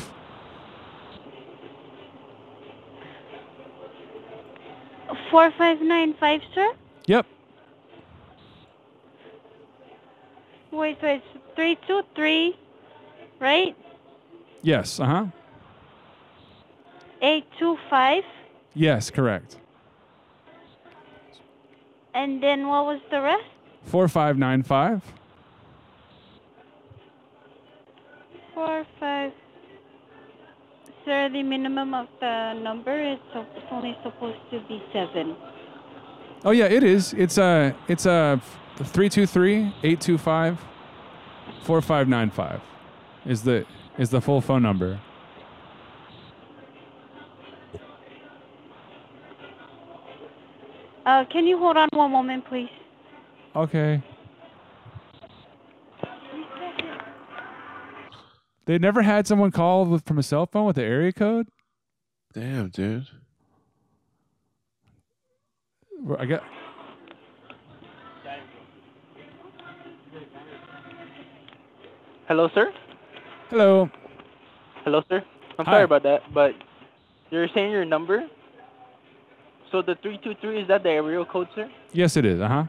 Four 5.30 5.50
five 5.52 5.80
nine 5.80 6.14
five, 6.14 6.42
sir. 6.54 6.72
Yep. 7.06 7.26
Wait, 10.70 10.98
wait. 11.02 11.22
Three 11.56 11.78
two 11.86 12.02
three, 12.14 12.56
right? 13.40 13.74
Yes. 14.62 15.00
Uh 15.00 15.06
huh. 15.06 15.26
Eight 17.22 17.44
two 17.58 17.76
five, 17.88 18.24
Yes. 18.74 19.10
Correct. 19.10 19.56
and 22.14 22.42
then 22.42 22.66
what 22.68 22.84
was 22.86 23.00
the 23.10 23.20
rest? 23.20 23.44
Four 23.84 24.08
five 24.08 24.36
nine 24.38 24.62
five. 24.62 25.02
Four 28.54 28.84
five. 29.00 29.32
Sir, 31.04 31.28
the 31.30 31.42
minimum 31.42 31.94
of 31.94 32.06
the 32.20 32.54
number 32.54 32.96
is 33.12 33.18
so 33.32 33.44
it's 33.56 33.66
only 33.70 33.96
supposed 34.02 34.38
to 34.50 34.60
be 34.68 34.82
seven. 34.92 35.34
Oh 36.44 36.50
yeah, 36.50 36.66
it 36.66 36.82
is. 36.82 37.12
It's 37.14 37.38
uh 37.38 37.72
it's 37.88 38.06
a 38.06 38.40
uh 38.80 38.84
three 38.84 39.08
two 39.08 39.26
three 39.26 39.72
eight 39.82 40.00
two 40.00 40.18
five 40.18 40.58
four 41.62 41.80
five 41.80 42.08
nine 42.08 42.30
five 42.30 42.60
is 43.26 43.42
the 43.42 43.64
is 43.98 44.10
the 44.10 44.20
full 44.20 44.40
phone 44.40 44.62
number. 44.62 45.00
Uh, 51.04 51.24
can 51.30 51.46
you 51.46 51.58
hold 51.58 51.76
on 51.76 51.88
one 51.92 52.10
moment, 52.12 52.44
please? 52.48 52.70
Okay. 53.56 54.02
They 58.66 58.78
never 58.78 59.02
had 59.02 59.26
someone 59.26 59.50
call 59.50 59.84
with, 59.86 60.04
from 60.06 60.18
a 60.18 60.22
cell 60.22 60.46
phone 60.46 60.66
with 60.66 60.76
the 60.76 60.84
area 60.84 61.12
code. 61.12 61.48
Damn, 62.32 62.68
dude. 62.68 63.06
I 66.18 66.26
got. 66.26 66.42
Hello, 72.28 72.48
sir. 72.54 72.72
Hello. 73.50 73.90
Hello, 74.84 75.02
sir. 75.08 75.22
I'm 75.58 75.64
Hi. 75.66 75.72
sorry 75.72 75.84
about 75.84 76.02
that, 76.04 76.22
but 76.32 76.52
you're 77.30 77.48
saying 77.54 77.70
your 77.72 77.84
number. 77.84 78.26
So 79.72 79.80
the 79.80 79.94
three 80.02 80.18
two 80.22 80.34
three 80.40 80.60
is 80.60 80.68
that 80.68 80.82
the 80.82 80.90
area 80.90 81.24
code, 81.24 81.48
sir? 81.54 81.68
Yes, 81.94 82.16
it 82.18 82.26
is. 82.26 82.40
Uh 82.40 82.48
huh. 82.48 82.64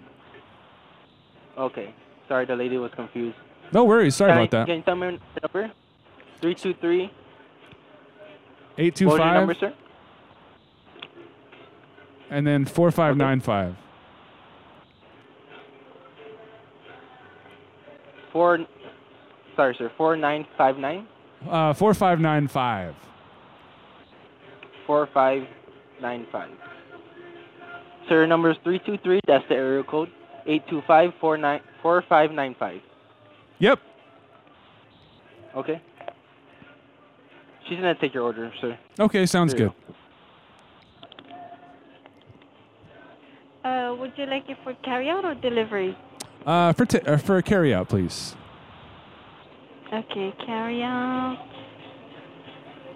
Okay. 1.58 1.94
Sorry, 2.30 2.46
the 2.46 2.56
lady 2.56 2.78
was 2.78 2.92
confused. 2.96 3.36
No 3.74 3.84
worries. 3.84 4.16
Sorry 4.16 4.32
Can 4.32 4.38
I- 4.38 4.42
about 4.44 4.52
that. 4.52 4.66
Can 4.68 4.78
you 4.78 4.82
tell 4.84 4.96
me 4.96 5.20
the 5.36 5.42
number? 5.48 5.72
Three 6.40 6.56
two 6.56 6.74
three. 6.76 7.12
Eight 8.78 8.96
two 8.96 9.08
What 9.08 9.20
was 9.20 9.26
your 9.26 9.34
number, 9.34 9.54
sir? 9.54 9.74
and 12.32 12.48
then 12.48 12.66
four 12.66 12.90
five 12.90 13.18
nine 13.18 13.42
five. 13.42 13.76
Four. 18.32 18.60
Sorry, 19.56 19.76
sir. 19.76 19.92
Four 19.98 20.16
nine 20.16 20.48
five 20.58 20.78
nine. 20.78 21.06
Uh, 21.48 21.74
four 21.74 21.94
five 21.94 22.20
nine 22.20 22.48
five. 22.48 22.96
Four 24.88 25.08
five 25.14 25.44
nine 26.02 26.26
five. 26.32 26.50
Sir, 28.08 28.16
your 28.16 28.28
number 28.28 28.52
is 28.52 28.58
three 28.64 28.80
two 28.80 28.98
three. 29.04 29.20
That's 29.28 29.48
the 29.50 29.56
area 29.56 29.84
code. 29.84 30.10
Eight 30.46 30.68
two 30.68 30.82
five 30.88 31.14
four 31.22 31.38
nine 31.38 31.62
four 31.82 32.04
five 32.08 32.32
nine 32.32 32.56
five. 32.60 32.82
Yep. 33.60 33.80
Okay. 35.56 35.82
She's 37.68 37.78
gonna 37.78 37.96
take 37.96 38.14
your 38.14 38.24
order, 38.24 38.52
sir. 38.60 38.78
Okay, 39.00 39.26
sounds 39.26 39.54
good. 39.54 39.72
you 39.72 39.94
Uh, 43.64 43.96
would 43.98 44.12
you 44.18 44.26
like 44.26 44.50
it 44.50 44.58
for 44.64 44.74
carryout 44.86 45.24
or 45.24 45.36
delivery? 45.36 45.98
Uh, 46.46 46.74
for 46.74 46.86
t- 46.86 47.00
uh, 47.00 47.16
for 47.18 47.38
a 47.38 47.44
carry 47.44 47.74
out, 47.74 47.88
please. 47.88 48.36
Okay, 49.94 50.34
carryout. 50.42 51.38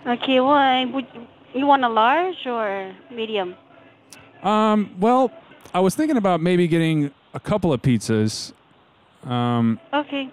Okay, 0.05 0.39
well, 0.41 0.91
would 0.91 1.05
you 1.53 1.65
want 1.65 1.85
a 1.85 1.89
large 1.89 2.45
or 2.45 2.93
medium? 3.09 3.55
Um, 4.43 4.95
well, 4.99 5.31
I 5.73 5.79
was 5.79 5.95
thinking 5.95 6.17
about 6.17 6.41
maybe 6.41 6.67
getting 6.67 7.11
a 7.33 7.39
couple 7.39 7.73
of 7.73 7.81
pizzas. 7.81 8.53
Um, 9.25 9.79
Okay. 9.93 10.29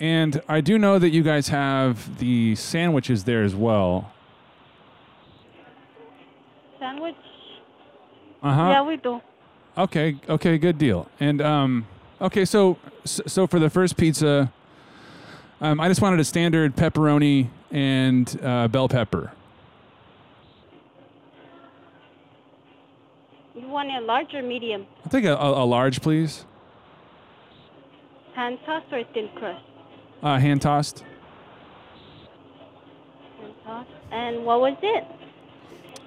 and 0.00 0.40
I 0.48 0.60
do 0.60 0.78
know 0.78 0.98
that 0.98 1.10
you 1.10 1.22
guys 1.22 1.48
have 1.48 2.18
the 2.18 2.54
sandwiches 2.54 3.24
there 3.24 3.42
as 3.42 3.54
well. 3.54 4.12
Sandwich? 6.78 7.14
Uh 8.42 8.52
huh. 8.52 8.68
Yeah, 8.70 8.82
we 8.82 8.96
do. 8.96 9.20
Okay. 9.76 10.16
Okay. 10.28 10.58
Good 10.58 10.78
deal. 10.78 11.08
And 11.18 11.40
um, 11.40 11.86
okay. 12.20 12.44
So 12.44 12.76
so 13.04 13.22
so 13.26 13.46
for 13.46 13.58
the 13.58 13.70
first 13.70 13.96
pizza, 13.96 14.52
um, 15.60 15.80
I 15.80 15.88
just 15.88 16.02
wanted 16.02 16.20
a 16.20 16.24
standard 16.24 16.76
pepperoni 16.76 17.48
and 17.70 18.38
uh, 18.42 18.68
bell 18.68 18.88
pepper. 18.88 19.32
Want 23.74 23.90
a 23.90 24.00
large 24.00 24.32
or 24.34 24.40
medium? 24.40 24.86
I'll 25.04 25.10
take 25.10 25.24
a, 25.24 25.34
a, 25.34 25.64
a 25.64 25.66
large, 25.66 26.00
please. 26.00 26.44
Hand 28.36 28.60
tossed 28.64 28.86
or 28.92 29.02
thin 29.12 29.28
crust? 29.34 29.64
Uh, 30.22 30.38
hand 30.38 30.62
tossed. 30.62 31.02
Hand 33.40 33.52
tossed. 33.64 33.90
And 34.12 34.44
what 34.44 34.60
was 34.60 34.76
it? 34.80 35.04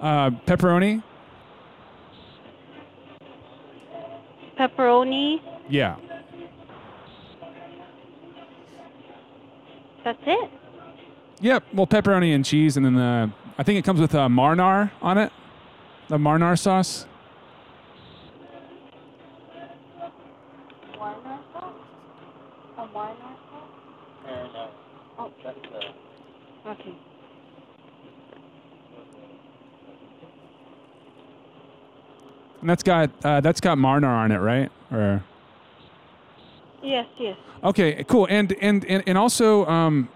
Uh, 0.00 0.30
pepperoni. 0.46 1.02
Pepperoni. 4.58 5.42
Yeah. 5.68 5.96
That's 10.04 10.22
it. 10.26 10.50
Yep. 11.42 11.64
Well, 11.74 11.86
pepperoni 11.86 12.34
and 12.34 12.46
cheese, 12.46 12.78
and 12.78 12.86
then 12.86 12.94
the 12.94 13.30
I 13.58 13.62
think 13.62 13.78
it 13.78 13.84
comes 13.84 14.00
with 14.00 14.14
uh, 14.14 14.26
marnar 14.28 14.90
on 15.02 15.18
it. 15.18 15.30
The 16.08 16.16
marnar 16.16 16.58
sauce. 16.58 17.04
Warner 20.98 21.38
sauce? 21.52 21.74
A 22.76 22.86
Warner 22.92 23.14
sauce? 23.50 24.70
Oh. 25.18 25.30
Okay. 26.66 26.94
And 32.68 32.72
that's 32.72 32.82
got 32.82 33.10
uh, 33.24 33.40
that's 33.40 33.62
got 33.62 33.78
marnar 33.78 34.08
on 34.08 34.30
it, 34.30 34.36
right? 34.36 34.70
Or 34.92 35.24
Yes, 36.82 37.06
yes. 37.18 37.34
okay, 37.64 38.04
cool. 38.06 38.26
And 38.28 38.52
and 38.60 38.84
and, 38.84 39.02
and 39.06 39.16
also, 39.16 39.64
um, 39.64 40.10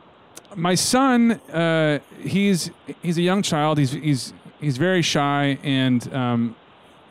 my 0.55 0.75
son, 0.75 1.33
uh, 1.51 2.01
he's 2.21 2.71
he's 3.03 3.17
a 3.17 3.23
young 3.23 3.41
child. 3.41 3.79
He's 3.79 3.93
he's 3.93 4.35
he's 4.61 4.77
very 4.77 5.01
shy, 5.01 5.59
and 5.63 6.13
um, 6.13 6.55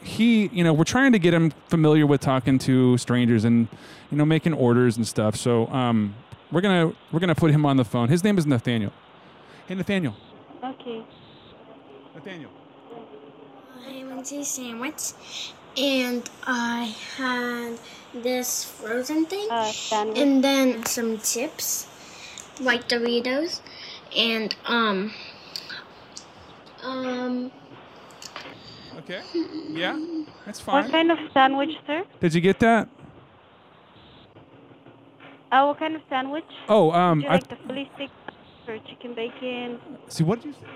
he, 0.04 0.46
you 0.50 0.64
know, 0.64 0.74
we're 0.74 0.84
trying 0.84 1.12
to 1.14 1.20
get 1.20 1.34
him 1.34 1.52
familiar 1.70 2.06
with 2.06 2.22
talking 2.22 2.60
to 2.60 3.00
strangers 3.00 3.44
and 3.44 3.68
you 4.12 4.18
know 4.20 4.26
making 4.26 4.54
orders 4.54 4.96
and 4.96 5.08
stuff. 5.08 5.36
So 5.36 5.66
um, 5.70 6.14
we're 6.52 6.62
gonna 6.62 6.94
we're 7.12 7.20
gonna 7.20 7.34
put 7.34 7.50
him 7.50 7.66
on 7.66 7.78
the 7.78 7.86
phone. 7.86 8.10
His 8.10 8.24
name 8.24 8.38
is 8.38 8.46
Nathaniel. 8.46 8.94
Hey, 9.68 9.74
Nathaniel. 9.74 10.16
Okay. 10.64 11.02
Nathaniel. 12.14 12.52
Ham 14.30 14.44
sandwich, 14.44 15.54
and 15.78 16.30
I 16.46 16.94
had 17.18 17.80
this 18.14 18.64
frozen 18.66 19.26
thing, 19.26 19.48
and 20.16 20.44
then 20.44 20.86
some 20.86 21.20
chips, 21.20 21.88
like 22.60 22.88
Doritos, 22.88 23.62
and 24.16 24.56
um, 24.66 25.14
um. 26.84 27.52
Okay. 29.00 29.22
Yeah, 29.70 29.98
that's 30.46 30.60
fine. 30.60 30.84
What 30.84 30.92
kind 30.92 31.12
of 31.12 31.18
sandwich, 31.34 31.72
sir? 31.88 32.04
Did 32.20 32.34
you 32.34 32.42
get 32.42 32.60
that? 32.60 32.88
Uh, 35.52 35.66
what 35.66 35.80
kind 35.80 35.96
of 35.96 36.02
sandwich? 36.08 36.46
Oh, 36.70 36.92
um, 36.92 37.20
Would 37.20 37.24
you 37.24 37.30
I- 37.30 37.34
like 37.34 37.48
the 37.48 37.56
Philly 37.68 37.90
steak 37.96 38.10
or 38.68 38.78
chicken 38.88 39.14
bacon? 39.14 39.80
See, 40.08 40.24
what 40.24 40.42
did 40.42 40.50
you 40.50 40.54
say? 40.54 40.68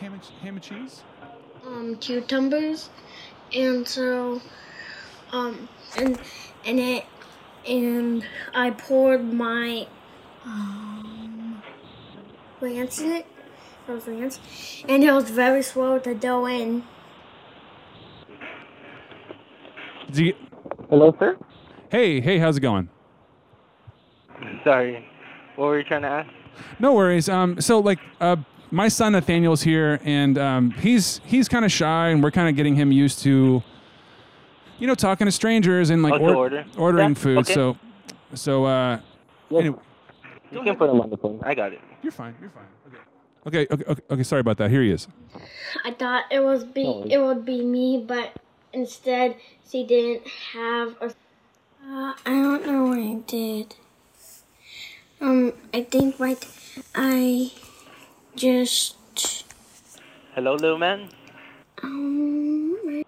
Ham 0.00 0.14
and, 0.14 0.22
ham 0.42 0.54
and 0.56 0.62
cheese? 0.62 1.02
Um 1.66 1.96
cucumbers 1.96 2.90
and 3.54 3.86
so 3.86 4.40
um 5.32 5.68
and 5.96 6.18
and 6.64 6.78
it 6.78 7.04
and 7.66 8.24
I 8.54 8.70
poured 8.70 9.32
my 9.32 9.86
um 10.44 11.62
ranch 12.60 13.00
in 13.00 13.10
it. 13.12 13.26
It 13.88 13.92
was 13.92 14.06
ranch. 14.06 14.84
And 14.88 15.02
it 15.02 15.12
was 15.12 15.30
very 15.30 15.62
slow 15.62 15.98
to 15.98 16.14
go 16.14 16.46
in. 16.46 16.84
Did 20.06 20.18
you? 20.18 20.34
Hello, 20.88 21.14
sir. 21.18 21.36
Hey, 21.90 22.20
hey, 22.20 22.38
how's 22.38 22.56
it 22.56 22.60
going? 22.60 22.88
Sorry. 24.64 25.04
What 25.56 25.66
were 25.66 25.78
you 25.78 25.84
trying 25.84 26.02
to 26.02 26.08
ask? 26.08 26.30
No 26.78 26.94
worries. 26.94 27.28
Um, 27.28 27.60
so 27.60 27.80
like, 27.80 27.98
uh, 28.20 28.36
my 28.70 28.88
son 28.88 29.12
Nathaniel's 29.12 29.62
here, 29.62 30.00
and 30.04 30.38
um, 30.38 30.70
he's 30.72 31.20
he's 31.24 31.48
kind 31.48 31.64
of 31.64 31.72
shy, 31.72 32.08
and 32.08 32.22
we're 32.22 32.30
kind 32.30 32.48
of 32.48 32.56
getting 32.56 32.76
him 32.76 32.92
used 32.92 33.20
to, 33.22 33.62
you 34.78 34.86
know, 34.86 34.94
talking 34.94 35.26
to 35.26 35.32
strangers 35.32 35.90
and 35.90 36.02
like 36.02 36.20
or- 36.20 36.34
order. 36.34 36.64
ordering 36.76 37.10
Yeah, 37.10 37.14
food. 37.14 37.38
okay. 37.38 37.54
So, 37.54 37.76
so 38.34 38.64
uh, 38.64 39.00
anyway, 39.50 39.78
You 40.52 40.62
can 40.62 40.76
put 40.76 40.90
him 40.90 41.00
on 41.00 41.10
the 41.10 41.16
phone. 41.16 41.40
I 41.44 41.54
got 41.54 41.72
it. 41.72 41.80
You're 42.02 42.12
fine. 42.12 42.34
You're 42.40 42.50
fine. 42.50 42.64
okay, 43.46 43.66
okay, 43.70 43.84
okay, 43.88 44.02
okay. 44.10 44.22
Sorry 44.22 44.40
about 44.40 44.56
that. 44.58 44.70
Here 44.70 44.82
he 44.82 44.90
is. 44.90 45.08
I 45.84 45.92
thought 45.92 46.24
it 46.30 46.40
was 46.40 46.64
be 46.64 46.84
No. 46.84 47.04
it 47.08 47.18
would 47.18 47.44
be 47.44 47.64
me, 47.64 48.04
but 48.06 48.32
instead 48.72 49.36
she 49.70 49.84
didn't 49.84 50.26
have 50.54 50.96
a. 51.00 51.06
Uh, 51.82 52.12
I 52.26 52.30
don't 52.30 52.66
know 52.66 52.84
what 52.84 52.98
I 52.98 53.14
did. 53.26 53.74
Um, 55.20 55.52
I 55.74 55.82
think 55.82 56.18
like 56.20 56.46
I 56.94 57.50
just 58.40 58.96
Hello, 60.34 60.54
little 60.54 60.78
man. 60.78 61.08
um 61.82 63.02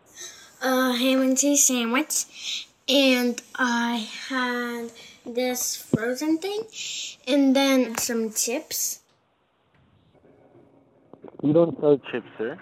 a 0.62 0.92
ham 0.92 1.20
and 1.22 1.38
cheese 1.38 1.64
sandwich, 1.66 2.68
and 2.88 3.40
I 3.56 4.06
had 4.28 4.92
this 5.24 5.76
frozen 5.76 6.38
thing, 6.38 6.62
and 7.26 7.56
then 7.56 7.96
some 7.96 8.30
chips. 8.32 9.00
We 11.42 11.52
don't 11.52 11.78
sell 11.80 11.98
chips, 12.10 12.28
sir. 12.38 12.58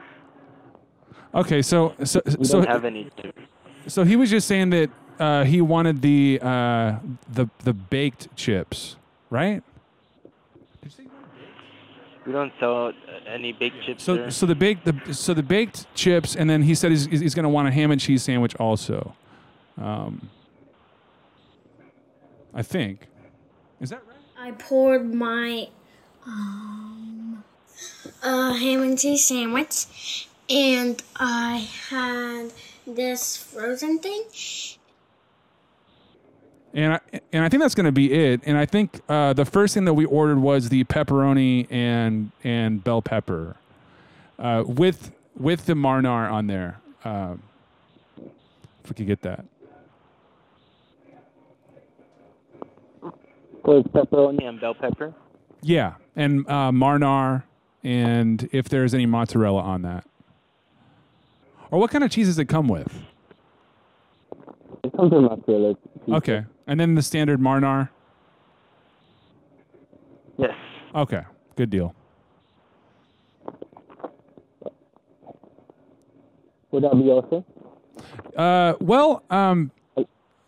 Okay, 1.35 1.63
so 1.63 1.95
so 2.05 2.21
We 2.39 2.45
so 2.45 2.61
don't 2.61 2.69
have 2.69 2.85
any 2.85 3.11
chips. 3.21 3.43
so 3.87 4.05
he 4.05 4.17
was 4.17 4.31
just 4.31 4.47
saying 4.49 4.71
that 4.71 4.91
uh, 5.19 5.45
he 5.45 5.61
wanted 5.61 6.01
the 6.03 6.39
uh, 6.43 6.99
the 7.29 7.47
the 7.65 7.73
baked 7.75 8.35
chips, 8.37 8.97
right? 9.29 9.63
We 12.31 12.35
don't 12.35 12.53
sell 12.61 12.93
any 13.27 13.53
baked 13.53 13.83
chips, 13.85 14.05
So 14.05 14.15
sir. 14.15 14.31
so 14.31 14.47
the 14.47 14.55
baked 14.55 14.85
the 14.85 15.13
so 15.13 15.35
the 15.35 15.43
baked 15.43 15.93
chips, 15.97 16.37
and 16.37 16.49
then 16.49 16.63
he 16.63 16.77
said 16.77 16.93
he's 16.93 17.07
he's 17.07 17.35
going 17.35 17.43
to 17.43 17.49
want 17.49 17.67
a 17.67 17.73
ham 17.73 17.91
and 17.91 18.01
cheese 18.01 18.23
sandwich 18.23 18.55
also. 18.55 19.17
Um, 19.77 20.31
I 22.55 22.63
think. 22.63 23.09
Is 23.81 23.91
that 23.91 24.03
right? 24.07 24.47
I 24.49 24.53
poured 24.53 25.13
my 25.13 25.71
um, 26.25 27.43
uh, 28.23 28.53
ham 28.55 28.83
and 28.83 28.97
cheese 28.97 29.27
sandwich, 29.27 30.29
and 30.49 31.03
I 31.17 31.67
had 31.89 32.53
this 32.87 33.37
frozen 33.37 33.99
thing. 33.99 34.23
And 36.73 36.95
I 36.95 37.01
and 37.33 37.45
I 37.45 37.49
think 37.49 37.63
that's 37.63 37.75
going 37.75 37.87
to 37.87 37.93
be 37.93 38.13
it. 38.13 38.43
And 38.47 38.57
I 38.57 38.65
think 38.65 39.01
uh, 39.09 39.33
the 39.33 39.45
first 39.45 39.75
thing 39.75 39.85
that 39.87 39.95
we 39.95 40.05
ordered 40.05 40.39
was 40.39 40.69
the 40.69 40.85
pepperoni 40.85 41.67
and 41.71 42.31
and 42.45 42.85
bell 42.85 43.03
pepper, 43.03 43.57
uh, 44.39 44.63
with 44.67 45.11
with 45.37 45.67
the 45.67 45.75
marnar 45.75 46.31
on 46.31 46.47
there. 46.47 46.81
Um, 47.05 47.43
if 48.85 48.91
we 48.91 48.95
could 48.95 49.07
get 49.07 49.23
that. 49.23 49.45
Pepperoni 53.65 54.49
and 54.49 54.61
bell 54.61 54.75
pepper. 54.75 55.13
Yeah, 55.63 55.95
and 56.17 56.47
uh, 56.49 56.71
marnar, 56.71 57.45
and 57.85 58.49
if 58.53 58.69
there's 58.69 58.95
any 58.95 59.07
mozzarella 59.07 59.61
on 59.61 59.83
that. 59.83 60.07
Or 61.71 61.79
what 61.79 61.91
kind 61.91 62.03
of 62.03 62.11
cheese 62.11 62.27
does 62.27 62.39
it 62.39 62.47
come 62.47 62.69
with? 62.69 63.03
It 64.83 64.93
comes 64.97 65.13
with 65.13 65.23
mozzarella. 65.23 65.77
Okay, 66.09 66.45
and 66.71 66.79
then 66.79 66.95
the 66.95 67.03
standard 67.03 67.41
marnar. 67.41 67.89
Yes. 70.39 70.55
Okay, 70.95 71.23
good 71.57 71.69
deal. 71.69 71.93
Would 76.71 76.85
that 76.85 76.95
be 76.95 77.11
also? 77.11 77.45
Uh, 78.37 78.75
well, 78.79 79.25
um, 79.31 79.73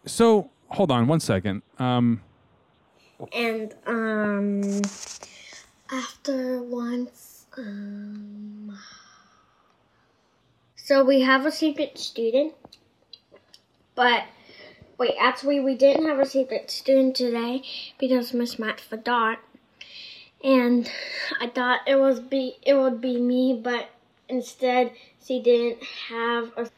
so 0.07 0.49
hold 0.69 0.93
on 0.93 1.09
one 1.09 1.19
second. 1.19 1.63
Um, 1.81 2.23
And 3.33 3.75
um, 3.87 4.81
after 5.91 6.63
once, 6.63 7.47
um, 7.59 8.79
so 10.77 11.05
we 11.05 11.23
have 11.23 11.47
a 11.47 11.51
secret 11.51 11.99
student, 11.99 12.55
but 13.97 14.23
wait, 15.03 15.17
actually 15.19 15.59
we 15.59 15.75
didn't 15.75 16.07
have 16.07 16.21
a 16.21 16.25
secret 16.25 16.71
student 16.71 17.17
today 17.17 17.61
because 17.99 18.33
Miss 18.33 18.57
Matt 18.57 18.81
forgot, 18.81 19.41
and 20.45 20.89
I 21.41 21.49
thought 21.49 21.81
it 21.89 21.97
was 21.97 22.21
be 22.21 22.55
it 22.63 22.75
would 22.75 23.01
be 23.01 23.21
me, 23.21 23.61
but 23.61 23.91
instead 24.29 24.93
she 25.27 25.43
didn't 25.43 25.83
have 26.09 26.53
a. 26.57 26.71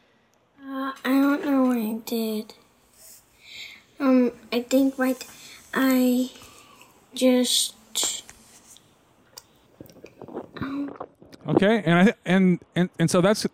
Uh, 0.67 0.91
I 1.05 1.09
don't 1.09 1.45
know 1.45 1.65
what 1.65 1.77
I 1.77 1.99
did. 2.03 2.55
Um, 3.99 4.31
I 4.51 4.61
think 4.61 4.97
right. 4.97 5.23
I 5.71 6.31
just. 7.13 7.75
Um, 10.59 10.91
okay, 11.47 11.83
and 11.85 12.09
I 12.09 12.13
and 12.25 12.59
and 12.75 12.89
and 12.97 13.11
so 13.11 13.21
that's, 13.21 13.45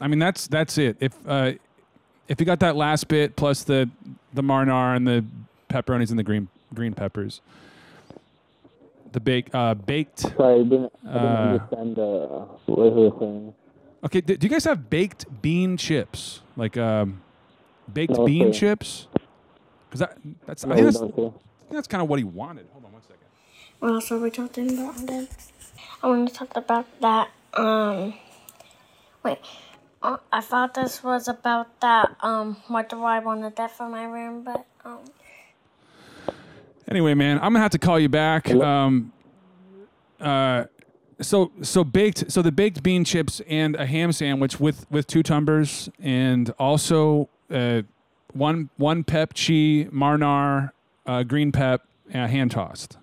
I 0.00 0.08
mean 0.08 0.18
that's 0.18 0.48
that's 0.48 0.78
it. 0.78 0.96
If 0.98 1.14
uh, 1.28 1.52
if 2.30 2.38
you 2.38 2.46
got 2.46 2.60
that 2.60 2.76
last 2.76 3.08
bit 3.08 3.34
plus 3.34 3.64
the 3.64 3.90
the 4.32 4.42
marnar 4.42 4.94
and 4.96 5.06
the 5.06 5.24
pepperonis 5.68 6.10
and 6.10 6.18
the 6.18 6.22
green 6.22 6.48
green 6.74 6.94
peppers, 6.94 7.40
the 9.12 9.20
bake 9.20 9.48
uh, 9.54 9.74
baked. 9.74 10.20
Sorry, 10.20 10.60
I 10.60 10.62
didn't, 10.62 10.92
I 11.08 11.12
didn't 11.12 11.18
Uh, 11.18 11.50
understand 11.70 11.96
what 12.66 12.92
he 12.92 13.00
was 13.00 13.16
saying. 13.18 13.54
Okay, 14.04 14.20
do, 14.20 14.36
do 14.36 14.46
you 14.46 14.50
guys 14.50 14.64
have 14.64 14.88
baked 14.88 15.26
bean 15.42 15.76
chips? 15.76 16.40
Like 16.56 16.76
um, 16.76 17.20
baked 17.92 18.14
No, 18.16 18.24
bean 18.24 18.52
sir. 18.52 18.58
chips? 18.60 19.06
Because 19.88 20.00
that 20.00 20.18
that's 20.46 20.64
no, 20.64 20.72
I, 20.72 20.76
think 20.76 20.86
that's, 20.86 20.98
don't. 21.00 21.10
I 21.10 21.14
think 21.20 21.34
that's 21.72 21.88
kind 21.88 22.02
of 22.02 22.08
what 22.08 22.18
he 22.18 22.24
wanted. 22.24 22.66
Hold 22.72 22.84
on 22.84 22.92
one 22.92 23.02
second. 23.02 23.16
what 23.80 23.92
else 23.92 24.10
are 24.12 24.18
we 24.18 24.30
talking 24.30 24.72
about 24.78 24.96
then? 25.06 25.28
I 26.02 26.06
want 26.08 26.28
to 26.28 26.34
talk 26.34 26.56
about 26.56 26.86
that. 27.00 27.30
Um, 27.54 28.14
wait. 29.22 29.38
Uh, 30.02 30.16
I 30.32 30.40
thought 30.40 30.74
this 30.74 31.04
was 31.04 31.28
about 31.28 31.80
that. 31.80 32.16
Um, 32.20 32.56
what 32.68 32.88
do 32.88 33.04
I 33.04 33.18
want 33.18 33.42
to 33.42 33.50
get 33.50 33.70
for 33.70 33.88
my 33.88 34.04
room? 34.04 34.44
But 34.44 34.66
um, 34.84 35.00
Anyway, 36.90 37.14
man, 37.14 37.36
I'm 37.36 37.52
gonna 37.52 37.60
have 37.60 37.70
to 37.72 37.78
call 37.78 38.00
you 38.00 38.08
back. 38.08 38.50
Um, 38.50 39.12
uh, 40.18 40.64
so 41.20 41.52
so 41.62 41.84
baked, 41.84 42.32
so 42.32 42.42
the 42.42 42.50
baked 42.50 42.82
bean 42.82 43.04
chips 43.04 43.40
and 43.48 43.76
a 43.76 43.86
ham 43.86 44.10
sandwich 44.10 44.58
with 44.58 44.90
with 44.90 45.06
two 45.06 45.22
tumbers, 45.22 45.88
and 46.00 46.50
also 46.58 47.28
uh, 47.50 47.82
one 48.32 48.70
one 48.76 49.04
pep 49.04 49.34
chi 49.34 49.86
marnar, 49.92 50.72
uh, 51.06 51.22
green 51.22 51.52
pep, 51.52 51.86
uh, 52.12 52.26
hand 52.26 52.50
tossed, 52.50 52.98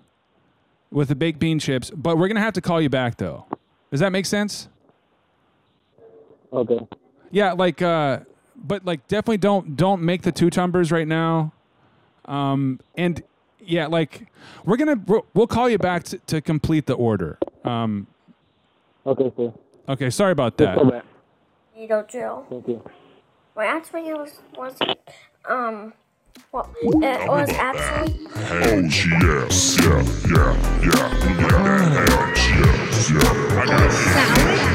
with 0.90 1.08
the 1.08 1.14
baked 1.14 1.38
bean 1.38 1.58
chips. 1.58 1.90
But 1.90 2.18
we're 2.18 2.28
gonna 2.28 2.40
have 2.40 2.54
to 2.54 2.60
call 2.60 2.82
you 2.82 2.90
back 2.90 3.16
though. 3.16 3.46
Does 3.90 4.00
that 4.00 4.12
make 4.12 4.26
sense? 4.26 4.68
Okay. 6.52 6.78
Yeah, 7.30 7.52
like 7.52 7.82
uh 7.82 8.20
but 8.56 8.84
like 8.84 9.06
definitely 9.08 9.38
don't 9.38 9.76
don't 9.76 10.02
make 10.02 10.22
the 10.22 10.32
two 10.32 10.50
tumbers 10.50 10.90
right 10.90 11.06
now. 11.08 11.52
Um 12.24 12.80
and 12.96 13.22
yeah, 13.60 13.86
like 13.86 14.26
we're 14.64 14.76
going 14.76 14.96
to 14.98 15.02
we'll, 15.06 15.26
we'll 15.34 15.46
call 15.46 15.68
you 15.68 15.76
back 15.78 16.04
to, 16.04 16.18
to 16.18 16.40
complete 16.40 16.86
the 16.86 16.94
order. 16.94 17.38
Um 17.64 18.06
Okay, 19.06 19.32
sir. 19.36 19.52
Okay, 19.88 20.10
sorry 20.10 20.32
about 20.32 20.56
Just 20.58 20.74
that. 20.76 20.82
go 20.82 20.90
back. 20.90 21.04
Needle 21.76 22.04
drill. 22.08 22.46
Thank 22.50 22.68
you. 22.68 22.82
Wait, 23.54 23.66
actually, 23.66 24.08
it 24.08 24.16
was 24.16 24.40
was 24.56 24.76
um. 25.48 25.92
Well, 26.52 26.72
it 26.82 27.28
was 27.28 27.48
actually. 27.50 28.26
Hell 28.34 28.82
yes, 28.82 29.78
yeah, 29.80 30.02
yeah, 30.28 30.54
yeah, 30.82 31.08
yeah. 31.40 32.06
Hell 32.06 32.28
yes, 32.36 33.10
yeah. 33.10 33.60
I 33.60 33.66
got 33.66 33.80
Like 34.16 34.67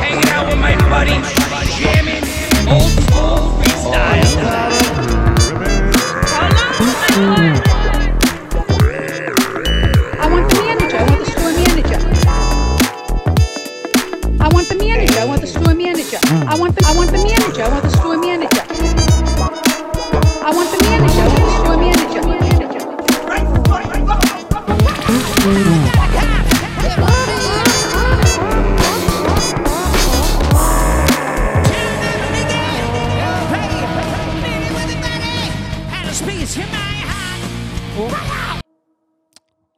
Hanging 0.00 0.28
out 0.30 0.46
with 0.48 0.58
my 0.58 0.74
buddies, 0.88 1.28
jamming 1.78 2.24
old 2.68 3.07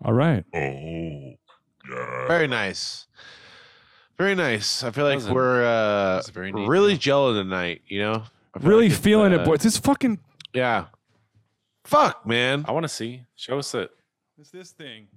All 0.03 0.13
right. 0.13 0.45
Oh. 0.55 1.35
Very 2.27 2.47
nice. 2.47 3.07
Very 4.17 4.35
nice. 4.35 4.83
I 4.83 4.91
feel 4.91 5.05
like 5.05 5.23
a- 5.23 5.33
we're 5.33 5.65
uh, 5.65 6.23
very 6.33 6.53
neat, 6.53 6.69
really 6.69 6.97
gelling 6.97 7.41
tonight. 7.41 7.83
You 7.87 8.01
know, 8.01 8.23
Really 8.61 8.85
like 8.85 8.93
it's, 8.93 9.01
feeling 9.01 9.33
it, 9.33 9.41
uh, 9.41 9.45
boy. 9.45 9.57
This 9.57 9.77
fucking 9.79 10.19
Yeah. 10.53 10.87
Fuck, 11.85 12.27
man. 12.27 12.65
I 12.69 12.73
want 12.73 12.85
to 12.85 12.89
see. 12.89 13.23
Show 13.37 13.59
us 13.59 13.75
it. 13.75 13.91
It's 14.39 14.51
this 14.51 14.71
thing. 14.73 15.09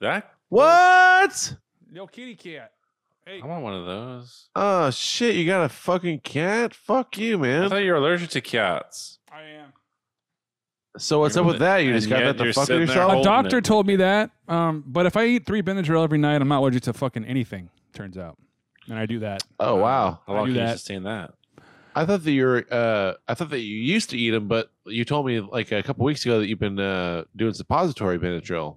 That? 0.00 0.30
What? 0.48 1.56
Yo, 1.92 2.06
kitty 2.06 2.36
cat. 2.36 2.72
Hey. 3.24 3.40
I 3.42 3.46
want 3.46 3.62
one 3.64 3.74
of 3.74 3.86
those. 3.86 4.48
Oh 4.54 4.90
shit! 4.90 5.34
You 5.34 5.46
got 5.46 5.64
a 5.64 5.68
fucking 5.68 6.20
cat? 6.20 6.74
Fuck 6.74 7.18
you, 7.18 7.38
man. 7.38 7.56
I 7.56 7.60
man. 7.60 7.70
thought 7.70 7.76
you 7.76 7.90
were 7.90 7.96
allergic 7.96 8.30
to 8.30 8.40
cats. 8.40 9.18
I 9.32 9.42
am. 9.42 9.72
So 10.98 11.18
what's 11.20 11.34
You're 11.34 11.42
up 11.42 11.46
with 11.46 11.54
with 11.54 11.60
that? 11.60 11.78
You 11.78 11.92
just 11.92 12.08
got 12.08 12.20
yet 12.20 12.26
that 12.26 12.38
to 12.38 12.44
you're 12.44 12.52
fuck 12.52 12.62
with 12.62 12.66
sitting 12.68 12.86
there 12.86 12.96
yourself? 12.96 13.10
A 13.10 13.14
holding 13.14 13.24
doctor 13.24 13.58
it. 13.58 13.64
told 13.64 13.86
me 13.86 13.96
that. 13.96 14.30
Um, 14.48 14.84
but 14.86 15.06
if 15.06 15.16
I 15.16 15.26
eat 15.26 15.44
three 15.46 15.60
Benadryl 15.62 16.04
every 16.04 16.18
night, 16.18 16.40
I'm 16.40 16.48
not 16.48 16.60
allergic 16.60 16.84
to 16.84 16.92
fucking 16.92 17.24
anything. 17.24 17.68
Turns 17.94 18.16
out, 18.16 18.38
and 18.88 18.98
I 18.98 19.06
do 19.06 19.18
that. 19.20 19.42
Oh 19.58 19.76
wow! 19.76 20.20
How 20.26 20.34
long 20.34 20.46
do 20.46 20.52
can 20.52 20.60
you 20.60 20.66
that. 20.66 20.78
sustain 20.78 21.02
that? 21.04 21.32
I 21.96 22.04
thought 22.04 22.22
that 22.22 22.32
you're. 22.32 22.64
Uh, 22.70 23.14
I 23.26 23.34
thought 23.34 23.50
that 23.50 23.60
you 23.60 23.76
used 23.76 24.10
to 24.10 24.18
eat 24.18 24.30
them, 24.30 24.46
but 24.46 24.70
you 24.84 25.04
told 25.04 25.26
me 25.26 25.40
like 25.40 25.72
a 25.72 25.82
couple 25.82 26.04
weeks 26.04 26.24
ago 26.24 26.38
that 26.38 26.46
you've 26.46 26.60
been 26.60 26.78
uh, 26.78 27.24
doing 27.34 27.54
suppository 27.54 28.18
Benadryl 28.18 28.76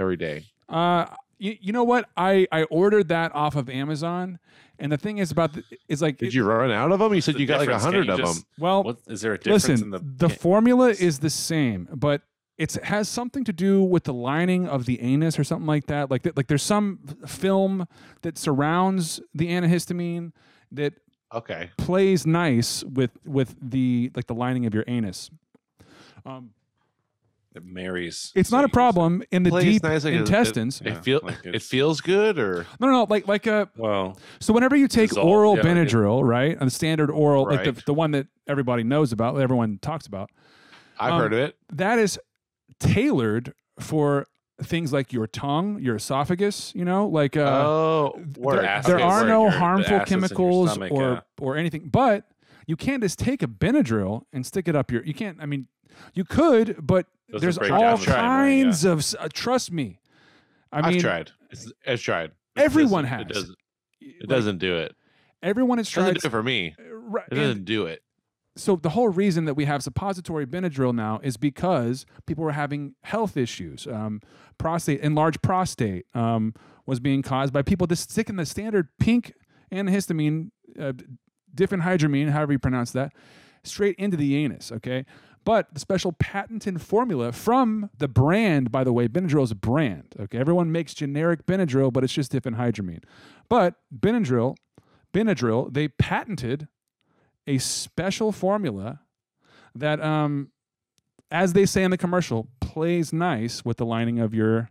every 0.00 0.16
day. 0.16 0.44
Uh, 0.68 1.06
you, 1.38 1.56
you 1.60 1.72
know 1.72 1.84
what? 1.84 2.08
I 2.16 2.46
I 2.52 2.64
ordered 2.64 3.08
that 3.08 3.34
off 3.34 3.56
of 3.56 3.68
Amazon, 3.70 4.38
and 4.78 4.92
the 4.92 4.96
thing 4.98 5.18
is 5.18 5.30
about 5.30 5.52
the, 5.54 5.64
is 5.88 6.02
like 6.02 6.18
Did 6.18 6.34
you 6.34 6.44
run 6.44 6.70
out 6.70 6.92
of 6.92 6.98
them? 6.98 7.14
You 7.14 7.20
said 7.20 7.34
The 7.36 7.40
you 7.40 7.46
got 7.46 7.60
like 7.60 7.68
a 7.68 7.78
hundred 7.78 8.08
of 8.10 8.18
just- 8.18 8.34
them. 8.34 8.44
well. 8.58 8.82
What 8.84 8.98
is 9.06 9.20
there 9.22 9.32
a 9.34 9.38
difference 9.38 9.68
Listen, 9.68 9.84
in 9.86 9.90
the? 9.90 10.26
the 10.26 10.28
formula 10.28 10.90
is 10.90 11.20
the 11.20 11.30
same, 11.30 11.88
but 11.94 12.22
it 12.58 12.72
has 12.84 13.08
something 13.08 13.42
to 13.44 13.54
do 13.54 13.82
with 13.82 14.04
the 14.04 14.12
lining 14.12 14.68
of 14.68 14.84
the 14.84 15.00
anus 15.00 15.38
or 15.38 15.44
something 15.44 15.66
like 15.66 15.86
that. 15.86 16.10
Like, 16.10 16.24
th- 16.24 16.36
like 16.36 16.46
there's 16.46 16.62
some 16.62 16.98
film 17.26 17.86
that 18.20 18.36
surrounds 18.36 19.18
the 19.34 19.48
antihistamine 19.48 20.32
that 20.72 20.92
Okay. 21.32 21.70
plays 21.78 22.26
nice 22.26 22.84
with 22.84 23.12
with 23.24 23.56
the 23.62 24.10
like 24.14 24.26
the 24.26 24.34
lining 24.34 24.66
of 24.66 24.74
your 24.74 24.84
anus. 24.86 25.30
Um, 26.26 26.50
It 27.54 27.64
marries. 27.64 28.30
it's 28.36 28.52
not 28.52 28.62
a 28.64 28.68
problem 28.68 29.24
in 29.32 29.42
the 29.42 29.50
Plays 29.50 29.64
deep 29.64 29.82
nice, 29.82 30.04
like, 30.04 30.14
it- 30.14 30.18
intestines. 30.18 30.80
It, 30.80 30.86
it 30.88 31.04
feel 31.04 31.20
it 31.44 31.62
feels 31.62 32.00
good 32.00 32.38
or 32.38 32.64
No, 32.78 32.86
no, 32.86 32.92
no, 32.92 33.06
like 33.10 33.26
like 33.26 33.46
a. 33.48 33.68
Well, 33.76 34.16
so 34.38 34.52
whenever 34.52 34.76
you 34.76 34.86
take 34.86 35.08
dissolve, 35.10 35.26
oral 35.26 35.56
yeah, 35.56 35.62
like 35.62 35.76
it- 35.76 35.88
Benadryl, 35.88 36.22
right, 36.24 36.56
and 36.56 36.66
the 36.68 36.70
standard 36.74 37.10
oral, 37.10 37.44
like 37.46 37.64
the, 37.64 37.72
Right. 37.72 37.84
the 37.86 37.94
one 37.94 38.12
that 38.12 38.28
everybody 38.46 38.84
knows 38.84 39.10
about, 39.12 39.34
that 39.34 39.42
everyone 39.42 39.78
talks 39.82 40.06
about, 40.06 40.30
I've 40.98 41.14
um, 41.14 41.20
heard 41.20 41.32
of 41.32 41.38
it. 41.40 41.56
That 41.72 41.98
is 41.98 42.20
tailored 42.78 43.52
for 43.78 44.26
things 44.62 44.92
like 44.92 45.12
your 45.12 45.26
tongue, 45.26 45.80
your 45.80 45.96
esophagus. 45.96 46.72
You 46.74 46.84
know, 46.84 47.06
like 47.08 47.36
uh, 47.36 47.40
Oh, 47.66 48.12
there, 48.16 48.42
word. 48.44 48.62
there 48.84 48.96
Okay, 48.96 49.02
are 49.02 49.22
word. 49.22 49.28
no 49.28 49.42
Your- 49.42 49.50
the 49.50 49.58
harmful 49.58 49.94
acids 49.96 50.12
in 50.12 50.18
your 50.20 50.28
chemicals 50.28 50.70
stomach, 50.70 50.92
or 50.92 51.02
yeah. 51.12 51.20
or 51.40 51.56
anything, 51.56 51.88
but 51.90 52.24
you 52.66 52.76
can't 52.76 53.02
just 53.02 53.18
take 53.18 53.42
a 53.42 53.46
Benadryl 53.48 54.22
and 54.32 54.46
stick 54.46 54.68
it 54.68 54.76
up 54.76 54.90
your. 54.92 55.04
You 55.04 55.14
can't. 55.14 55.38
I 55.40 55.46
mean, 55.46 55.66
you 56.14 56.24
could, 56.24 56.76
but 56.80 57.06
Doesn't 57.30 57.40
there's 57.40 57.58
break 57.58 57.70
all 57.72 57.80
down 57.80 57.96
the 57.96 58.02
stomach, 58.02 58.16
yeah. 58.18 58.22
kinds 58.28 58.84
of. 58.84 58.98
s- 59.00 59.14
Uh, 59.18 59.28
trust 59.32 59.72
me. 59.72 60.00
I 60.72 60.80
I've 60.88 60.98
tried. 60.98 61.30
It's, 61.50 61.70
I've 61.86 62.00
tried. 62.00 62.30
It 62.56 62.62
Everyone 62.62 63.04
doesn't- 63.04 63.18
has. 63.18 63.20
It 63.30 63.34
doesn't. 63.34 63.56
It 64.00 64.14
Like, 64.20 64.28
doesn't 64.28 64.58
do 64.58 64.76
it. 64.76 64.94
Everyone 65.42 65.78
has 65.78 65.88
It 65.88 65.94
doesn't 65.94 66.14
tried. 66.14 66.20
do 66.22 66.26
it 66.26 66.30
for 66.30 66.42
me. 66.42 66.74
Right, 66.92 67.24
It 67.30 67.34
doesn't 67.34 67.64
do 67.64 67.86
it. 67.86 68.02
so 68.56 68.76
the 68.76 68.90
whole 68.90 69.08
reason 69.08 69.44
that 69.46 69.54
we 69.54 69.64
have 69.64 69.82
suppository 69.82 70.46
Benadryl 70.46 70.94
now 70.94 71.18
is 71.22 71.36
because 71.36 72.04
people 72.26 72.44
were 72.44 72.52
having 72.52 72.94
health 73.02 73.36
issues. 73.36 73.86
Um, 73.86 74.20
prostate, 74.58 75.00
enlarged 75.00 75.40
prostate, 75.42 76.06
um, 76.14 76.54
was 76.86 77.00
being 77.00 77.22
caused 77.22 77.52
by 77.52 77.62
people 77.62 77.86
just 77.86 78.10
sticking 78.10 78.36
the 78.36 78.44
standard 78.46 78.88
pink 78.98 79.32
antihistamine, 79.72 80.50
uh, 80.78 80.92
diphenhydramine, 81.54 82.30
however 82.30 82.52
you 82.52 82.58
pronounce 82.58 82.92
that, 82.92 83.12
straight 83.64 83.96
into 83.96 84.16
the 84.16 84.36
anus. 84.36 84.70
Okay. 84.72 85.04
But 85.44 85.72
the 85.72 85.80
special 85.80 86.12
patented 86.12 86.82
formula 86.82 87.32
from 87.32 87.90
the 87.98 88.08
brand, 88.08 88.70
by 88.70 88.84
the 88.84 88.92
way, 88.92 89.08
Benadryl 89.08 89.42
is 89.42 89.50
a 89.50 89.54
brand. 89.54 90.14
Okay, 90.20 90.38
everyone 90.38 90.70
makes 90.70 90.92
generic 90.92 91.46
Benadryl, 91.46 91.92
but 91.92 92.04
it's 92.04 92.12
just 92.12 92.32
diphenhydramine. 92.32 93.02
But 93.48 93.76
Benadryl, 93.94 94.56
Benadryl, 95.14 95.72
they 95.72 95.88
patented 95.88 96.68
a 97.46 97.58
special 97.58 98.32
formula 98.32 99.00
that, 99.74 100.00
um, 100.02 100.50
as 101.30 101.54
they 101.54 101.64
say 101.64 101.84
in 101.84 101.90
the 101.90 101.98
commercial, 101.98 102.48
plays 102.60 103.12
nice 103.12 103.64
with 103.64 103.78
the 103.78 103.86
lining 103.86 104.18
of 104.18 104.34
your. 104.34 104.70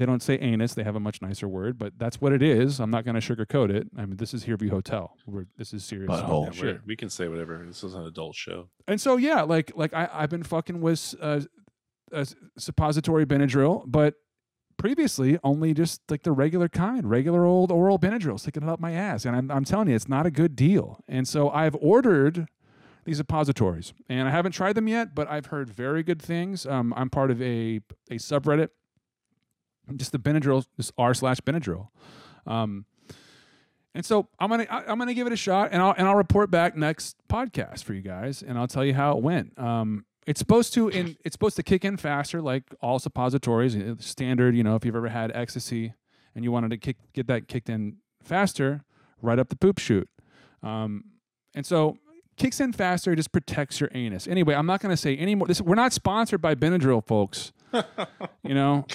They 0.00 0.06
don't 0.06 0.22
say 0.22 0.38
anus; 0.38 0.72
they 0.72 0.82
have 0.82 0.96
a 0.96 1.00
much 1.00 1.20
nicer 1.20 1.46
word, 1.46 1.76
but 1.76 1.92
that's 1.98 2.22
what 2.22 2.32
it 2.32 2.40
is. 2.40 2.80
I'm 2.80 2.90
not 2.90 3.04
going 3.04 3.20
to 3.20 3.36
sugarcoat 3.36 3.68
it. 3.68 3.86
I 3.98 4.06
mean, 4.06 4.16
this 4.16 4.32
is 4.32 4.44
Hervey 4.44 4.68
Hotel. 4.68 5.14
We're, 5.26 5.44
this 5.58 5.74
is 5.74 5.84
serious. 5.84 6.08
Yeah, 6.10 6.50
shit. 6.52 6.62
we're- 6.62 6.78
we 6.86 6.96
can 6.96 7.10
say 7.10 7.28
whatever. 7.28 7.62
This 7.66 7.84
is 7.84 7.92
an 7.92 8.04
adult 8.04 8.34
show. 8.34 8.70
And 8.88 8.98
so 8.98 9.18
yeah, 9.18 9.42
like 9.42 9.72
like 9.76 9.92
I 9.92 10.08
I've 10.10 10.30
been 10.30 10.42
fucking 10.42 10.80
with 10.80 11.14
uh, 11.20 11.40
uh, 12.14 12.24
suppository 12.56 13.26
Benadryl, 13.26 13.82
but 13.86 14.14
previously 14.78 15.38
only 15.44 15.74
just 15.74 16.00
like 16.10 16.22
the 16.22 16.32
regular 16.32 16.70
kind, 16.70 17.10
regular 17.10 17.44
old 17.44 17.70
oral 17.70 17.98
Benadryl, 17.98 18.40
sticking 18.40 18.62
it 18.62 18.68
up 18.70 18.80
my 18.80 18.92
ass. 18.92 19.26
And 19.26 19.36
I'm 19.36 19.50
I'm 19.50 19.66
telling 19.66 19.88
you, 19.88 19.94
it's 19.96 20.08
not 20.08 20.24
a 20.24 20.30
good 20.30 20.56
deal. 20.56 21.04
And 21.08 21.28
so 21.28 21.50
I've 21.50 21.76
ordered 21.78 22.46
these 23.04 23.18
suppositories, 23.18 23.92
and 24.08 24.28
I 24.28 24.30
haven't 24.30 24.52
tried 24.52 24.76
them 24.76 24.88
yet, 24.88 25.14
but 25.14 25.28
I've 25.30 25.46
heard 25.46 25.68
very 25.68 26.02
good 26.02 26.22
things. 26.22 26.64
Um, 26.64 26.94
I'm 26.96 27.10
part 27.10 27.30
of 27.30 27.42
a 27.42 27.80
a 28.10 28.14
subreddit, 28.14 28.68
just 29.96 30.12
the 30.12 30.18
Benadryl, 30.18 30.64
just 30.76 30.92
r 30.98 31.14
slash 31.14 31.40
Benadryl. 31.40 31.88
Um, 32.46 32.84
and 33.94 34.04
so 34.04 34.28
I'm 34.38 34.48
gonna 34.50 34.66
I- 34.70 34.84
I'm 34.86 34.98
gonna 34.98 35.14
give 35.14 35.26
it 35.26 35.32
a 35.32 35.36
shot, 35.36 35.70
and 35.72 35.82
I'll 35.82 35.94
and 35.96 36.06
I'll 36.06 36.14
report 36.16 36.50
back 36.50 36.76
next 36.76 37.16
podcast 37.28 37.82
for 37.84 37.92
you 37.94 38.02
guys, 38.02 38.42
and 38.42 38.56
I'll 38.58 38.68
tell 38.68 38.84
you 38.84 38.94
how 38.94 39.16
it 39.16 39.22
went. 39.22 39.58
Um, 39.58 40.04
it's 40.26 40.38
supposed 40.38 40.72
to 40.74 40.88
in 40.88 41.16
it's 41.24 41.34
supposed 41.34 41.56
to 41.56 41.62
kick 41.62 41.84
in 41.84 41.96
faster, 41.96 42.40
like 42.40 42.62
all 42.80 42.98
suppositories. 42.98 43.74
uh, 43.76 43.94
Standard, 43.98 44.54
you 44.56 44.62
know, 44.62 44.76
if 44.76 44.84
you've 44.84 44.94
ever 44.96 45.08
had 45.08 45.32
ecstasy 45.34 45.94
and 46.36 46.44
you 46.44 46.52
wanted 46.52 46.70
to 46.70 46.76
kick 46.76 46.98
get 47.14 47.26
that 47.26 47.48
kicked 47.48 47.68
in 47.68 47.96
faster, 48.22 48.84
right 49.22 49.38
up 49.40 49.48
the 49.48 49.56
poop 49.56 49.78
chute. 49.78 50.08
Um, 50.62 51.04
and 51.54 51.66
so 51.66 51.96
kicks 52.36 52.60
in 52.60 52.72
faster, 52.72 53.12
it 53.12 53.16
just 53.16 53.32
protects 53.32 53.80
your 53.80 53.90
anus. 53.92 54.28
Anyway, 54.28 54.54
I'm 54.54 54.66
not 54.66 54.80
gonna 54.80 54.96
say 54.96 55.16
any 55.16 55.34
more. 55.34 55.48
This 55.48 55.60
we're 55.60 55.74
not 55.74 55.92
sponsored 55.92 56.40
by 56.40 56.54
Benadryl, 56.54 57.04
folks. 57.04 57.52
you 58.44 58.54
know, 58.54 58.86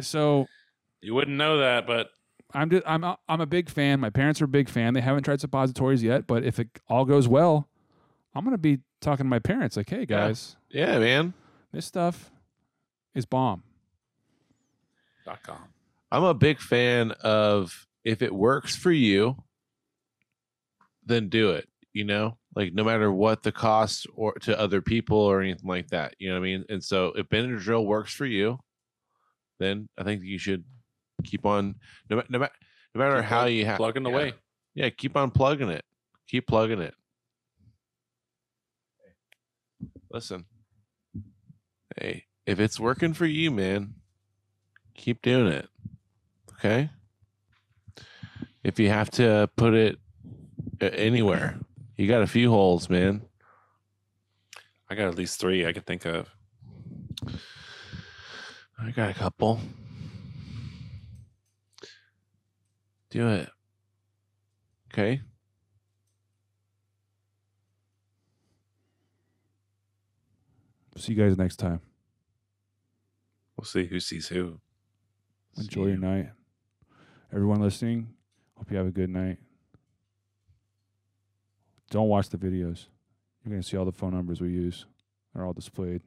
so 0.00 0.46
You 1.00 1.14
wouldn't 1.14 1.36
know 1.36 1.58
that, 1.58 1.86
but 1.86 2.10
I'm 2.52 2.68
just, 2.70 2.82
I'm 2.86 3.04
a, 3.04 3.16
I'm 3.28 3.40
a 3.40 3.46
big 3.46 3.68
fan. 3.70 4.00
My 4.00 4.10
parents 4.10 4.40
are 4.42 4.44
a 4.44 4.48
big 4.48 4.68
fan. 4.68 4.94
They 4.94 5.00
haven't 5.00 5.22
tried 5.22 5.40
suppositories 5.40 6.02
yet, 6.02 6.26
but 6.26 6.44
if 6.44 6.58
it 6.58 6.68
all 6.88 7.04
goes 7.04 7.28
well, 7.28 7.68
I'm 8.34 8.44
gonna 8.44 8.58
be 8.58 8.78
talking 9.00 9.24
to 9.24 9.30
my 9.30 9.38
parents 9.38 9.76
like, 9.76 9.88
"Hey 9.90 10.04
guys, 10.06 10.56
Yeah, 10.68 10.98
man. 10.98 11.32
this 11.72 11.86
stuff 11.86 12.30
is 13.14 13.24
bomb." 13.26 13.62
dot 15.24 15.42
com. 15.42 15.58
I'm 16.12 16.24
a 16.24 16.34
big 16.34 16.58
fan 16.60 17.12
of 17.22 17.86
if 18.04 18.20
it 18.22 18.34
works 18.34 18.74
for 18.76 18.90
you, 18.92 19.36
then 21.04 21.28
do 21.28 21.50
it. 21.52 21.68
You 21.92 22.04
know, 22.04 22.36
like 22.54 22.72
no 22.72 22.84
matter 22.84 23.10
what 23.12 23.42
the 23.42 23.52
cost 23.52 24.06
or 24.14 24.34
to 24.42 24.58
other 24.58 24.80
people 24.80 25.18
or 25.18 25.40
anything 25.40 25.68
like 25.68 25.88
that. 25.88 26.14
You 26.18 26.28
know 26.28 26.34
what 26.34 26.40
I 26.46 26.50
mean? 26.50 26.64
And 26.68 26.82
so 26.82 27.06
if 27.16 27.28
Benadryl 27.28 27.84
works 27.84 28.12
for 28.14 28.26
you, 28.26 28.58
then 29.60 29.88
I 29.96 30.02
think 30.02 30.24
you 30.24 30.38
should 30.38 30.64
keep 31.22 31.46
on 31.46 31.76
no, 32.08 32.16
no, 32.28 32.38
no 32.38 32.48
matter 32.94 33.16
Keep 33.16 33.24
how 33.26 33.42
plug- 33.42 33.52
you 33.52 33.66
have 33.66 33.76
plugging 33.76 34.04
yeah. 34.04 34.10
away. 34.10 34.32
Yeah, 34.74 34.88
keep 34.90 35.16
on 35.16 35.30
plugging 35.30 35.68
it. 35.68 35.84
Keep 36.26 36.48
plugging 36.48 36.80
it. 36.80 36.94
Listen. 40.10 40.46
Hey, 41.96 42.24
if 42.46 42.58
it's 42.58 42.80
working 42.80 43.14
for 43.14 43.26
you, 43.26 43.50
man, 43.50 43.94
keep 44.94 45.22
doing 45.22 45.52
it. 45.52 45.68
Okay? 46.54 46.90
If 48.62 48.78
you 48.78 48.88
have 48.88 49.10
to 49.12 49.48
put 49.56 49.74
it 49.74 49.98
uh, 50.80 50.86
anywhere, 50.86 51.58
you 51.96 52.08
got 52.08 52.22
a 52.22 52.26
few 52.26 52.50
holes, 52.50 52.88
man. 52.88 53.22
I 54.88 54.94
got 54.94 55.08
at 55.08 55.14
least 55.16 55.40
three 55.40 55.66
I 55.66 55.72
could 55.72 55.86
think 55.86 56.04
of. 56.04 56.28
I 58.82 58.90
got 58.92 59.10
a 59.10 59.14
couple. 59.14 59.60
Do 63.10 63.28
it. 63.28 63.48
Okay? 64.92 65.20
See 70.96 71.12
you 71.12 71.22
guys 71.22 71.36
next 71.36 71.56
time. 71.56 71.80
We'll 73.56 73.64
see 73.64 73.86
who 73.86 74.00
sees 74.00 74.28
who. 74.28 74.60
Enjoy 75.58 75.86
your 75.86 75.96
night. 75.96 76.30
Everyone 77.32 77.60
listening, 77.60 78.08
hope 78.56 78.70
you 78.70 78.76
have 78.76 78.86
a 78.86 78.90
good 78.90 79.10
night. 79.10 79.38
Don't 81.90 82.08
watch 82.08 82.28
the 82.28 82.38
videos. 82.38 82.86
You're 83.44 83.50
gonna 83.50 83.62
see 83.62 83.76
all 83.76 83.84
the 83.84 83.92
phone 83.92 84.14
numbers 84.14 84.40
we 84.40 84.50
use. 84.50 84.86
They're 85.34 85.44
all 85.44 85.52
displayed. 85.52 86.02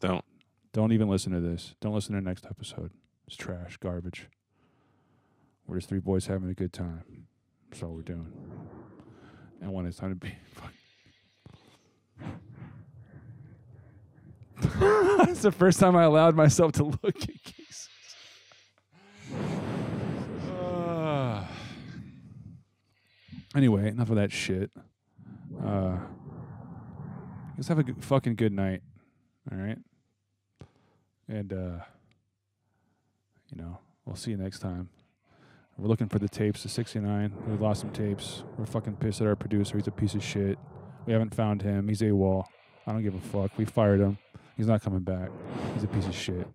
Don't. 0.00 0.24
Don't 0.72 0.92
even 0.92 1.08
listen 1.08 1.32
to 1.32 1.40
this. 1.40 1.74
Don't 1.80 1.94
listen 1.94 2.14
to 2.14 2.20
the 2.20 2.28
next 2.28 2.46
episode. 2.46 2.92
It's 3.26 3.36
trash, 3.36 3.76
garbage. 3.78 4.28
We're 5.66 5.76
just 5.76 5.88
three 5.88 6.00
boys 6.00 6.26
having 6.26 6.48
a 6.48 6.54
good 6.54 6.72
time. 6.72 7.26
That's 7.70 7.82
all 7.82 7.90
we're 7.90 8.02
doing. 8.02 8.32
And 9.60 9.72
when 9.72 9.86
it's 9.86 9.96
time 9.98 10.10
to 10.10 10.16
be 10.16 10.34
That's 15.18 15.42
the 15.42 15.52
first 15.52 15.80
time 15.80 15.96
I 15.96 16.04
allowed 16.04 16.34
myself 16.34 16.72
to 16.72 16.84
look 16.84 17.04
at 17.04 17.44
cases. 17.44 17.88
Ah. 20.52 21.48
anyway, 23.56 23.88
enough 23.88 24.10
of 24.10 24.16
that 24.16 24.32
shit. 24.32 24.70
Uh, 25.64 25.98
let's 27.56 27.68
have 27.68 27.78
a 27.78 27.82
good, 27.82 28.04
fucking 28.04 28.34
good 28.34 28.52
night. 28.52 28.82
All 29.50 29.58
right. 29.58 29.78
And, 31.30 31.52
uh, 31.52 31.84
you 33.50 33.62
know, 33.62 33.78
we'll 34.04 34.16
see 34.16 34.32
you 34.32 34.36
next 34.36 34.58
time. 34.58 34.88
We're 35.78 35.86
looking 35.86 36.08
for 36.08 36.18
the 36.18 36.28
tapes, 36.28 36.64
the 36.64 36.68
69. 36.68 37.32
We 37.46 37.56
lost 37.56 37.82
some 37.82 37.90
tapes. 37.90 38.42
We're 38.58 38.66
fucking 38.66 38.96
pissed 38.96 39.20
at 39.20 39.28
our 39.28 39.36
producer. 39.36 39.78
He's 39.78 39.86
a 39.86 39.92
piece 39.92 40.14
of 40.14 40.24
shit. 40.24 40.58
We 41.06 41.12
haven't 41.12 41.32
found 41.32 41.62
him. 41.62 41.86
He's 41.86 42.02
a 42.02 42.10
wall. 42.10 42.48
I 42.84 42.90
don't 42.92 43.04
give 43.04 43.14
a 43.14 43.20
fuck. 43.20 43.56
We 43.56 43.64
fired 43.64 44.00
him. 44.00 44.18
He's 44.56 44.66
not 44.66 44.82
coming 44.82 45.00
back. 45.00 45.30
He's 45.74 45.84
a 45.84 45.86
piece 45.86 46.06
of 46.06 46.14
shit. 46.14 46.48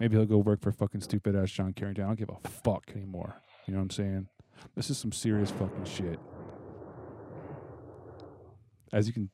Maybe 0.00 0.16
he'll 0.16 0.24
go 0.24 0.38
work 0.38 0.62
for 0.62 0.72
fucking 0.72 1.02
stupid 1.02 1.36
ass 1.36 1.50
John 1.50 1.74
Carrington. 1.74 2.04
I 2.04 2.06
don't 2.08 2.18
give 2.18 2.30
a 2.30 2.48
fuck 2.48 2.90
anymore. 2.96 3.34
You 3.66 3.74
know 3.74 3.80
what 3.80 3.84
I'm 3.84 3.90
saying? 3.90 4.28
This 4.74 4.88
is 4.88 4.96
some 4.96 5.12
serious 5.12 5.50
fucking 5.50 5.84
shit. 5.84 6.18
As 8.94 9.06
you 9.06 9.12
can, 9.12 9.30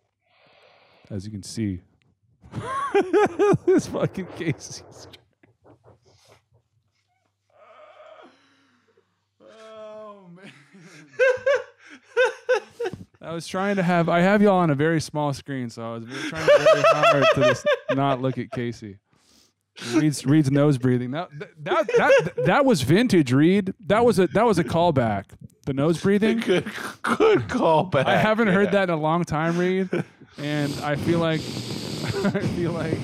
as 1.08 1.24
you 1.24 1.30
can 1.30 1.44
see, 1.44 1.82
this 3.66 3.86
fucking 3.86 4.26
case. 4.36 4.82
is- 4.88 5.08
Oh 9.60 10.26
man. 10.34 10.50
I 13.20 13.32
was 13.32 13.46
trying 13.46 13.76
to 13.76 13.82
have 13.82 14.08
I 14.08 14.20
have 14.20 14.40
y'all 14.42 14.58
on 14.58 14.70
a 14.70 14.74
very 14.74 15.00
small 15.00 15.32
screen, 15.32 15.70
so 15.70 15.82
I 15.82 15.94
was 15.94 16.06
really 16.06 16.28
trying 16.28 16.46
very 16.46 16.82
hard 16.82 17.24
to 17.34 17.40
just 17.44 17.66
not 17.92 18.20
look 18.22 18.38
at 18.38 18.50
Casey. 18.50 18.98
Reed's 19.92 20.24
Reed's 20.26 20.50
nose 20.50 20.78
breathing. 20.78 21.10
That 21.12 21.28
that 21.62 21.86
that 21.96 22.32
that 22.46 22.64
was 22.64 22.82
vintage, 22.82 23.32
Reed. 23.32 23.74
That 23.86 24.04
was 24.04 24.18
a 24.18 24.26
that 24.28 24.44
was 24.46 24.58
a 24.58 24.64
callback. 24.64 25.24
The 25.66 25.72
nose 25.74 25.98
breathing. 26.02 26.40
Good 26.40 26.64
good 27.02 27.40
callback. 27.48 28.06
I 28.06 28.16
haven't 28.16 28.48
heard 28.48 28.72
that 28.72 28.84
in 28.84 28.90
a 28.94 29.00
long 29.00 29.24
time, 29.24 29.58
Reed, 29.58 29.88
and 30.38 30.72
I 30.80 30.96
feel 30.96 31.18
like 31.18 31.40
I 32.36 32.40
feel 32.40 32.72
like 32.72 32.98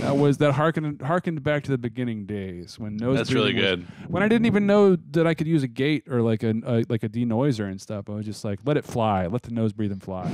that 0.00 0.16
was 0.16 0.36
that 0.38 0.52
harkened 0.52 1.00
harkened 1.00 1.42
back 1.42 1.62
to 1.64 1.70
the 1.70 1.78
beginning 1.78 2.26
days 2.26 2.78
when 2.78 2.96
nose. 2.96 3.16
That's 3.16 3.32
really 3.32 3.54
was- 3.54 3.62
good. 3.62 3.86
when 4.08 4.22
I 4.22 4.28
didn't 4.28 4.46
even 4.46 4.66
know 4.66 4.96
that 5.12 5.26
I 5.26 5.34
could 5.34 5.46
use 5.46 5.62
a 5.62 5.68
gate 5.68 6.04
or 6.10 6.20
like 6.20 6.42
a, 6.42 6.50
a 6.66 6.84
like 6.88 7.02
a 7.04 7.08
denoiser 7.08 7.70
and 7.70 7.80
stuff. 7.80 8.08
I 8.10 8.12
was 8.12 8.26
just 8.26 8.44
like, 8.44 8.58
let 8.64 8.76
it 8.76 8.84
fly, 8.84 9.26
let 9.26 9.42
the 9.42 9.50
nose 9.52 9.72
breathing 9.72 10.00
fly. 10.00 10.30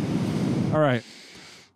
All 0.73 0.81
right, 0.81 1.03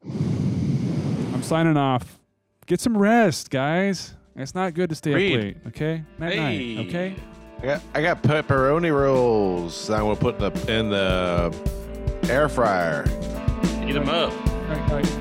I'm 0.04 1.42
signing 1.42 1.76
off. 1.76 2.18
Get 2.66 2.80
some 2.80 2.96
rest, 2.96 3.50
guys. 3.50 4.14
It's 4.36 4.54
not 4.54 4.74
good 4.74 4.88
to 4.90 4.96
stay 4.96 5.14
Reed. 5.14 5.32
up 5.38 5.44
late. 5.44 5.56
Okay, 5.68 6.02
night 6.18 6.32
Hey. 6.34 6.74
night. 6.76 6.86
Okay. 6.88 7.16
I 7.62 7.66
got, 7.66 7.82
I 7.94 8.02
got 8.02 8.22
pepperoni 8.22 8.92
rolls. 8.92 9.86
that 9.86 10.00
I'm 10.00 10.02
gonna 10.04 10.16
put 10.16 10.34
in 10.40 10.52
the 10.52 10.72
in 10.78 10.90
the 10.90 12.30
air 12.32 12.48
fryer. 12.48 13.04
Eat 13.86 13.92
them 13.92 14.08
up. 14.08 14.32
All 14.32 14.54
right, 14.68 14.90
all 14.90 14.96
right. 14.96 15.20